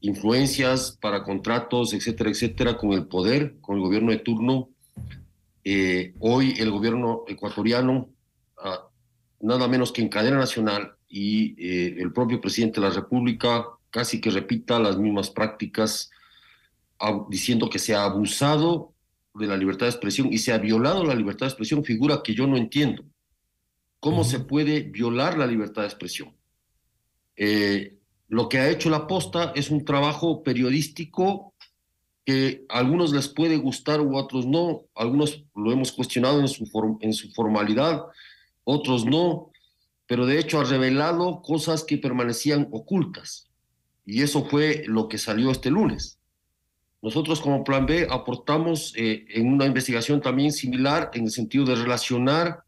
influencias 0.00 0.98
para 1.00 1.22
contratos, 1.22 1.92
etcétera, 1.92 2.30
etcétera, 2.30 2.76
con 2.76 2.92
el 2.92 3.06
poder, 3.06 3.60
con 3.60 3.76
el 3.76 3.82
gobierno 3.82 4.10
de 4.10 4.18
turno 4.18 4.70
eh, 5.70 6.14
hoy 6.20 6.54
el 6.56 6.70
gobierno 6.70 7.24
ecuatoriano, 7.28 8.08
ah, 8.56 8.88
nada 9.40 9.68
menos 9.68 9.92
que 9.92 10.00
en 10.00 10.08
cadena 10.08 10.38
nacional, 10.38 10.94
y 11.08 11.54
eh, 11.62 11.96
el 11.98 12.10
propio 12.10 12.40
presidente 12.40 12.80
de 12.80 12.88
la 12.88 12.94
República 12.94 13.66
casi 13.90 14.18
que 14.18 14.30
repita 14.30 14.78
las 14.78 14.96
mismas 14.96 15.28
prácticas, 15.28 16.10
diciendo 17.28 17.68
que 17.68 17.78
se 17.78 17.94
ha 17.94 18.04
abusado 18.04 18.94
de 19.34 19.46
la 19.46 19.58
libertad 19.58 19.86
de 19.86 19.90
expresión 19.90 20.32
y 20.32 20.38
se 20.38 20.52
ha 20.52 20.58
violado 20.58 21.04
la 21.04 21.14
libertad 21.14 21.46
de 21.46 21.50
expresión, 21.50 21.84
figura 21.84 22.22
que 22.24 22.34
yo 22.34 22.46
no 22.46 22.56
entiendo. 22.56 23.04
¿Cómo 24.00 24.24
se 24.24 24.40
puede 24.40 24.80
violar 24.82 25.36
la 25.36 25.46
libertad 25.46 25.82
de 25.82 25.88
expresión? 25.88 26.34
Eh, 27.36 27.98
lo 28.28 28.48
que 28.48 28.58
ha 28.58 28.70
hecho 28.70 28.88
la 28.88 29.06
posta 29.06 29.52
es 29.54 29.70
un 29.70 29.84
trabajo 29.84 30.42
periodístico 30.42 31.54
que 32.28 32.66
a 32.68 32.80
algunos 32.80 33.10
les 33.12 33.26
puede 33.26 33.56
gustar 33.56 34.02
u 34.02 34.14
otros 34.14 34.44
no, 34.44 34.84
algunos 34.94 35.46
lo 35.54 35.72
hemos 35.72 35.90
cuestionado 35.92 36.40
en 36.40 36.48
su, 36.48 36.68
en 37.00 37.14
su 37.14 37.30
formalidad, 37.30 38.02
otros 38.64 39.06
no, 39.06 39.50
pero 40.06 40.26
de 40.26 40.38
hecho 40.38 40.60
ha 40.60 40.64
revelado 40.64 41.40
cosas 41.40 41.84
que 41.84 41.96
permanecían 41.96 42.68
ocultas. 42.70 43.48
Y 44.04 44.20
eso 44.20 44.44
fue 44.44 44.82
lo 44.86 45.08
que 45.08 45.16
salió 45.16 45.50
este 45.50 45.70
lunes. 45.70 46.18
Nosotros 47.00 47.40
como 47.40 47.64
Plan 47.64 47.86
B 47.86 48.06
aportamos 48.10 48.92
eh, 48.94 49.24
en 49.30 49.50
una 49.50 49.64
investigación 49.64 50.20
también 50.20 50.52
similar 50.52 51.10
en 51.14 51.24
el 51.24 51.30
sentido 51.30 51.64
de 51.64 51.76
relacionar 51.76 52.62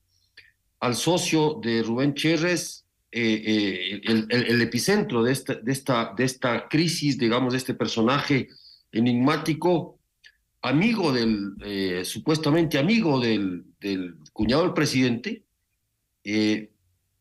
al 0.78 0.94
socio 0.94 1.60
de 1.62 1.82
Rubén 1.82 2.14
Cherres, 2.14 2.86
eh, 3.12 3.42
eh, 3.44 4.00
el, 4.04 4.26
el, 4.30 4.62
epicentro 4.62 5.22
de 5.22 5.32
esta, 5.32 5.54
de, 5.56 5.70
esta, 5.70 6.14
de 6.16 6.24
esta 6.24 6.66
crisis, 6.66 7.18
digamos, 7.18 7.52
de 7.52 7.58
este 7.58 7.74
personaje 7.74 8.48
enigmático 8.92 10.00
amigo 10.62 11.12
del, 11.12 11.54
eh, 11.62 12.04
supuestamente 12.04 12.78
amigo 12.78 13.20
del, 13.20 13.64
cuñado 14.32 14.62
del 14.62 14.74
presidente, 14.74 15.44
eh, 16.24 16.70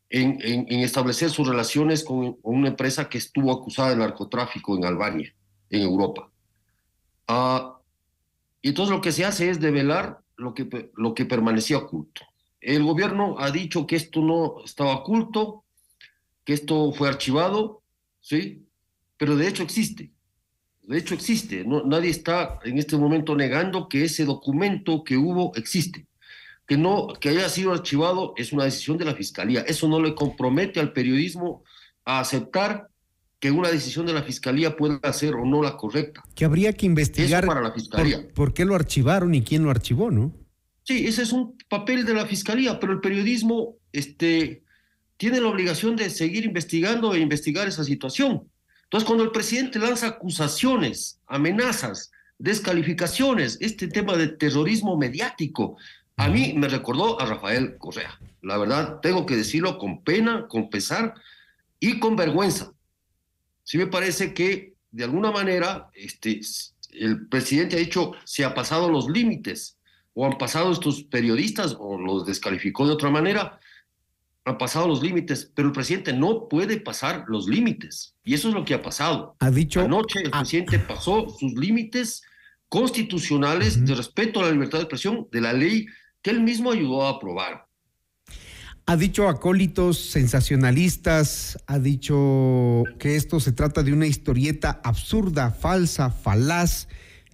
en, 0.10 0.80
establecer 0.80 1.30
sus 1.30 1.48
relaciones 1.48 2.04
con, 2.04 2.38
una 2.42 2.70
empresa 2.70 3.08
que 3.08 3.20
estuvo 3.20 3.52
acusada 3.52 3.92
de 3.92 3.98
narcotráfico 3.98 4.76
en 4.76 4.86
Albania, 4.86 5.34
en 5.70 5.82
Europa. 5.82 6.32
Uh, 7.28 7.78
y 8.62 8.70
entonces 8.70 8.94
lo 8.94 9.02
que 9.02 9.12
se 9.12 9.24
hace 9.24 9.50
es 9.50 9.60
develar 9.60 10.20
lo 10.36 10.54
que, 10.54 10.92
lo 10.96 11.14
que 11.14 11.26
permanecía 11.26 11.78
oculto. 11.78 12.22
El 12.60 12.84
gobierno 12.84 13.36
ha 13.40 13.52
dicho 13.52 13.86
que 13.86 13.96
esto 13.96 14.22
no 14.22 14.64
estaba 14.66 14.96
oculto, 14.96 15.64
que 16.44 16.54
esto 16.54 16.92
fue 16.92 17.08
archivado, 17.08 17.84
¿sí? 18.20 18.66
Pero 19.18 19.36
de 19.36 19.48
hecho 19.48 19.64
existe. 19.64 20.12
De 20.90 20.98
hecho 20.98 21.14
existe. 21.14 21.64
No, 21.66 21.84
nadie 21.84 22.10
está 22.10 22.60
en 22.66 22.80
este 22.80 22.98
momento 22.98 23.36
negando 23.36 23.88
que 23.88 24.06
ese 24.06 24.26
documento 24.26 25.04
que 25.04 25.18
hubo 25.18 25.56
existe. 25.56 26.08
Que 26.66 26.78
no, 26.78 27.10
que 27.22 27.30
haya 27.30 27.48
sido 27.48 27.72
archivado 27.72 28.34
es 28.38 28.52
una 28.54 28.64
decisión 28.64 28.98
de 28.98 29.06
la 29.06 29.14
fiscalía. 29.14 29.62
Eso 29.62 29.88
no 29.88 30.02
le 30.02 30.16
compromete 30.16 30.80
al 30.80 30.92
periodismo 30.92 31.64
a 32.06 32.20
aceptar 32.20 32.90
que 33.40 33.52
una 33.52 33.70
decisión 33.70 34.08
de 34.08 34.14
la 34.14 34.24
fiscalía 34.24 34.76
pueda 34.76 35.14
ser 35.14 35.36
o 35.36 35.46
no 35.46 35.62
la 35.62 35.78
correcta. 35.78 36.24
Que 36.34 36.44
habría 36.44 36.74
que 36.74 36.88
investigar 36.88 37.46
para 37.46 37.62
la 37.62 37.72
fiscalía. 37.72 38.28
Por, 38.34 38.56
qué 38.56 38.66
lo 38.66 38.74
archivaron 38.74 39.36
y 39.36 39.44
quién 39.44 39.64
lo 39.64 39.70
archivó, 39.70 40.10
¿no? 40.10 40.34
Sí, 40.84 41.06
ese 41.06 41.22
es 41.22 41.32
un 41.32 41.56
papel 41.70 42.04
de 42.04 42.16
la 42.16 42.26
fiscalía, 42.26 42.80
pero 42.80 42.94
el 42.94 43.00
periodismo 43.00 43.76
este, 43.94 44.64
tiene 45.18 45.40
la 45.40 45.50
obligación 45.50 45.96
de 45.96 46.10
seguir 46.10 46.46
investigando 46.46 47.14
e 47.14 47.20
investigar 47.20 47.68
esa 47.68 47.84
situación. 47.84 48.50
Entonces, 48.90 49.06
cuando 49.06 49.24
el 49.24 49.30
presidente 49.30 49.78
lanza 49.78 50.08
acusaciones, 50.08 51.20
amenazas, 51.28 52.12
descalificaciones, 52.40 53.60
este 53.62 53.88
tema 53.88 54.18
de 54.18 54.30
terrorismo 54.30 54.98
mediático, 54.98 55.78
a 56.18 56.28
mí 56.28 56.54
me 56.58 56.68
recordó 56.68 57.22
a 57.22 57.28
Rafael 57.28 57.78
Correa. 57.78 58.20
La 58.42 58.58
verdad, 58.58 59.00
tengo 59.00 59.28
que 59.28 59.36
decirlo 59.36 59.78
con 59.78 60.04
pena, 60.04 60.48
con 60.48 60.72
pesar 60.72 61.14
y 61.80 62.00
con 62.00 62.16
vergüenza. 62.16 62.74
Sí 63.64 63.78
me 63.78 63.86
parece 63.86 64.34
que 64.34 64.74
de 64.90 65.04
alguna 65.04 65.30
manera 65.30 65.92
este, 65.94 66.42
el 66.94 67.28
presidente 67.28 67.76
ha 67.76 67.80
dicho 67.80 68.14
se 68.24 68.44
ha 68.44 68.56
pasado 68.56 68.90
los 68.90 69.08
límites 69.08 69.78
o 70.16 70.26
han 70.26 70.40
pasado 70.40 70.72
estos 70.72 71.04
periodistas 71.04 71.78
o 71.80 72.00
los 72.00 72.26
descalificó 72.26 72.88
de 72.88 72.94
otra 72.94 73.12
manera, 73.12 73.60
han 74.50 74.58
pasado 74.58 74.88
los 74.88 75.02
límites, 75.02 75.52
pero 75.56 75.68
el 75.68 75.74
presidente 75.74 76.14
no 76.14 76.48
puede 76.48 76.80
pasar 76.80 77.26
los 77.28 77.48
límites 77.48 78.16
y 78.24 78.34
eso 78.34 78.50
es 78.50 78.54
lo 78.54 78.66
que 78.66 78.74
ha 78.74 78.82
pasado. 78.82 79.36
Ha 79.40 79.52
dicho 79.52 79.82
anoche 79.82 80.20
el 80.24 80.32
presidente 80.32 80.80
pasó 80.80 81.30
sus 81.30 81.54
límites 81.54 82.22
constitucionales 82.68 83.86
de 83.86 83.96
respeto 83.96 84.40
a 84.40 84.44
la 84.44 84.52
libertad 84.52 84.80
de 84.80 84.84
expresión 84.84 85.28
de 85.32 85.42
la 85.42 85.54
ley 85.54 85.88
que 86.22 86.32
él 86.32 86.42
mismo 86.42 86.72
ayudó 86.72 87.06
a 87.06 87.12
aprobar 87.12 87.70
ha 88.90 88.96
dicho 88.96 89.30
acólitos 89.30 90.00
sensacionalistas, 90.00 91.60
ha 91.68 91.78
dicho 91.78 92.84
que 92.98 93.18
esto 93.18 93.40
se 93.40 93.52
trata 93.52 93.84
de 93.84 93.94
una 93.94 94.08
historieta 94.08 94.82
absurda, 94.84 95.52
falsa, 95.52 96.10
falaz. 96.10 96.88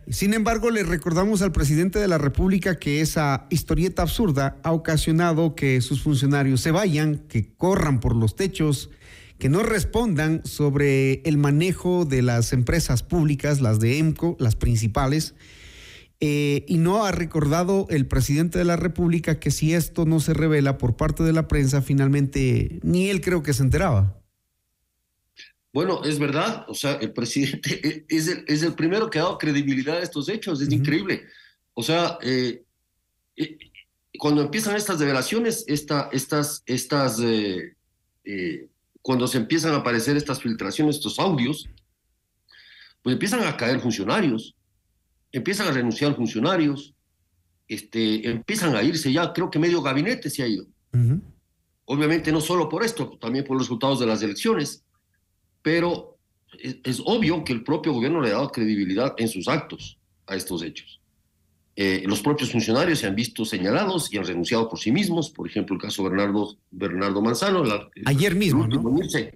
Sin 0.10 0.36
embargo, 0.36 0.70
le 0.70 0.84
recordamos 0.84 1.41
al 1.41 1.51
presidente 1.51 1.97
de 1.97 2.08
la 2.08 2.20
República 2.20 2.78
que 2.78 3.01
esa 3.01 3.47
historieta 3.49 4.03
absurda 4.03 4.58
ha 4.64 4.72
ocasionado 4.72 5.56
que 5.56 5.82
sus 5.82 6.03
funcionarios 6.03 6.62
se 6.62 6.70
vayan, 6.70 7.24
que 7.28 7.56
corran 7.56 7.99
por 7.99 8.16
los 8.16 8.36
techos, 8.36 8.91
que 9.39 9.49
no 9.49 9.64
respondan 9.64 10.41
sobre 10.45 11.22
el 11.24 11.38
manejo 11.38 12.06
de 12.06 12.22
las 12.22 12.53
empresas 12.53 13.01
públicas, 13.01 13.62
las 13.62 13.80
de 13.80 13.97
EMCO, 13.97 14.38
las 14.39 14.56
principales, 14.56 15.34
eh, 16.20 16.66
y 16.68 16.78
no 16.78 17.03
ha 17.03 17.12
recordado 17.12 17.88
el 17.89 18.06
presidente 18.06 18.60
de 18.60 18.66
la 18.66 18.78
República 18.78 19.39
que 19.39 19.49
si 19.49 19.74
esto 19.74 20.06
no 20.06 20.20
se 20.20 20.34
revela 20.34 20.78
por 20.78 20.95
parte 20.95 21.24
de 21.24 21.34
la 21.34 21.47
prensa, 21.47 21.82
finalmente 21.82 22.80
ni 22.84 23.10
él 23.10 23.22
creo 23.22 23.41
que 23.41 23.53
se 23.53 23.64
enteraba. 23.64 24.22
Bueno, 25.76 26.05
es 26.05 26.19
verdad, 26.19 26.63
o 26.69 26.73
sea, 26.73 26.93
el 26.93 27.11
presidente 27.11 28.05
es 28.07 28.30
el, 28.30 28.45
es 28.47 28.63
el 28.63 28.76
primero 28.76 29.09
que 29.09 29.19
ha 29.19 29.23
dado 29.23 29.38
credibilidad 29.38 29.97
a 29.97 30.03
estos 30.03 30.30
hechos, 30.30 30.61
es 30.61 30.71
increíble. 30.71 31.26
O 31.73 31.84
sea, 31.84 32.17
eh, 32.21 32.63
eh, 33.36 33.57
cuando 34.17 34.41
empiezan 34.41 34.78
estas 34.78 35.01
revelaciones, 35.01 35.65
esta, 35.67 36.07
estas, 36.13 36.63
estas, 36.65 37.21
cuando 39.01 39.28
se 39.28 39.38
empiezan 39.38 39.73
a 39.73 39.80
aparecer 39.80 40.15
estas 40.15 40.41
filtraciones, 40.41 40.95
estos 40.95 41.19
audios, 41.19 41.67
pues 43.03 43.15
empiezan 43.15 43.43
a 43.43 43.57
caer 43.57 43.82
funcionarios, 43.82 44.55
empiezan 45.34 45.67
a 45.67 45.71
renunciar 45.71 46.15
funcionarios, 46.15 46.95
este, 47.67 48.30
empiezan 48.30 48.78
a 48.78 48.82
irse 48.82 49.11
ya, 49.11 49.34
creo 49.34 49.51
que 49.51 49.59
medio 49.59 49.82
gabinete 49.82 50.30
se 50.30 50.41
ha 50.41 50.47
ido. 50.47 50.67
Obviamente 51.84 52.32
no 52.32 52.39
solo 52.39 52.69
por 52.69 52.82
esto, 52.82 53.17
también 53.19 53.43
por 53.43 53.57
los 53.57 53.65
resultados 53.65 53.99
de 53.99 54.05
las 54.05 54.21
elecciones, 54.21 54.84
pero 55.66 56.20
es, 56.59 57.01
obvio 57.03 57.43
que 57.43 57.51
el 57.51 57.63
propio 57.63 57.91
gobierno 57.91 58.22
le 58.22 58.30
ha 58.30 58.34
dado 58.34 58.51
credibilidad 58.51 59.16
en 59.18 59.28
sus 59.28 59.47
actos 59.47 59.97
a 60.28 60.36
estos 60.36 60.61
hechos. 60.61 61.01
Eh, 61.76 62.03
los 62.05 62.22
propios 62.22 62.51
funcionarios 62.51 62.99
se 62.99 63.07
han 63.07 63.16
visto 63.16 63.43
señalados 63.45 64.13
y 64.13 64.20
han 64.20 64.28
renunciado 64.28 64.70
por 64.70 64.78
sí 64.78 64.91
mismos, 64.91 65.32
por 65.32 65.47
ejemplo 65.47 65.76
el 65.76 65.82
caso 65.82 66.03
Bernardo, 66.03 66.55
Bernardo 66.70 67.20
Manzano. 67.20 67.63
Ayer 68.05 68.36
mismo, 68.36 68.68
¿no? 68.68 68.95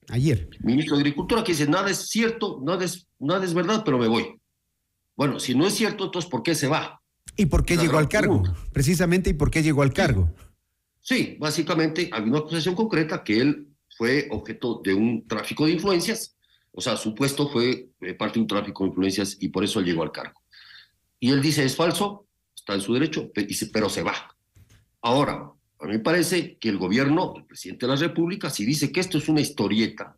Ayer. 0.09 0.47
Ministro 0.59 0.97
de 0.97 1.01
Agricultura 1.01 1.43
que 1.43 1.53
dice, 1.53 1.67
nada 1.67 1.89
es 1.89 2.07
cierto, 2.07 2.61
nada 2.63 2.85
es, 2.85 3.07
nada 3.17 3.43
es 3.43 3.55
verdad, 3.55 3.81
pero 3.83 3.97
me 3.97 4.07
voy. 4.07 4.39
Bueno, 5.15 5.39
si 5.39 5.55
no 5.55 5.65
es 5.65 5.73
cierto, 5.73 6.05
entonces 6.05 6.29
¿por 6.29 6.43
qué 6.43 6.53
se 6.53 6.67
va? 6.67 7.01
¿Y 7.35 7.47
por 7.47 7.65
qué 7.65 7.75
llegó 7.75 7.97
al 7.97 8.07
cargo? 8.07 8.43
Precisamente, 8.71 9.31
¿y 9.31 9.33
por 9.33 9.49
qué 9.49 9.63
llegó 9.63 9.81
al 9.81 9.93
cargo? 9.93 10.31
Sí, 11.01 11.37
básicamente 11.39 12.07
hay 12.13 12.21
una 12.21 12.37
acusación 12.37 12.75
concreta 12.75 13.23
que 13.23 13.41
él 13.41 13.68
fue 13.99 14.29
objeto 14.31 14.79
de 14.81 14.93
un 14.93 15.27
tráfico 15.27 15.65
de 15.65 15.73
influencias, 15.73 16.37
o 16.71 16.79
sea, 16.79 16.95
su 16.95 17.13
puesto 17.13 17.49
fue 17.49 17.89
eh, 17.99 18.13
parte 18.13 18.35
de 18.35 18.43
un 18.43 18.47
tráfico 18.47 18.85
de 18.85 18.91
influencias 18.91 19.35
y 19.41 19.49
por 19.49 19.65
eso 19.65 19.81
llegó 19.81 20.03
al 20.03 20.13
cargo. 20.13 20.41
Y 21.19 21.31
él 21.31 21.41
dice, 21.41 21.65
es 21.65 21.75
falso, 21.75 22.25
está 22.55 22.75
en 22.75 22.79
su 22.79 22.93
derecho, 22.93 23.29
pero 23.73 23.89
se 23.89 24.01
va. 24.01 24.37
Ahora, 25.01 25.51
a 25.79 25.85
mí 25.85 25.91
me 25.91 25.99
parece 25.99 26.57
que 26.57 26.69
el 26.69 26.77
gobierno, 26.77 27.33
el 27.35 27.43
presidente 27.43 27.85
de 27.85 27.91
la 27.91 27.99
República, 27.99 28.49
si 28.49 28.63
dice 28.63 28.89
que 28.89 29.01
esto 29.01 29.17
es 29.17 29.27
una 29.27 29.41
historieta, 29.41 30.15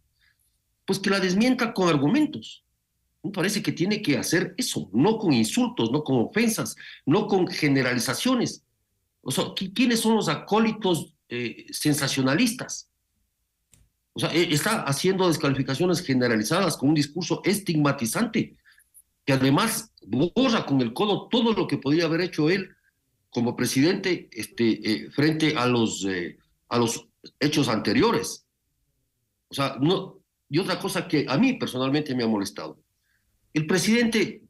pues 0.85 0.99
que 0.99 1.09
la 1.09 1.19
desmienta 1.19 1.73
con 1.73 1.89
argumentos. 1.89 2.63
Me 3.23 3.31
parece 3.31 3.63
que 3.63 3.71
tiene 3.71 4.03
que 4.03 4.15
hacer 4.15 4.53
eso, 4.59 4.91
no 4.93 5.17
con 5.17 5.33
insultos, 5.33 5.91
no 5.91 6.03
con 6.03 6.17
ofensas, 6.19 6.75
no 7.07 7.25
con 7.25 7.47
generalizaciones. 7.47 8.63
O 9.21 9.31
sea, 9.31 9.45
¿quiénes 9.73 10.01
son 10.01 10.17
los 10.17 10.29
acólitos 10.29 11.15
eh, 11.29 11.65
sensacionalistas? 11.71 12.90
O 14.13 14.19
sea, 14.19 14.33
e, 14.33 14.53
está 14.53 14.81
haciendo 14.83 15.27
descalificaciones 15.27 16.01
generalizadas 16.01 16.77
con 16.77 16.89
un 16.89 16.95
discurso 16.95 17.41
estigmatizante, 17.43 18.57
que 19.25 19.33
además 19.33 19.93
borra 20.35 20.65
con 20.65 20.81
el 20.81 20.93
codo 20.93 21.27
todo 21.29 21.53
lo 21.53 21.67
que 21.67 21.77
podría 21.77 22.05
haber 22.05 22.21
hecho 22.21 22.49
él 22.49 22.75
como 23.29 23.55
presidente 23.55 24.29
este, 24.31 24.91
eh, 24.91 25.11
frente 25.11 25.55
a 25.55 25.65
los, 25.65 26.05
eh, 26.05 26.37
a 26.69 26.77
los 26.77 27.07
hechos 27.39 27.67
anteriores. 27.67 28.45
O 29.47 29.53
sea, 29.53 29.77
no, 29.79 30.19
y 30.49 30.57
otra 30.57 30.79
cosa 30.79 31.07
que 31.07 31.25
a 31.29 31.37
mí 31.37 31.53
personalmente 31.53 32.15
me 32.15 32.23
ha 32.23 32.27
molestado 32.27 32.81
el 33.53 33.67
presidente 33.67 34.43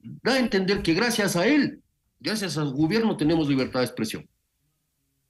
da 0.00 0.34
a 0.34 0.38
entender 0.38 0.82
que 0.82 0.94
gracias 0.94 1.36
a 1.36 1.46
él, 1.46 1.82
gracias 2.20 2.56
al 2.56 2.72
gobierno 2.72 3.16
tenemos 3.16 3.48
libertad 3.48 3.80
de 3.80 3.86
expresión. 3.86 4.28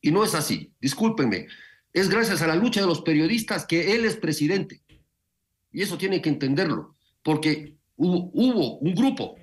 Y 0.01 0.11
no 0.11 0.22
es 0.22 0.35
así, 0.35 0.72
discúlpenme, 0.81 1.49
es 2.01 2.09
gracias 2.09 2.42
a 2.42 2.46
la 2.46 2.55
lucha 2.55 2.80
de 2.80 2.86
los 2.86 3.03
periodistas 3.03 3.66
que 3.66 3.94
él 3.94 4.05
es 4.05 4.16
presidente. 4.16 4.82
Y 5.72 5.82
eso 5.82 5.99
tiene 5.99 6.20
que 6.20 6.28
entenderlo, 6.28 6.96
porque 7.22 7.76
hubo, 7.96 8.78
un 8.78 8.94
grupo, 8.94 9.36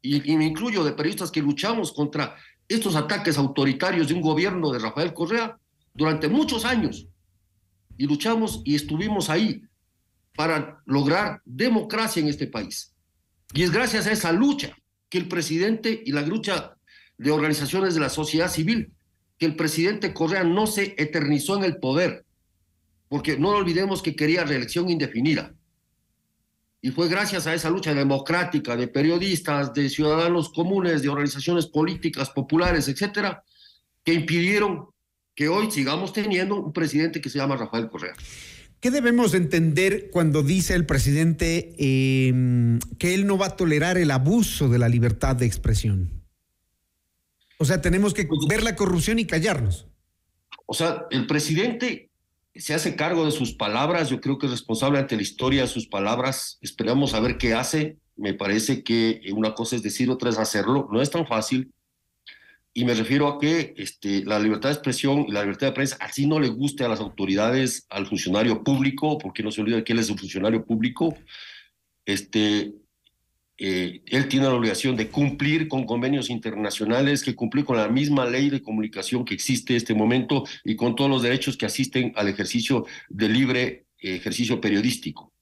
y, 0.00 0.32
y 0.32 0.36
me 0.36 0.46
incluyo 0.46 0.84
de 0.84 0.92
periodistas 0.92 1.30
que 1.30 1.42
luchamos 1.42 1.92
contra 1.92 2.36
estos 2.68 2.96
ataques 2.96 3.38
autoritarios 3.38 4.08
de 4.08 4.14
un 4.14 4.20
gobierno 4.20 4.70
de 4.70 4.78
Rafael 4.78 5.14
Correa 5.14 5.58
durante 5.94 6.28
muchos 6.28 6.64
años. 6.64 7.08
Y 7.96 8.06
luchamos 8.06 8.62
y 8.64 8.74
estuvimos 8.74 9.30
ahí 9.30 9.62
para 10.36 10.82
lograr 10.84 11.40
democracia 11.44 12.20
en 12.20 12.28
este 12.28 12.46
país. 12.46 12.94
Y 13.54 13.62
es 13.62 13.70
gracias 13.70 14.06
a 14.06 14.12
esa 14.12 14.32
lucha 14.32 14.76
que 15.08 15.18
el 15.18 15.28
presidente 15.28 16.02
y 16.04 16.12
la 16.12 16.22
lucha 16.22 16.76
de 17.16 17.30
organizaciones 17.30 17.94
de 17.94 18.00
la 18.00 18.10
sociedad 18.10 18.50
civil, 18.50 18.92
que 19.38 19.46
el 19.46 19.56
presidente 19.56 20.14
Correa 20.14 20.44
no 20.44 20.66
se 20.66 20.94
eternizó 20.98 21.56
en 21.56 21.64
el 21.64 21.76
poder, 21.76 22.24
porque 23.08 23.38
no 23.38 23.50
olvidemos 23.50 24.02
que 24.02 24.16
quería 24.16 24.44
reelección 24.44 24.88
indefinida. 24.88 25.54
Y 26.80 26.90
fue 26.90 27.08
gracias 27.08 27.46
a 27.46 27.54
esa 27.54 27.70
lucha 27.70 27.94
democrática 27.94 28.76
de 28.76 28.88
periodistas, 28.88 29.74
de 29.74 29.88
ciudadanos 29.88 30.50
comunes, 30.50 31.02
de 31.02 31.08
organizaciones 31.08 31.66
políticas, 31.66 32.30
populares, 32.30 32.88
etcétera, 32.88 33.42
que 34.04 34.14
impidieron 34.14 34.86
que 35.34 35.48
hoy 35.48 35.70
sigamos 35.70 36.12
teniendo 36.12 36.56
un 36.56 36.72
presidente 36.72 37.20
que 37.20 37.28
se 37.28 37.38
llama 37.38 37.56
Rafael 37.56 37.88
Correa. 37.88 38.14
¿Qué 38.80 38.90
debemos 38.90 39.34
entender 39.34 40.10
cuando 40.10 40.42
dice 40.42 40.74
el 40.74 40.86
presidente 40.86 41.74
eh, 41.78 42.78
que 42.98 43.14
él 43.14 43.26
no 43.26 43.36
va 43.36 43.46
a 43.46 43.56
tolerar 43.56 43.98
el 43.98 44.10
abuso 44.10 44.68
de 44.68 44.78
la 44.78 44.88
libertad 44.88 45.34
de 45.34 45.46
expresión? 45.46 46.15
O 47.58 47.64
sea, 47.64 47.80
tenemos 47.80 48.14
que 48.14 48.28
ver 48.48 48.62
la 48.62 48.76
corrupción 48.76 49.18
y 49.18 49.26
callarnos. 49.26 49.86
O 50.66 50.74
sea, 50.74 51.06
el 51.10 51.26
presidente 51.26 52.10
se 52.54 52.74
hace 52.74 52.96
cargo 52.96 53.24
de 53.24 53.30
sus 53.30 53.54
palabras, 53.54 54.10
yo 54.10 54.20
creo 54.20 54.38
que 54.38 54.46
es 54.46 54.52
responsable 54.52 54.98
ante 54.98 55.16
la 55.16 55.22
historia 55.22 55.62
de 55.62 55.68
sus 55.68 55.86
palabras, 55.86 56.58
esperamos 56.60 57.14
a 57.14 57.20
ver 57.20 57.38
qué 57.38 57.54
hace, 57.54 57.98
me 58.16 58.34
parece 58.34 58.82
que 58.82 59.20
una 59.34 59.54
cosa 59.54 59.76
es 59.76 59.82
decir, 59.82 60.10
otra 60.10 60.30
es 60.30 60.38
hacerlo, 60.38 60.88
no 60.90 61.02
es 61.02 61.10
tan 61.10 61.26
fácil, 61.26 61.72
y 62.72 62.84
me 62.84 62.94
refiero 62.94 63.28
a 63.28 63.38
que 63.38 63.74
este, 63.78 64.22
la 64.24 64.38
libertad 64.38 64.68
de 64.68 64.74
expresión 64.74 65.24
y 65.26 65.32
la 65.32 65.40
libertad 65.40 65.68
de 65.68 65.72
prensa 65.72 65.96
así 65.98 66.26
no 66.26 66.38
le 66.38 66.48
guste 66.48 66.84
a 66.84 66.88
las 66.88 67.00
autoridades, 67.00 67.86
al 67.88 68.06
funcionario 68.06 68.62
público, 68.62 69.16
porque 69.16 69.42
no 69.42 69.50
se 69.50 69.62
olvide 69.62 69.82
que 69.82 69.94
él 69.94 69.98
es 69.98 70.10
un 70.10 70.18
funcionario 70.18 70.64
público, 70.64 71.16
este, 72.04 72.74
eh, 73.58 74.02
él 74.06 74.28
tiene 74.28 74.46
la 74.46 74.54
obligación 74.54 74.96
de 74.96 75.08
cumplir 75.08 75.68
con 75.68 75.84
convenios 75.86 76.28
internacionales, 76.28 77.24
que 77.24 77.34
cumplir 77.34 77.64
con 77.64 77.76
la 77.76 77.88
misma 77.88 78.26
ley 78.26 78.50
de 78.50 78.62
comunicación 78.62 79.24
que 79.24 79.34
existe 79.34 79.72
en 79.72 79.78
este 79.78 79.94
momento 79.94 80.44
y 80.64 80.76
con 80.76 80.94
todos 80.94 81.10
los 81.10 81.22
derechos 81.22 81.56
que 81.56 81.66
asisten 81.66 82.12
al 82.16 82.28
ejercicio 82.28 82.84
de 83.08 83.28
libre 83.28 83.86
eh, 83.98 84.16
ejercicio 84.16 84.60
periodístico. 84.60 85.32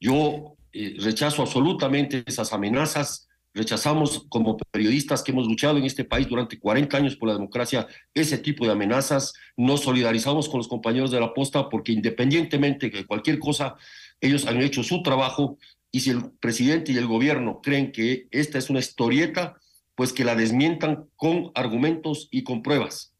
Yo 0.00 0.56
eh, 0.72 0.96
rechazo 0.98 1.42
absolutamente 1.42 2.24
esas 2.26 2.52
amenazas 2.52 3.28
Rechazamos 3.52 4.26
como 4.28 4.56
periodistas 4.56 5.24
que 5.24 5.32
hemos 5.32 5.48
luchado 5.48 5.76
en 5.76 5.84
este 5.84 6.04
país 6.04 6.28
durante 6.28 6.58
40 6.58 6.96
años 6.96 7.16
por 7.16 7.28
la 7.28 7.34
democracia 7.34 7.88
ese 8.14 8.38
tipo 8.38 8.64
de 8.64 8.72
amenazas. 8.72 9.32
Nos 9.56 9.80
solidarizamos 9.80 10.48
con 10.48 10.58
los 10.58 10.68
compañeros 10.68 11.10
de 11.10 11.18
la 11.18 11.34
posta 11.34 11.68
porque 11.68 11.90
independientemente 11.90 12.90
de 12.90 13.04
cualquier 13.04 13.40
cosa, 13.40 13.74
ellos 14.20 14.46
han 14.46 14.60
hecho 14.62 14.84
su 14.84 15.02
trabajo 15.02 15.58
y 15.92 16.00
si 16.00 16.10
el 16.10 16.30
presidente 16.40 16.92
y 16.92 16.96
el 16.96 17.06
gobierno 17.06 17.60
creen 17.62 17.92
que 17.92 18.28
esta 18.30 18.58
es 18.58 18.70
una 18.70 18.78
historieta, 18.78 19.56
pues 19.94 20.12
que 20.12 20.24
la 20.24 20.34
desmientan 20.34 21.08
con 21.16 21.50
argumentos 21.54 22.28
y 22.30 22.42
con 22.42 22.62
pruebas. 22.62 23.14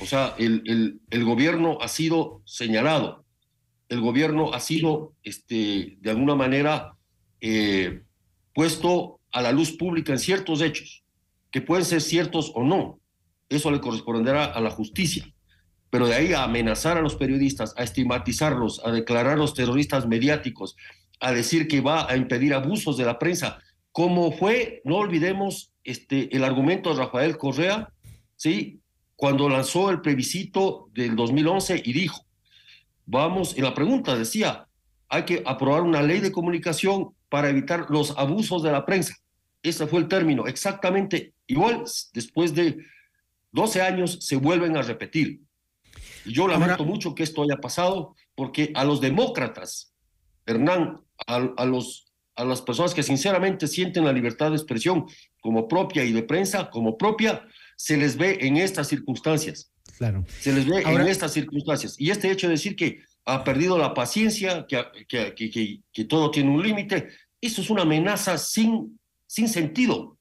O 0.00 0.06
sea, 0.06 0.34
el, 0.38 1.00
el, 1.10 1.24
gobierno 1.24 1.78
ha 1.80 1.88
sido 1.88 2.42
señalado, 2.46 3.24
el 3.88 4.00
gobierno 4.00 4.54
ha 4.54 4.60
sido, 4.60 5.14
este, 5.22 5.98
de 6.00 6.10
alguna 6.10 6.34
manera, 6.34 6.96
eh, 7.40 8.02
puesto 8.54 9.20
a 9.32 9.42
la 9.42 9.52
luz 9.52 9.72
pública 9.76 10.12
en 10.12 10.18
ciertos 10.18 10.62
hechos, 10.62 11.04
que 11.50 11.60
pueden 11.60 11.84
ser 11.84 12.00
ciertos 12.00 12.52
o 12.54 12.62
no. 12.64 13.00
Eso 13.48 13.70
le 13.70 13.80
corresponderá 13.80 14.46
a 14.46 14.60
la 14.60 14.70
justicia. 14.70 15.26
Pero 15.90 16.06
de 16.06 16.14
ahí 16.14 16.32
a 16.32 16.44
amenazar 16.44 16.96
a 16.96 17.02
los 17.02 17.16
periodistas, 17.16 17.74
a 17.76 17.82
estigmatizarlos, 17.82 18.80
a 18.84 18.92
declararlos 18.92 19.52
terroristas 19.52 20.06
mediáticos, 20.06 20.74
a 21.22 21.32
decir 21.32 21.68
que 21.68 21.80
va 21.80 22.10
a 22.10 22.16
impedir 22.16 22.52
abusos 22.52 22.96
de 22.96 23.04
la 23.04 23.18
prensa, 23.18 23.60
como 23.92 24.32
fue, 24.32 24.82
no 24.84 24.96
olvidemos 24.96 25.72
este, 25.84 26.34
el 26.36 26.44
argumento 26.44 26.90
de 26.90 27.00
Rafael 27.00 27.38
Correa, 27.38 27.90
¿sí? 28.36 28.80
cuando 29.14 29.48
lanzó 29.48 29.90
el 29.90 30.00
plebiscito 30.00 30.88
del 30.92 31.14
2011 31.14 31.82
y 31.84 31.92
dijo, 31.92 32.26
vamos, 33.06 33.56
en 33.56 33.62
la 33.62 33.72
pregunta 33.72 34.16
decía, 34.16 34.66
hay 35.08 35.24
que 35.24 35.42
aprobar 35.46 35.82
una 35.82 36.02
ley 36.02 36.18
de 36.18 36.32
comunicación 36.32 37.14
para 37.28 37.48
evitar 37.48 37.86
los 37.88 38.18
abusos 38.18 38.62
de 38.62 38.72
la 38.72 38.84
prensa. 38.84 39.14
Ese 39.62 39.86
fue 39.86 40.00
el 40.00 40.08
término, 40.08 40.48
exactamente 40.48 41.34
igual, 41.46 41.84
después 42.12 42.52
de 42.54 42.78
12 43.52 43.80
años 43.80 44.18
se 44.22 44.36
vuelven 44.36 44.76
a 44.76 44.82
repetir. 44.82 45.42
Y 46.24 46.32
yo 46.32 46.48
lamento 46.48 46.84
mucho 46.84 47.14
que 47.14 47.22
esto 47.22 47.42
haya 47.42 47.58
pasado, 47.60 48.16
porque 48.34 48.72
a 48.74 48.84
los 48.84 49.00
demócratas, 49.00 49.91
Hernán, 50.46 51.00
a, 51.26 51.64
los, 51.64 52.12
a 52.34 52.44
las 52.44 52.62
personas 52.62 52.94
que 52.94 53.02
sinceramente 53.02 53.66
sienten 53.68 54.04
la 54.04 54.12
libertad 54.12 54.50
de 54.50 54.56
expresión 54.56 55.06
como 55.40 55.68
propia 55.68 56.04
y 56.04 56.12
de 56.12 56.22
prensa 56.22 56.70
como 56.70 56.98
propia, 56.98 57.46
se 57.76 57.96
les 57.96 58.16
ve 58.16 58.38
en 58.40 58.56
estas 58.56 58.88
circunstancias. 58.88 59.72
Claro. 59.98 60.24
Se 60.40 60.52
les 60.52 60.66
ve 60.66 60.82
en 60.82 61.00
estas 61.02 61.32
circunstancias. 61.32 61.94
Y 61.98 62.10
este 62.10 62.30
hecho 62.30 62.48
de 62.48 62.54
decir 62.54 62.76
que 62.76 63.02
ha 63.24 63.44
perdido 63.44 63.78
la 63.78 63.94
paciencia, 63.94 64.66
que, 64.66 64.84
que, 65.06 65.34
que, 65.34 65.80
que 65.92 66.04
todo 66.04 66.30
tiene 66.30 66.50
un 66.50 66.62
límite, 66.62 67.08
eso 67.40 67.60
es 67.60 67.70
una 67.70 67.82
amenaza 67.82 68.36
sin 68.38 68.98
sin 69.32 69.48
sentido. 69.48 70.18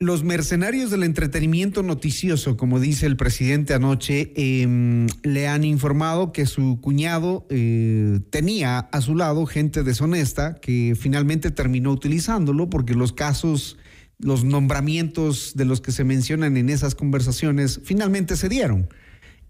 Los 0.00 0.22
mercenarios 0.22 0.92
del 0.92 1.02
entretenimiento 1.02 1.82
noticioso, 1.82 2.56
como 2.56 2.78
dice 2.78 3.04
el 3.06 3.16
presidente 3.16 3.74
anoche, 3.74 4.32
em, 4.36 5.08
le 5.24 5.48
han 5.48 5.64
informado 5.64 6.30
que 6.30 6.46
su 6.46 6.80
cuñado 6.80 7.48
eh, 7.50 8.20
tenía 8.30 8.78
a 8.78 9.00
su 9.00 9.16
lado 9.16 9.44
gente 9.44 9.82
deshonesta 9.82 10.54
que 10.60 10.94
finalmente 10.96 11.50
terminó 11.50 11.90
utilizándolo 11.90 12.70
porque 12.70 12.94
los 12.94 13.12
casos, 13.12 13.76
los 14.18 14.44
nombramientos 14.44 15.56
de 15.56 15.64
los 15.64 15.80
que 15.80 15.90
se 15.90 16.04
mencionan 16.04 16.56
en 16.56 16.68
esas 16.68 16.94
conversaciones 16.94 17.80
finalmente 17.82 18.36
se 18.36 18.48
dieron. 18.48 18.88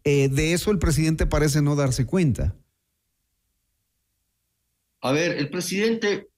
Eh, 0.05 0.31
de 0.31 0.55
eso 0.55 0.71
el 0.71 0.79
presidente 0.79 1.27
parece 1.27 1.61
no 1.61 1.77
darse 1.77 2.07
cuenta. 2.07 2.57
A 5.03 5.13
ver, 5.13 5.33
el 5.37 5.51
presidente 5.51 6.29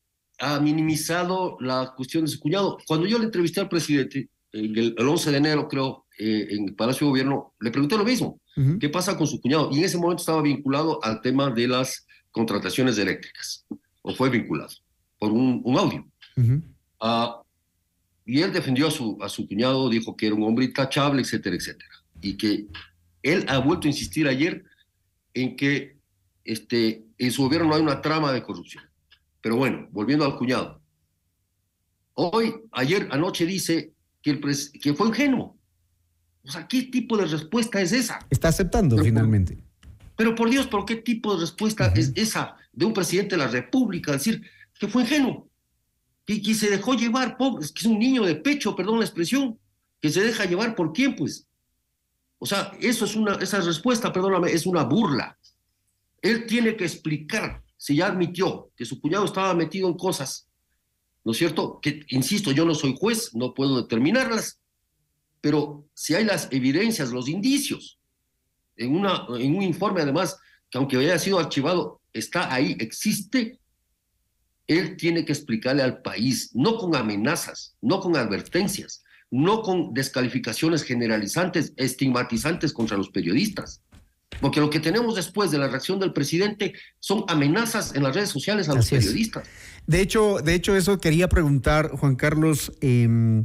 ha 0.40 0.58
minimizado 0.58 1.56
la 1.60 1.92
cuestión 1.96 2.24
de 2.24 2.30
su 2.30 2.40
cuñado. 2.40 2.78
Cuando 2.86 3.06
yo 3.06 3.18
le 3.18 3.26
entrevisté 3.26 3.60
al 3.60 3.68
presidente, 3.68 4.28
el, 4.52 4.96
11 4.98 5.30
de 5.30 5.36
enero, 5.36 5.68
creo, 5.68 6.06
eh, 6.18 6.48
en 6.50 6.68
el 6.68 6.74
Palacio 6.74 7.06
de 7.06 7.10
Gobierno, 7.10 7.54
le 7.60 7.70
pregunté 7.70 7.96
lo 7.96 8.04
mismo. 8.04 8.40
¿Qué 8.78 8.90
pasa 8.90 9.16
con 9.16 9.26
su 9.26 9.40
cuñado? 9.40 9.70
Y 9.72 9.78
en 9.78 9.84
ese 9.84 9.96
momento 9.96 10.20
estaba 10.20 10.42
vinculado 10.42 11.02
al 11.02 11.22
tema 11.22 11.50
de 11.50 11.66
las 11.66 12.06
contrataciones 12.30 12.98
eléctricas, 12.98 13.64
o 14.02 14.14
fue 14.14 14.28
vinculado 14.28 14.70
por 15.18 15.32
un, 15.32 15.62
audio. 15.78 16.06
Ah, 17.00 17.40
y 18.26 18.42
él 18.42 18.52
defendió 18.52 18.88
a 18.88 18.90
su, 18.90 19.16
a 19.22 19.28
su 19.28 19.46
cuñado, 19.48 19.88
dijo 19.88 20.14
que 20.14 20.26
era 20.26 20.34
un 20.34 20.42
hombre 20.42 20.66
intachable, 20.66 21.22
etcétera, 21.22 21.56
etcétera. 21.56 21.90
Y 22.20 22.36
que 22.36 22.66
él 23.22 23.46
ha 23.48 23.58
vuelto 23.58 23.86
a 23.86 23.90
insistir 23.90 24.28
ayer 24.28 24.64
en 25.32 25.56
que 25.56 25.96
este, 26.44 27.04
en 27.16 27.32
su 27.32 27.42
gobierno 27.42 27.68
no 27.68 27.74
hay 27.76 27.82
una 27.82 28.02
trama 28.02 28.32
de 28.32 28.42
corrupción. 28.42 28.89
Pero 29.40 29.56
bueno, 29.56 29.88
volviendo 29.90 30.24
al 30.24 30.36
cuñado. 30.36 30.80
Hoy, 32.14 32.54
ayer, 32.72 33.08
anoche 33.10 33.46
dice 33.46 33.92
que, 34.22 34.30
el 34.30 34.40
que 34.80 34.94
fue 34.94 35.08
ingenuo. 35.08 35.56
O 36.44 36.50
sea, 36.50 36.66
¿qué 36.66 36.82
tipo 36.82 37.16
de 37.16 37.26
respuesta 37.26 37.80
es 37.80 37.92
esa? 37.92 38.18
Está 38.30 38.48
aceptando 38.48 38.96
finalmente. 38.98 39.62
pero 40.16 40.34
por 40.34 40.50
Dios, 40.50 40.66
¿pero 40.66 40.84
qué 40.84 40.96
tipo 40.96 41.34
de 41.34 41.40
respuesta 41.40 41.92
es 41.94 42.12
esa 42.14 42.56
de 42.72 42.84
un 42.84 42.92
presidente 42.92 43.36
de 43.36 43.42
la 43.44 43.48
República? 43.48 44.12
Decir 44.12 44.42
que 44.78 44.88
fue 44.88 45.02
ingenuo, 45.02 45.48
que, 46.24 46.40
que 46.40 46.54
se 46.54 46.70
dejó 46.70 46.94
llevar, 46.94 47.36
pobre, 47.36 47.64
es 47.64 47.72
que 47.72 47.80
es 47.80 47.86
un 47.86 47.98
niño 47.98 48.24
de 48.24 48.36
pecho, 48.36 48.74
perdón 48.74 48.98
la 48.98 49.04
expresión, 49.04 49.58
que 50.00 50.10
se 50.10 50.22
deja 50.22 50.46
llevar 50.46 50.74
por 50.74 50.92
quién, 50.92 51.14
pues. 51.14 51.46
O 52.38 52.46
sea, 52.46 52.72
eso 52.80 53.04
es 53.04 53.16
una, 53.16 53.34
esa 53.34 53.60
respuesta, 53.60 54.12
perdóname, 54.12 54.50
es 54.50 54.64
una 54.64 54.82
burla. 54.84 55.38
Él 56.22 56.46
tiene 56.46 56.74
que 56.76 56.84
explicar 56.84 57.62
si 57.80 57.96
ya 57.96 58.08
admitió 58.08 58.70
que 58.76 58.84
su 58.84 59.00
cuñado 59.00 59.24
estaba 59.24 59.54
metido 59.54 59.88
en 59.88 59.94
cosas, 59.94 60.46
¿no 61.24 61.32
es 61.32 61.38
cierto? 61.38 61.80
Que, 61.80 62.04
insisto, 62.08 62.52
yo 62.52 62.66
no 62.66 62.74
soy 62.74 62.94
juez, 62.94 63.34
no 63.34 63.54
puedo 63.54 63.80
determinarlas, 63.80 64.60
pero 65.40 65.88
si 65.94 66.14
hay 66.14 66.26
las 66.26 66.48
evidencias, 66.50 67.08
los 67.10 67.26
indicios, 67.26 67.98
en, 68.76 68.94
una, 68.94 69.24
en 69.30 69.56
un 69.56 69.62
informe 69.62 70.02
además, 70.02 70.36
que 70.68 70.76
aunque 70.76 70.98
haya 70.98 71.18
sido 71.18 71.38
archivado, 71.38 72.02
está 72.12 72.52
ahí, 72.52 72.76
existe, 72.78 73.58
él 74.66 74.98
tiene 74.98 75.24
que 75.24 75.32
explicarle 75.32 75.82
al 75.82 76.02
país, 76.02 76.50
no 76.52 76.76
con 76.76 76.94
amenazas, 76.94 77.78
no 77.80 78.00
con 78.00 78.14
advertencias, 78.14 79.02
no 79.30 79.62
con 79.62 79.94
descalificaciones 79.94 80.82
generalizantes, 80.82 81.72
estigmatizantes 81.76 82.74
contra 82.74 82.98
los 82.98 83.08
periodistas. 83.08 83.82
Porque 84.40 84.60
lo 84.60 84.70
que 84.70 84.80
tenemos 84.80 85.16
después 85.16 85.50
de 85.50 85.58
la 85.58 85.68
reacción 85.68 85.98
del 85.98 86.12
presidente 86.12 86.72
son 87.00 87.24
amenazas 87.28 87.94
en 87.94 88.02
las 88.02 88.14
redes 88.14 88.30
sociales 88.30 88.68
a 88.68 88.74
los 88.74 88.88
periodistas. 88.88 89.44
De 89.86 90.00
hecho, 90.00 90.38
de 90.38 90.54
hecho, 90.54 90.76
eso 90.76 91.00
quería 91.00 91.28
preguntar, 91.28 91.90
Juan 91.90 92.14
Carlos. 92.14 92.72
Em, 92.80 93.44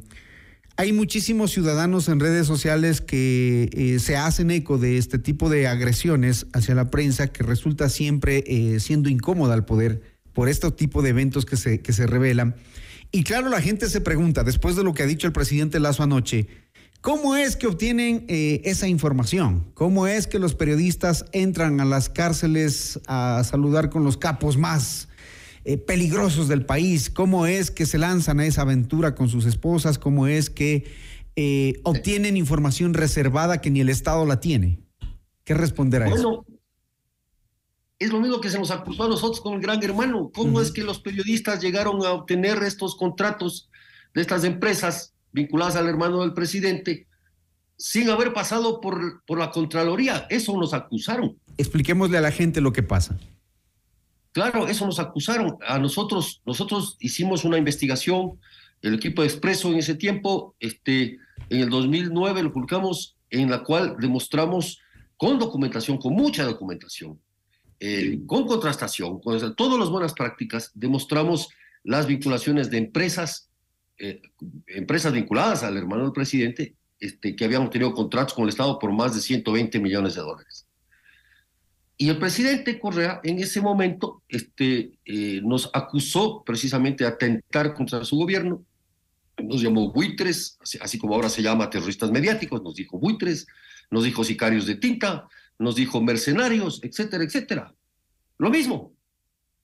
hay 0.77 0.93
muchísimos 0.93 1.51
ciudadanos 1.51 2.09
en 2.09 2.19
redes 2.19 2.45
sociales 2.47 3.01
que 3.01 3.69
eh, 3.71 3.99
se 3.99 4.17
hacen 4.17 4.51
eco 4.51 4.77
de 4.77 4.97
este 4.97 5.17
tipo 5.17 5.49
de 5.49 5.67
agresiones 5.67 6.47
hacia 6.53 6.75
la 6.75 6.91
prensa 6.91 7.27
que 7.27 7.43
resulta 7.43 7.89
siempre 7.89 8.43
eh, 8.45 8.79
siendo 8.79 9.09
incómoda 9.09 9.53
al 9.53 9.65
poder 9.65 10.01
por 10.33 10.49
este 10.49 10.69
tipo 10.71 11.01
de 11.01 11.09
eventos 11.09 11.45
que 11.45 11.55
se, 11.55 11.79
que 11.79 11.93
se 11.93 12.07
revelan. 12.07 12.55
Y 13.11 13.23
claro, 13.23 13.47
la 13.47 13.61
gente 13.61 13.89
se 13.89 14.01
pregunta, 14.01 14.43
después 14.43 14.75
de 14.75 14.83
lo 14.83 14.93
que 14.93 15.03
ha 15.03 15.07
dicho 15.07 15.27
el 15.27 15.33
presidente 15.33 15.79
Lazo 15.79 16.03
anoche, 16.03 16.47
¿Cómo 17.05 17.35
es 17.35 17.55
que 17.55 17.67
obtienen 17.67 18.25
eh, 18.29 18.61
esa 18.65 18.87
información? 18.87 19.69
¿Cómo 19.75 20.07
es 20.07 20.25
que 20.25 20.39
los 20.39 20.55
periodistas 20.55 21.25
entran 21.33 21.79
a 21.79 21.85
las 21.85 22.09
cárceles 22.09 22.99
a 23.05 23.43
saludar 23.43 23.91
con 23.91 24.03
los 24.03 24.17
capos 24.17 24.57
más 24.57 25.07
eh, 25.65 25.77
peligrosos 25.77 26.47
del 26.47 26.65
país? 26.65 27.11
¿Cómo 27.11 27.45
es 27.45 27.69
que 27.69 27.85
se 27.85 27.99
lanzan 27.99 28.39
a 28.39 28.47
esa 28.47 28.63
aventura 28.63 29.13
con 29.13 29.29
sus 29.29 29.45
esposas? 29.45 29.99
¿Cómo 29.99 30.25
es 30.25 30.49
que 30.49 30.91
eh, 31.35 31.79
obtienen 31.83 32.37
información 32.37 32.95
reservada 32.95 33.61
que 33.61 33.69
ni 33.69 33.81
el 33.81 33.89
Estado 33.89 34.25
la 34.25 34.39
tiene? 34.39 34.79
¿Qué 35.43 35.53
responder 35.53 36.01
a 36.01 36.07
eso? 36.09 36.43
es 37.99 38.11
lo 38.11 38.19
mismo 38.19 38.41
que 38.41 38.49
se 38.49 38.57
nos 38.57 38.71
acusó 38.71 39.03
a 39.03 39.09
nosotros 39.09 39.41
con 39.41 39.53
el 39.53 39.61
gran 39.61 39.83
hermano. 39.83 40.31
¿Cómo 40.33 40.59
es 40.59 40.71
que 40.71 40.81
los 40.81 41.01
periodistas 41.01 41.61
llegaron 41.61 42.03
a 42.03 42.13
obtener 42.13 42.63
estos 42.63 42.95
contratos 42.95 43.69
de 44.15 44.21
estas 44.21 44.43
empresas 44.43 45.14
vinculadas 45.36 45.75
al 45.75 45.88
hermano 45.88 46.21
del 46.21 46.33
presidente 46.33 47.07
sin 47.77 48.09
haber 48.09 48.33
pasado 48.33 48.81
por, 48.81 49.23
por 49.25 49.38
la 49.38 49.51
Contraloría? 49.51 50.25
Eso 50.29 50.57
nos 50.57 50.73
acusaron. 50.73 51.38
Expliquémosle 51.57 52.17
a 52.17 52.21
la 52.21 52.31
gente 52.31 52.61
lo 52.61 52.73
que 52.73 52.81
pasa. 52.81 53.19
Claro, 54.31 54.67
eso 54.67 54.86
nos 54.86 54.99
acusaron. 54.99 55.57
A 55.67 55.77
nosotros, 55.77 56.41
nosotros 56.45 56.97
hicimos 56.99 57.45
una 57.45 57.57
investigación, 57.57 58.39
el 58.81 58.95
equipo 58.95 59.21
de 59.21 59.27
Expreso 59.27 59.71
en 59.71 59.77
ese 59.77 59.95
tiempo, 59.95 60.55
este, 60.59 61.19
en 61.49 61.61
el 61.61 61.69
2009 61.69 62.43
lo 62.43 62.51
publicamos, 62.51 63.15
en 63.29 63.49
la 63.49 63.63
cual 63.63 63.95
demostramos 63.99 64.79
con 65.17 65.39
documentación, 65.39 65.97
con 65.97 66.13
mucha 66.13 66.43
documentación, 66.43 67.19
eh, 67.79 68.19
con 68.25 68.45
contrastación, 68.45 69.19
con 69.19 69.55
todas 69.55 69.79
las 69.79 69.89
buenas 69.89 70.13
prácticas, 70.13 70.71
demostramos 70.73 71.49
las 71.83 72.07
vinculaciones 72.07 72.69
de 72.69 72.79
empresas, 72.79 73.49
eh, 73.97 74.21
empresas 74.67 75.13
vinculadas 75.13 75.63
al 75.63 75.77
hermano 75.77 76.03
del 76.03 76.11
presidente, 76.11 76.75
este, 76.99 77.35
que 77.35 77.45
habían 77.45 77.69
tenido 77.69 77.93
contratos 77.93 78.33
con 78.33 78.43
el 78.43 78.49
Estado 78.49 78.79
por 78.79 78.91
más 78.91 79.13
de 79.15 79.21
120 79.21 79.79
millones 79.79 80.15
de 80.15 80.21
dólares. 80.21 80.65
Y 81.97 82.09
el 82.09 82.17
presidente 82.17 82.77
Correa 82.79 83.21
en 83.23 83.39
ese 83.39 83.61
momento 83.61 84.21
este, 84.27 84.97
eh, 85.05 85.41
nos 85.43 85.69
acusó 85.73 86.43
precisamente 86.43 87.03
de 87.05 87.09
atentar 87.09 87.73
contra 87.73 88.03
su 88.03 88.17
gobierno, 88.17 88.65
nos 89.41 89.61
llamó 89.61 89.91
buitres, 89.91 90.57
así, 90.61 90.77
así, 90.81 90.97
como 90.97 91.15
ahora 91.15 91.29
se 91.29 91.41
llama 91.41 91.69
terroristas 91.69 92.11
mediáticos, 92.11 92.61
nos 92.63 92.75
dijo 92.75 92.99
buitres, 92.99 93.47
nos 93.91 94.03
dijo 94.03 94.23
sicarios 94.23 94.65
de 94.65 94.75
tinta, 94.75 95.27
nos 95.57 95.75
dijo 95.75 96.01
mercenarios, 96.01 96.81
etcétera, 96.83 97.23
etcétera. 97.23 97.73
Lo 98.37 98.49
mismo. 98.49 98.93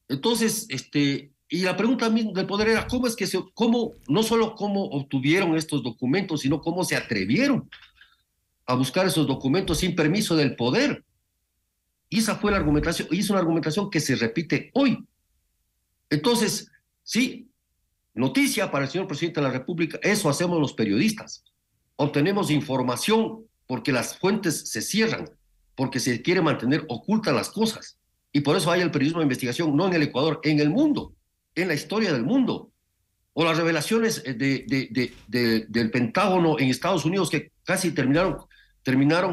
Entonces, 0.08 0.66
este, 0.70 1.31
y 1.54 1.64
la 1.64 1.76
pregunta 1.76 2.10
del 2.10 2.48
poder 2.48 2.70
era 2.70 2.88
cómo 2.88 3.08
es 3.08 3.16
que 3.18 3.28
se, 3.28 3.38
cómo, 3.54 3.96
no 4.08 4.24
solo 4.24 4.56
cómo 4.56 4.86
obtuvieron 4.86 5.58
estos 5.58 5.84
documentos, 5.84 6.40
sino 6.40 6.62
cómo 6.62 6.86
se 6.86 6.96
atrevieron 6.96 7.70
a 8.66 8.74
buscar 8.76 9.06
esos 9.06 9.28
documentos 9.28 9.80
sin 9.80 9.94
permiso 9.94 10.38
del 10.38 10.56
poder. 10.56 11.04
Y 12.08 12.20
esa 12.20 12.38
fue 12.38 12.52
la 12.52 12.58
argumentación, 12.58 13.10
y 13.12 13.20
es 13.20 13.30
una 13.30 13.40
argumentación 13.40 13.90
que 13.90 14.00
se 14.00 14.16
repite 14.16 14.72
hoy. 14.74 15.06
Entonces, 16.10 16.72
sí, 17.04 17.50
noticia 18.14 18.72
para 18.72 18.86
el 18.86 18.92
señor 18.92 19.08
presidente 19.08 19.42
de 19.42 19.48
la 19.48 19.54
República, 19.54 20.00
eso 20.04 20.30
hacemos 20.30 20.58
los 20.58 20.72
periodistas. 20.72 21.44
Obtenemos 21.98 22.50
información 22.50 23.44
porque 23.68 23.92
las 23.92 24.18
fuentes 24.18 24.70
se 24.70 24.82
cierran, 24.82 25.30
porque 25.76 26.00
se 26.00 26.22
quiere 26.22 26.42
mantener 26.42 26.86
ocultas 26.88 27.36
las 27.36 27.50
cosas. 27.50 27.98
Y 28.32 28.40
por 28.40 28.56
eso 28.56 28.72
hay 28.72 28.80
el 28.80 28.92
periodismo 28.92 29.20
de 29.20 29.26
investigación, 29.26 29.76
no 29.76 29.88
en 29.88 29.96
el 29.96 30.04
Ecuador, 30.04 30.40
en 30.46 30.62
el 30.62 30.70
mundo, 30.70 31.14
en 31.56 31.68
la 31.68 31.74
historia 31.74 32.14
del 32.14 32.24
mundo. 32.24 32.72
O 33.34 33.46
las 33.46 33.58
revelaciones 33.58 34.24
de, 34.24 35.14
del 35.28 35.92
Pentágono 35.92 36.60
en 36.60 36.70
Estados 36.70 37.06
Unidos 37.06 37.30
que 37.30 37.52
casi 37.64 37.92
terminaron, 37.92 38.46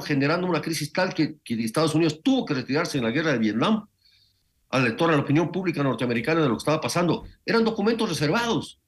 generando 0.03 0.47
una 0.47 0.61
crisis 0.61 0.93
tal 0.93 1.12
que, 1.14 1.37
que 1.43 1.55
Estados 1.64 1.95
Unidos 1.95 2.21
tuvo 2.23 2.45
que 2.45 2.55
retirarse 2.55 2.99
en 2.99 3.05
la 3.05 3.11
guerra 3.11 3.33
de 3.33 3.39
Vietnam 3.39 3.89
al 4.71 4.85
lector, 4.85 5.11
a 5.11 5.16
la 5.16 5.23
opinión 5.23 5.51
pública 5.51 5.83
norteamericana 5.83 6.43
de 6.43 6.49
lo 6.49 6.55
que 6.55 6.59
estaba 6.59 6.81
pasando. 6.81 7.25
Eran 7.45 7.64
documentos 7.64 8.09
reservados. 8.09 8.79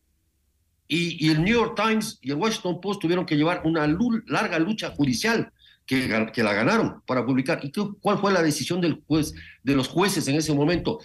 Y, 0.87 1.31
el 1.31 1.43
New 1.43 1.55
York 1.55 1.75
Times 1.77 2.19
y 2.21 2.31
el 2.31 2.37
Washington 2.37 2.81
Post 2.81 3.01
tuvieron 3.01 3.25
que 3.25 3.37
llevar 3.37 3.63
una 3.65 3.87
larga 4.27 4.59
lucha 4.59 4.91
judicial 4.91 5.53
que, 5.87 6.31
que 6.33 6.43
la 6.43 6.53
ganaron 6.53 7.01
para 7.07 7.25
publicar. 7.25 7.61
¿Y 7.63 7.71
qué, 7.71 7.83
cuál 8.01 8.19
fue 8.19 8.33
la 8.33 8.43
decisión 8.43 8.81
del 8.81 9.01
juez, 9.07 9.33
de 9.63 9.77
los 9.77 9.89
jueces 9.89 10.27
en 10.27 10.35
ese 10.35 10.53
momento? 10.53 10.99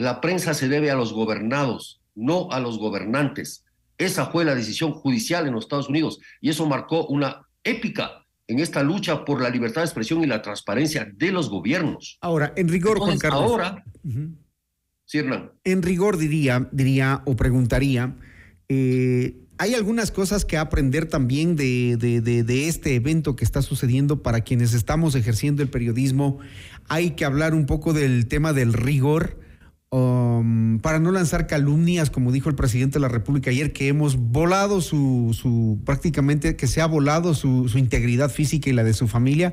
La 0.00 0.22
prensa 0.22 0.54
se 0.54 0.68
debe 0.68 0.90
a 0.90 0.94
los 0.94 1.12
gobernados, 1.12 2.00
no 2.14 2.50
a 2.50 2.58
los 2.58 2.78
gobernantes. 2.78 3.66
Esa 3.98 4.26
fue 4.26 4.46
la 4.46 4.54
decisión 4.54 4.92
judicial 4.92 5.46
en 5.46 5.52
los 5.52 5.64
Estados 5.64 5.90
Unidos 5.90 6.20
y 6.40 6.48
eso 6.48 6.66
marcó 6.66 7.06
una 7.08 7.46
épica 7.62 8.24
en 8.46 8.60
esta 8.60 8.82
lucha 8.82 9.26
por 9.26 9.42
la 9.42 9.50
libertad 9.50 9.82
de 9.82 9.88
expresión 9.88 10.24
y 10.24 10.26
la 10.26 10.40
transparencia 10.40 11.06
de 11.14 11.30
los 11.30 11.50
gobiernos. 11.50 12.16
Ahora, 12.22 12.54
en 12.56 12.68
rigor, 12.68 12.96
Entonces, 12.96 13.20
Juan 13.20 13.30
Carlos. 13.30 13.50
Ahora, 13.50 13.84
uh 14.02 14.08
-huh. 14.08 14.34
sí, 15.04 15.18
Hernán. 15.18 15.52
En 15.64 15.82
rigor 15.82 16.16
diría, 16.16 16.66
diría 16.72 17.22
o 17.26 17.36
preguntaría, 17.36 18.16
eh, 18.68 19.36
hay 19.58 19.74
algunas 19.74 20.10
cosas 20.10 20.46
que 20.46 20.56
aprender 20.56 21.04
también 21.04 21.56
de, 21.56 21.98
de, 21.98 22.22
de, 22.22 22.42
de, 22.42 22.68
este 22.68 22.94
evento 22.94 23.36
que 23.36 23.44
está 23.44 23.60
sucediendo 23.60 24.22
para 24.22 24.40
quienes 24.40 24.72
estamos 24.72 25.14
ejerciendo 25.14 25.62
el 25.62 25.68
periodismo. 25.68 26.38
Hay 26.88 27.10
que 27.10 27.26
hablar 27.26 27.52
un 27.52 27.66
poco 27.66 27.92
del 27.92 28.28
tema 28.28 28.54
del 28.54 28.72
rigor. 28.72 29.39
Um, 29.92 30.78
para 30.78 31.00
no 31.00 31.10
lanzar 31.10 31.48
calumnias, 31.48 32.10
como 32.10 32.30
dijo 32.30 32.48
el 32.48 32.54
presidente 32.54 32.94
de 32.94 33.00
la 33.00 33.08
República 33.08 33.50
ayer, 33.50 33.72
que 33.72 33.88
hemos 33.88 34.16
volado 34.16 34.80
su, 34.82 35.36
su 35.36 35.80
prácticamente 35.84 36.54
que 36.54 36.68
se 36.68 36.80
ha 36.80 36.86
volado 36.86 37.34
su, 37.34 37.68
su, 37.68 37.76
integridad 37.76 38.30
física 38.30 38.70
y 38.70 38.72
la 38.72 38.84
de 38.84 38.94
su 38.94 39.08
familia, 39.08 39.52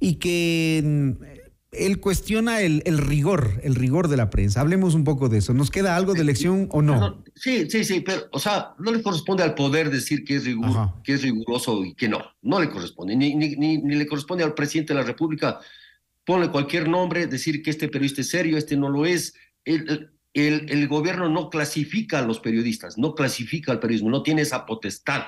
y 0.00 0.14
que 0.14 0.82
mm, 0.84 1.24
él 1.70 2.00
cuestiona 2.00 2.60
el, 2.60 2.82
el, 2.86 2.98
rigor, 2.98 3.60
el 3.62 3.76
rigor 3.76 4.08
de 4.08 4.16
la 4.16 4.30
prensa. 4.30 4.62
Hablemos 4.62 4.96
un 4.96 5.04
poco 5.04 5.28
de 5.28 5.38
eso. 5.38 5.54
¿Nos 5.54 5.70
queda 5.70 5.94
algo 5.94 6.12
de 6.12 6.24
lección 6.24 6.66
o 6.72 6.82
no? 6.82 7.22
Sí, 7.36 7.70
sí, 7.70 7.84
sí, 7.84 8.00
pero, 8.00 8.22
o 8.32 8.40
sea, 8.40 8.74
no 8.80 8.90
le 8.90 9.00
corresponde 9.00 9.44
al 9.44 9.54
poder 9.54 9.90
decir 9.90 10.24
que 10.24 10.36
es, 10.36 10.44
rigur, 10.44 10.74
que 11.04 11.12
es 11.12 11.22
riguroso 11.22 11.84
y 11.84 11.94
que 11.94 12.08
no. 12.08 12.18
No 12.42 12.58
le 12.58 12.68
corresponde, 12.68 13.14
ni, 13.14 13.36
ni, 13.36 13.54
ni, 13.54 13.78
ni 13.78 13.94
le 13.94 14.08
corresponde 14.08 14.42
al 14.42 14.54
presidente 14.54 14.92
de 14.92 14.98
la 14.98 15.06
República 15.06 15.60
ponle 16.28 16.50
cualquier 16.50 16.90
nombre, 16.90 17.26
decir 17.26 17.62
que 17.62 17.70
este 17.70 17.88
periodista 17.88 18.20
es 18.20 18.28
serio, 18.28 18.58
este 18.58 18.76
no 18.76 18.90
lo 18.90 19.06
es, 19.06 19.32
el, 19.68 20.10
el, 20.34 20.66
el, 20.70 20.88
gobierno 20.88 21.28
no 21.28 21.50
clasifica 21.50 22.18
a 22.18 22.26
los 22.26 22.40
periodistas, 22.40 22.96
no 22.96 23.14
clasifica 23.14 23.72
al 23.72 23.80
periodismo, 23.80 24.10
no 24.10 24.22
tiene 24.22 24.42
esa 24.42 24.64
potestad. 24.64 25.22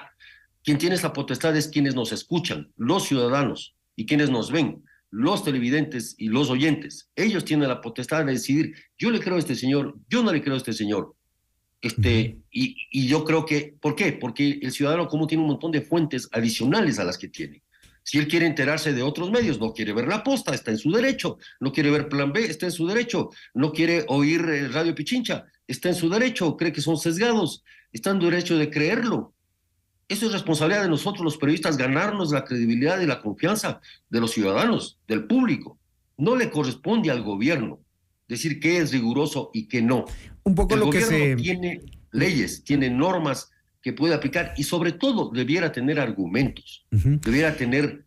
Quien 0.63 0.79
tiene 0.79 0.95
esa 0.95 1.13
potestad 1.13 1.57
es 1.57 1.69
quienes 1.69 1.95
nos 1.95 2.13
escuchan, 2.13 2.73
los 2.77 3.07
ciudadanos 3.07 3.77
y 3.97 4.07
quienes 4.07 4.31
nos 4.31 4.51
ven, 4.51 4.85
los 5.11 5.45
televidentes 5.45 6.15
y 6.19 6.29
los 6.29 6.51
oyentes. 6.51 7.11
Ellos 7.17 7.45
tienen 7.45 7.69
la 7.69 7.81
potestad 7.81 8.25
de 8.25 8.33
decidir, 8.33 8.75
yo 8.99 9.11
le 9.11 9.21
creo 9.21 9.37
a 9.37 9.41
este 9.41 9.55
señor, 9.55 9.99
yo 10.09 10.23
no 10.23 10.33
le 10.33 10.43
creo 10.43 10.55
a 10.55 10.59
este 10.59 10.73
señor. 10.73 11.15
Este, 11.83 12.39
y, 12.51 12.77
y 12.91 13.07
yo 13.07 13.25
creo 13.25 13.47
que, 13.47 13.75
¿por 13.81 13.97
qué? 13.97 14.13
Porque 14.13 14.59
el 14.63 14.71
ciudadano 14.71 15.09
como 15.09 15.27
tiene 15.27 15.43
un 15.43 15.51
montón 15.51 15.73
de 15.73 15.81
fuentes 15.81 16.29
adicionales 16.33 16.99
a 16.99 17.05
las 17.05 17.17
que 17.17 17.29
tiene. 17.29 17.63
Si 18.03 18.19
él 18.19 18.29
quiere 18.29 18.47
enterarse 18.47 18.93
de 18.93 19.03
otros 19.03 19.31
medios, 19.31 19.61
no 19.61 19.73
quiere 19.73 19.93
ver 19.93 20.09
la 20.09 20.23
posta, 20.23 20.55
está 20.55 20.71
en 20.71 20.79
su 20.79 20.91
derecho. 20.91 21.39
No 21.61 21.73
quiere 21.73 21.91
ver 21.91 22.09
Plan 22.09 22.33
B, 22.33 22.45
está 22.45 22.67
en 22.67 22.73
su 22.73 22.87
derecho. 22.87 23.31
No 23.55 23.73
quiere 23.73 24.05
oír 24.09 24.41
eh, 24.49 24.69
Radio 24.69 24.95
Pichincha, 24.95 25.45
está 25.67 25.89
en 25.89 25.95
su 25.95 26.09
derecho. 26.09 26.57
Cree 26.57 26.73
que 26.73 26.81
son 26.81 26.97
sesgados, 26.97 27.63
está 27.93 28.11
en 28.11 28.21
su 28.21 28.31
derecho 28.31 28.57
de 28.57 28.71
creerlo. 28.71 29.35
Eso 30.09 30.27
es 30.27 30.33
responsabilidad 30.33 30.83
de 30.83 30.89
nosotros 30.89 31.23
los 31.23 31.37
periodistas, 31.37 31.77
ganarnos 31.77 32.33
la 32.33 32.45
credibilidad 32.45 33.01
y 33.01 33.07
la 33.07 33.21
confianza 33.21 33.81
de 34.09 34.21
los 34.21 34.33
ciudadanos, 34.33 34.99
del 35.07 35.27
público. 35.27 35.79
No 36.17 36.35
le 36.35 36.51
corresponde 36.51 37.11
al 37.11 37.23
gobierno 37.23 37.81
decir 38.27 38.59
qué 38.59 38.79
es 38.79 38.91
riguroso 38.91 39.51
y 39.55 39.69
qué 39.69 39.83
no. 39.83 40.07
Un 40.43 40.55
poco 40.57 40.75
El 40.75 40.81
lo 40.81 40.91
que 40.91 41.05
gobierno 41.05 41.37
se... 41.39 41.43
tiene 41.43 41.81
leyes, 42.11 42.65
tiene 42.65 42.91
normas 42.91 43.51
que 43.83 43.93
puede 43.93 44.15
aplicar 44.15 44.55
y 44.57 44.65
sobre 44.65 44.93
todo 44.93 45.31
debiera 45.31 45.73
tener 45.73 45.99
argumentos, 45.99 46.85
uh 46.93 46.97
-huh. 46.97 47.21
debiera 47.21 47.57
tener 47.57 48.05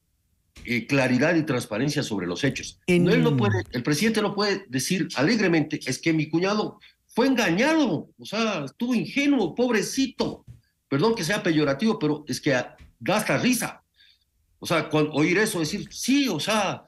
eh, 0.65 0.85
claridad 0.87 1.35
y 1.35 1.43
transparencia 1.43 2.03
sobre 2.03 2.27
los 2.27 2.43
hechos. 2.43 2.79
En... 2.87 3.03
No, 3.03 3.11
él 3.11 3.23
no 3.23 3.35
puede, 3.35 3.63
el 3.71 3.83
presidente 3.83 4.21
no 4.21 4.33
puede 4.35 4.65
decir 4.69 5.07
alegremente, 5.15 5.79
es 5.85 5.99
que 5.99 6.13
mi 6.13 6.29
cuñado 6.29 6.79
fue 7.07 7.27
engañado, 7.27 8.09
o 8.17 8.25
sea, 8.25 8.65
estuvo 8.65 8.93
ingenuo, 8.95 9.53
pobrecito. 9.55 10.45
Perdón 10.89 11.15
que 11.15 11.23
sea 11.23 11.41
peyorativo, 11.41 11.97
pero 11.97 12.23
es 12.27 12.39
que 12.39 12.51
da 12.51 12.77
hasta 13.15 13.37
risa. 13.37 13.83
O 14.59 14.65
sea, 14.65 14.89
cuando, 14.89 15.11
oír 15.13 15.37
eso, 15.37 15.59
decir, 15.59 15.87
sí, 15.91 16.29
o 16.29 16.39
sea, 16.39 16.83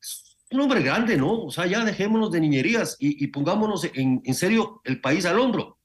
es 0.00 0.36
un 0.50 0.60
hombre 0.60 0.82
grande, 0.82 1.16
¿no? 1.16 1.44
O 1.44 1.50
sea, 1.50 1.66
ya 1.66 1.84
dejémonos 1.84 2.30
de 2.30 2.40
niñerías 2.40 2.96
y, 2.98 3.22
y 3.24 3.28
pongámonos 3.28 3.84
en, 3.94 4.20
en 4.24 4.34
serio 4.34 4.80
el 4.84 5.00
país 5.00 5.24
al 5.26 5.38
hombro. 5.38 5.78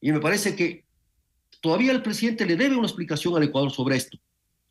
Y 0.00 0.12
me 0.12 0.20
parece 0.20 0.54
que 0.54 0.87
todavía 1.60 1.92
el 1.92 2.02
presidente 2.02 2.46
le 2.46 2.56
debe 2.56 2.76
una 2.76 2.86
explicación 2.86 3.36
al 3.36 3.42
Ecuador 3.42 3.70
sobre 3.70 3.96
esto, 3.96 4.18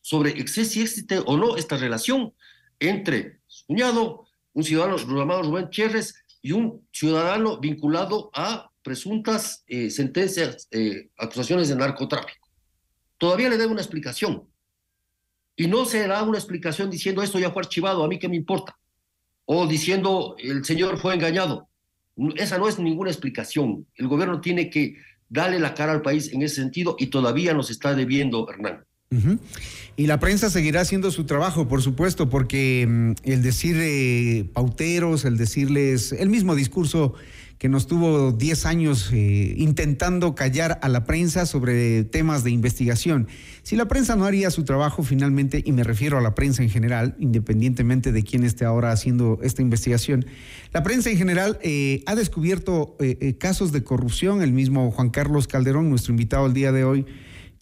sobre 0.01 0.47
si 0.47 0.61
existe 0.81 1.21
o 1.25 1.37
no 1.37 1.57
esta 1.57 1.77
relación 1.77 2.33
entre 2.79 3.39
su 3.47 3.65
cuñado, 3.65 4.25
un 4.53 4.63
ciudadano 4.63 4.97
llamado 4.97 5.43
Rubén 5.43 5.69
Cherres 5.69 6.15
y 6.41 6.51
un 6.51 6.87
ciudadano 6.91 7.59
vinculado 7.59 8.29
a 8.33 8.71
presuntas 8.81 9.63
eh, 9.67 9.89
sentencias, 9.89 10.67
eh, 10.71 11.09
acusaciones 11.17 11.67
de 11.67 11.75
narcotráfico. 11.75 12.47
Todavía 13.17 13.49
le 13.49 13.57
debe 13.57 13.71
una 13.71 13.81
explicación. 13.81 14.47
Y 15.55 15.67
no 15.67 15.85
se 15.85 16.07
da 16.07 16.23
una 16.23 16.37
explicación 16.37 16.89
diciendo 16.89 17.21
esto 17.21 17.39
ya 17.39 17.51
fue 17.51 17.63
archivado, 17.63 18.03
a 18.03 18.07
mí 18.07 18.19
qué 18.19 18.29
me 18.29 18.35
importa. 18.35 18.77
O 19.45 19.67
diciendo 19.67 20.35
el 20.37 20.63
señor 20.63 20.99
fue 20.99 21.15
engañado. 21.15 21.67
Esa 22.35 22.57
no 22.57 22.67
es 22.67 22.79
ninguna 22.79 23.09
explicación. 23.09 23.87
El 23.95 24.07
gobierno 24.07 24.39
tiene 24.39 24.69
que 24.69 24.97
darle 25.29 25.59
la 25.59 25.73
cara 25.73 25.91
al 25.91 26.01
país 26.01 26.31
en 26.33 26.41
ese 26.41 26.55
sentido 26.55 26.95
y 26.99 27.07
todavía 27.07 27.53
nos 27.53 27.69
está 27.69 27.93
debiendo, 27.93 28.47
Hernán. 28.49 28.83
Y 29.95 30.07
la 30.07 30.19
prensa 30.19 30.49
seguirá 30.49 30.81
haciendo 30.81 31.11
su 31.11 31.23
trabajo, 31.23 31.67
por 31.67 31.81
supuesto, 31.81 32.29
porque 32.29 32.85
mm, 32.87 33.11
el 33.23 33.41
decir 33.41 33.77
eh, 33.79 34.49
pauteros, 34.53 35.23
el 35.23 35.37
decirles 35.37 36.11
el 36.11 36.29
mismo 36.29 36.55
discurso 36.55 37.13
que 37.57 37.69
nos 37.69 37.87
tuvo 37.87 38.31
10 38.31 38.65
años 38.65 39.09
eh, 39.11 39.53
intentando 39.57 40.35
callar 40.35 40.79
a 40.81 40.89
la 40.89 41.05
prensa 41.05 41.45
sobre 41.45 42.03
temas 42.03 42.43
de 42.43 42.51
investigación. 42.51 43.27
Si 43.63 43.75
la 43.75 43.87
prensa 43.87 44.15
no 44.15 44.25
haría 44.25 44.51
su 44.51 44.63
trabajo 44.63 45.03
finalmente, 45.03 45.63
y 45.65 45.71
me 45.71 45.83
refiero 45.83 46.17
a 46.17 46.21
la 46.21 46.35
prensa 46.35 46.63
en 46.63 46.69
general, 46.69 47.15
independientemente 47.19 48.11
de 48.11 48.23
quién 48.23 48.43
esté 48.43 48.65
ahora 48.65 48.91
haciendo 48.91 49.39
esta 49.41 49.61
investigación, 49.61 50.25
la 50.71 50.83
prensa 50.83 51.09
en 51.09 51.17
general 51.17 51.59
eh, 51.61 52.03
ha 52.05 52.15
descubierto 52.15 52.95
casos 53.39 53.71
de 53.71 53.83
corrupción. 53.83 54.41
El 54.41 54.53
mismo 54.53 54.91
Juan 54.91 55.09
Carlos 55.09 55.47
Calderón, 55.47 55.89
nuestro 55.89 56.11
invitado 56.11 56.45
el 56.45 56.53
día 56.53 56.71
de 56.71 56.83
hoy, 56.83 57.05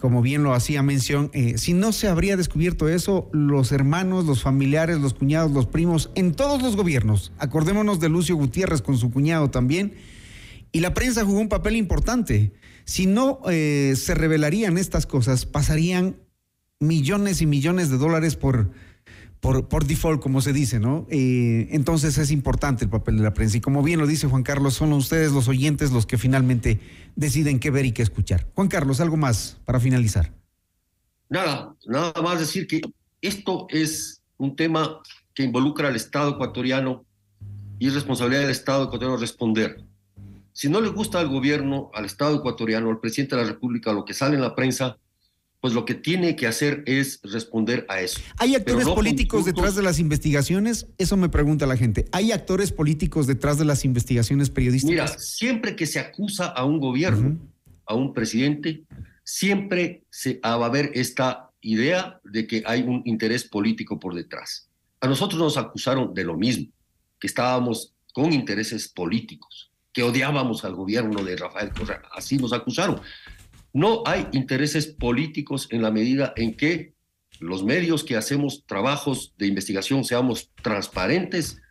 como 0.05 0.21
bien 0.21 0.43
lo 0.43 0.53
hacía 0.53 0.83
mención, 0.83 1.31
eh, 1.33 1.57
si 1.57 1.73
no 1.73 1.91
se 1.91 2.07
habría 2.07 2.37
descubierto 2.37 2.87
eso, 2.87 3.27
los 3.33 3.71
hermanos, 3.71 4.25
los 4.25 4.43
familiares, 4.43 4.99
los 4.99 5.15
cuñados, 5.15 5.49
los 5.49 5.65
primos, 5.65 6.11
en 6.13 6.35
todos 6.35 6.61
los 6.61 6.75
gobiernos, 6.75 7.31
acordémonos 7.39 7.99
de 7.99 8.09
Lucio 8.09 8.35
Gutiérrez 8.35 8.83
con 8.83 8.99
su 8.99 9.09
cuñado 9.09 9.49
también, 9.49 9.95
y 10.71 10.81
la 10.81 10.93
prensa 10.93 11.25
jugó 11.25 11.39
un 11.39 11.49
papel 11.49 11.75
importante. 11.75 12.53
Si 12.83 13.07
no 13.07 13.39
eh, 13.49 13.95
se 13.97 14.13
revelarían 14.13 14.77
estas 14.77 15.07
cosas, 15.07 15.47
pasarían 15.47 16.17
millones 16.79 17.41
y 17.41 17.47
millones 17.47 17.89
de 17.89 17.97
dólares 17.97 18.35
por, 18.35 18.69
por, 19.39 19.85
default, 19.85 20.21
como 20.21 20.41
se 20.41 20.53
dice, 20.53 20.79
¿no? 20.79 21.05
Eh, 21.09 21.67
entonces 21.71 22.17
es 22.17 22.31
importante 22.31 22.85
el 22.85 22.89
papel 22.89 23.17
de 23.17 23.23
la 23.23 23.33
prensa. 23.33 23.57
Y 23.57 23.61
como 23.61 23.83
bien 23.83 23.99
lo 23.99 24.07
dice 24.07 24.27
Juan 24.27 24.43
Carlos, 24.43 24.73
son 24.73 24.91
ustedes 24.93 25.31
los 25.31 25.47
oyentes 25.47 25.91
los 25.91 26.05
que 26.05 26.17
finalmente 26.17 26.79
deciden 27.15 27.59
qué 27.59 27.69
ver 27.69 27.85
y 27.85 27.91
qué 27.91 28.01
escuchar. 28.01 28.47
Juan 28.55 28.67
Carlos, 28.67 28.99
algo 29.01 29.17
más 29.17 29.57
para 29.65 29.79
finalizar. 29.79 30.33
Nada, 31.29 31.75
nada 31.85 32.13
más 32.23 32.39
decir 32.39 32.65
que 32.65 32.81
esto 33.21 33.67
es 33.69 34.21
un 34.37 34.55
tema 34.55 35.01
que 35.33 35.43
involucra 35.43 35.89
al 35.89 35.95
Estado 35.95 36.31
ecuatoriano 36.31 37.05
y 37.77 37.87
es 37.87 37.93
responsabilidad 37.93 38.41
del 38.41 38.51
Estado 38.51 38.85
ecuatoriano 38.85 39.17
responder. 39.17 39.83
Si 40.53 40.69
no 40.69 40.79
le 40.79 40.89
gusta 40.89 41.19
al 41.19 41.27
gobierno, 41.27 41.91
al 41.93 42.05
Estado 42.05 42.37
ecuatoriano, 42.37 42.89
al 42.89 42.99
presidente 42.99 43.35
de 43.35 43.43
la 43.43 43.47
República, 43.49 43.91
lo 43.91 44.05
que 44.05 44.13
sale 44.13 44.35
en 44.35 44.41
la 44.41 44.55
prensa, 44.55 44.97
pues 45.65 45.73
lo 45.73 45.83
que 45.83 45.95
tiene 45.95 46.35
que 46.35 46.45
hacer 46.45 46.83
es 46.85 47.19
responder 47.23 47.87
a 47.89 47.99
eso. 47.99 48.19
¿Hay 48.37 48.53
actores 48.53 48.85
políticos 48.85 49.45
detrás 49.45 49.75
de 49.75 49.81
las 49.81 49.97
investigaciones? 49.97 50.85
Eso 50.99 51.17
me 51.17 51.27
pregunta 51.27 51.65
la 51.65 51.75
gente. 51.75 52.05
¿Hay 52.11 52.31
actores 52.31 52.71
políticos 52.71 53.25
detrás 53.25 53.57
de 53.57 53.65
las 53.65 53.83
investigaciones 53.83 54.51
periodísticas? 54.51 55.09
Mira, 55.09 55.19
siempre 55.19 55.75
que 55.75 55.87
se 55.87 55.97
acusa 55.97 56.45
a 56.45 56.65
un 56.65 56.79
gobierno, 56.79 57.39
a 57.87 57.95
un 57.95 58.13
presidente, 58.13 58.83
siempre 59.23 60.03
se, 60.11 60.39
va 60.45 60.51
a 60.51 60.65
haber 60.65 60.91
esta 60.93 61.49
idea 61.61 62.19
de 62.23 62.45
que 62.45 62.61
hay 62.67 62.83
un 62.83 63.01
interés 63.05 63.43
político 63.43 63.99
por 63.99 64.13
detrás. 64.13 64.69
A 65.01 65.07
nosotros 65.07 65.41
nos 65.41 65.57
acusaron 65.57 66.13
de 66.13 66.25
lo 66.25 66.37
mismo, 66.37 66.67
que 67.19 67.25
estábamos 67.25 67.95
con 68.13 68.33
intereses 68.33 68.87
políticos, 68.87 69.71
que 69.91 70.03
odiábamos 70.03 70.63
al 70.63 70.75
gobierno 70.75 71.23
de 71.23 71.37
Rafael 71.37 71.71
Correa. 71.71 72.03
Así 72.15 72.37
nos 72.37 72.53
acusaron. 72.53 73.01
No 73.75 74.03
hay 74.05 74.25
intereses 74.31 74.87
políticos 74.87 75.67
en 75.69 75.81
la 75.81 75.91
medida 75.91 76.31
en 76.37 76.55
que 76.55 76.93
los 77.41 77.61
medios 77.61 78.05
que 78.05 78.15
hacemos 78.15 78.63
trabajos 78.65 79.33
de 79.37 79.47
investigación 79.47 80.05
seamos 80.05 80.49
transparentes 80.63 81.61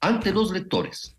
ante 0.00 0.32
los 0.32 0.50
lectores, 0.50 1.16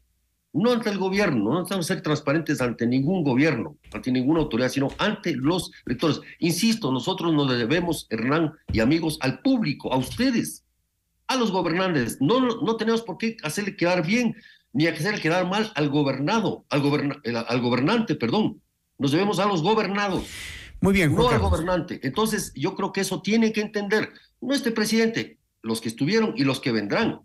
no 0.52 0.74
ante 0.74 0.90
el 0.90 0.98
gobierno, 0.98 1.46
no 1.46 1.54
necesitamos 1.54 1.86
ser 1.86 2.02
transparentes 2.02 2.60
ante 2.60 2.86
ningún 2.86 3.24
gobierno, 3.24 3.78
ante 3.94 4.12
ninguna 4.12 4.42
autoridad, 4.42 4.68
sino 4.68 4.90
ante 4.98 5.34
los 5.34 5.72
lectores. 5.86 6.20
Insisto, 6.40 6.92
nosotros 6.92 7.32
nos 7.32 7.50
debemos, 7.58 8.06
Hernán 8.10 8.52
y 8.74 8.82
amigos, 8.82 9.20
al 9.22 9.40
público, 9.40 9.94
a 9.94 9.98
ustedes, 9.98 10.66
a 11.28 11.38
los 11.38 11.54
gobernantes. 11.54 12.18
No, 12.20 12.42
no 12.42 12.76
tenemos 12.76 13.02
por 13.04 13.18
qué 13.18 13.38
hacerle 13.44 13.78
quedar 13.78 14.06
bien 14.06 14.36
ni 14.74 14.88
hacerle 14.88 15.22
quedar 15.22 15.48
mal 15.48 15.72
al 15.74 15.88
gobernado, 15.88 16.66
al, 16.70 16.82
al 17.48 17.62
gobernante, 17.62 18.16
perdón 18.16 18.60
nos 19.04 19.12
debemos 19.12 19.38
a 19.40 19.46
los 19.46 19.62
gobernados. 19.62 20.24
Muy 20.80 20.94
bien, 20.94 21.14
No 21.14 21.28
al 21.28 21.40
gobernante. 21.40 22.00
Entonces, 22.04 22.54
yo 22.56 22.74
creo 22.74 22.94
que 22.94 23.02
eso 23.02 23.22
tiene 23.22 23.52
que 23.52 23.60
entender, 23.60 24.14
no 24.40 24.54
este 24.54 24.72
presidente, 24.72 25.40
los 25.62 25.82
que 25.82 25.90
estuvieron 25.90 26.34
y 26.38 26.46
los 26.46 26.62
que 26.62 26.72
vendrán. 26.72 27.20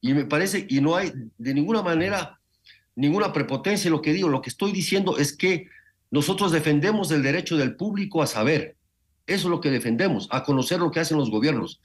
Y 0.00 0.12
me 0.12 0.24
parece, 0.24 0.66
y 0.68 0.80
no 0.80 0.96
hay 0.96 1.12
de 1.38 1.54
ninguna 1.54 1.82
manera 1.82 2.40
ninguna 2.96 3.32
prepotencia 3.32 3.86
en 3.86 3.92
lo 3.92 4.02
que 4.02 4.12
digo, 4.12 4.28
lo 4.28 4.42
que 4.42 4.50
estoy 4.50 4.72
diciendo 4.72 5.16
es 5.16 5.36
que 5.36 5.68
nosotros 6.10 6.50
defendemos 6.50 7.12
el 7.12 7.22
derecho 7.22 7.56
del 7.56 7.76
público 7.76 8.20
a 8.20 8.26
saber. 8.26 8.76
Eso 9.28 9.46
es 9.46 9.50
lo 9.50 9.60
que 9.60 9.70
defendemos, 9.70 10.26
a 10.32 10.42
conocer 10.42 10.80
lo 10.80 10.90
que 10.90 10.98
hacen 10.98 11.16
los 11.16 11.30
gobiernos. 11.30 11.80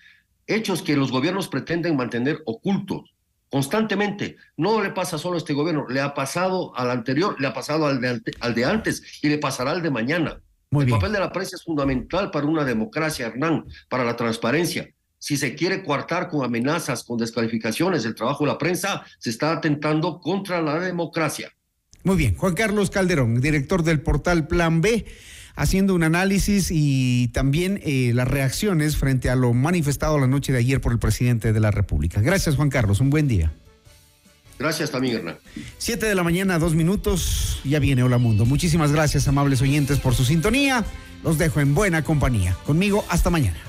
Hechos 0.48 0.82
que 0.82 0.98
los 0.98 1.12
gobiernos 1.12 1.50
pretenden 1.50 1.96
mantener 1.96 2.42
ocultos 2.46 3.14
constantemente. 3.50 4.38
No 4.58 4.82
le 4.82 4.92
pasa 4.92 5.18
solo 5.18 5.36
a 5.36 5.38
este 5.40 5.54
gobierno, 5.54 5.88
le 5.90 6.02
ha 6.02 6.14
pasado 6.14 6.76
al 6.78 6.92
anterior, 6.92 7.40
le 7.40 7.48
ha 7.48 7.54
pasado 7.54 7.86
al 7.86 8.00
de, 8.00 8.22
al 8.40 8.56
de 8.56 8.66
antes 8.66 9.04
y 9.22 9.30
le 9.30 9.38
pasará 9.38 9.72
al 9.72 9.82
de 9.82 9.92
mañana. 9.92 10.42
el 10.72 10.88
papel 10.88 11.12
de 11.12 11.20
la 11.20 11.32
prensa 11.32 11.56
es 11.56 11.64
fundamental 11.64 12.32
para 12.32 12.46
una 12.46 12.64
democracia, 12.64 13.28
Hernán, 13.28 13.66
para 13.90 14.04
la 14.04 14.16
transparencia. 14.16 14.90
Si 15.18 15.36
se 15.36 15.54
quiere 15.54 15.84
coartar 15.84 16.30
con 16.30 16.46
amenazas, 16.46 17.04
con 17.04 17.18
descalificaciones 17.18 18.06
el 18.06 18.16
trabajo 18.16 18.46
de 18.46 18.52
la 18.52 18.58
prensa, 18.58 19.04
se 19.18 19.30
está 19.30 19.52
atentando 19.52 20.22
contra 20.22 20.62
la 20.62 20.80
democracia. 20.80 21.52
Muy 22.04 22.16
bien, 22.16 22.36
Juan 22.38 22.54
Carlos 22.54 22.90
Calderón, 22.90 23.42
director 23.42 23.84
del 23.84 24.02
portal 24.02 24.48
Plan 24.48 24.80
B 24.80 25.06
haciendo 25.60 25.94
un 25.94 26.04
análisis 26.04 26.70
y 26.72 27.28
también 27.34 27.82
eh, 27.84 28.14
las 28.16 28.30
reacciones 28.30 28.96
frente 28.96 29.30
a 29.30 29.36
lo 29.36 29.54
manifestado 29.54 30.18
la 30.18 30.26
noche 30.26 30.54
de 30.54 30.60
ayer 30.60 30.80
por 30.80 30.94
el 30.94 31.00
presidente 31.00 31.52
de 31.52 31.60
la 31.60 31.70
República. 31.70 32.22
Gracias, 32.22 32.56
Juan 32.56 32.70
Carlos. 32.70 33.02
Un 33.02 33.10
buen 33.10 33.28
día. 33.28 33.52
Gracias 34.58 34.90
también, 34.90 35.18
Hernán. 35.18 35.38
Siete 35.78 36.06
de 36.06 36.16
la 36.16 36.24
mañana, 36.24 36.60
dos 36.60 36.76
minutos. 36.76 37.60
Ya 37.66 37.80
viene 37.80 38.04
Hola 38.04 38.18
Mundo. 38.18 38.46
Muchísimas 38.46 38.94
gracias, 38.94 39.28
amables 39.28 39.62
oyentes, 39.62 40.00
por 40.00 40.16
su 40.16 40.24
sintonía. 40.24 40.86
Los 41.26 41.38
dejo 41.38 41.60
en 41.60 41.76
buena 41.76 42.06
compañía. 42.06 42.56
Conmigo, 42.66 43.04
hasta 43.10 43.30
mañana. 43.30 43.69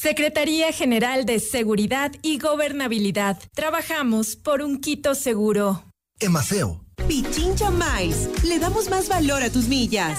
Secretaría 0.00 0.70
General 0.70 1.26
de 1.26 1.40
Seguridad 1.40 2.12
y 2.22 2.38
Gobernabilidad. 2.38 3.36
Trabajamos 3.52 4.36
por 4.36 4.62
un 4.62 4.80
Quito 4.80 5.16
seguro. 5.16 5.82
Emaceo. 6.20 6.84
Pichincha 7.08 7.72
Mais. 7.72 8.28
Le 8.44 8.60
damos 8.60 8.88
más 8.90 9.08
valor 9.08 9.42
a 9.42 9.50
tus 9.50 9.66
millas. 9.66 10.16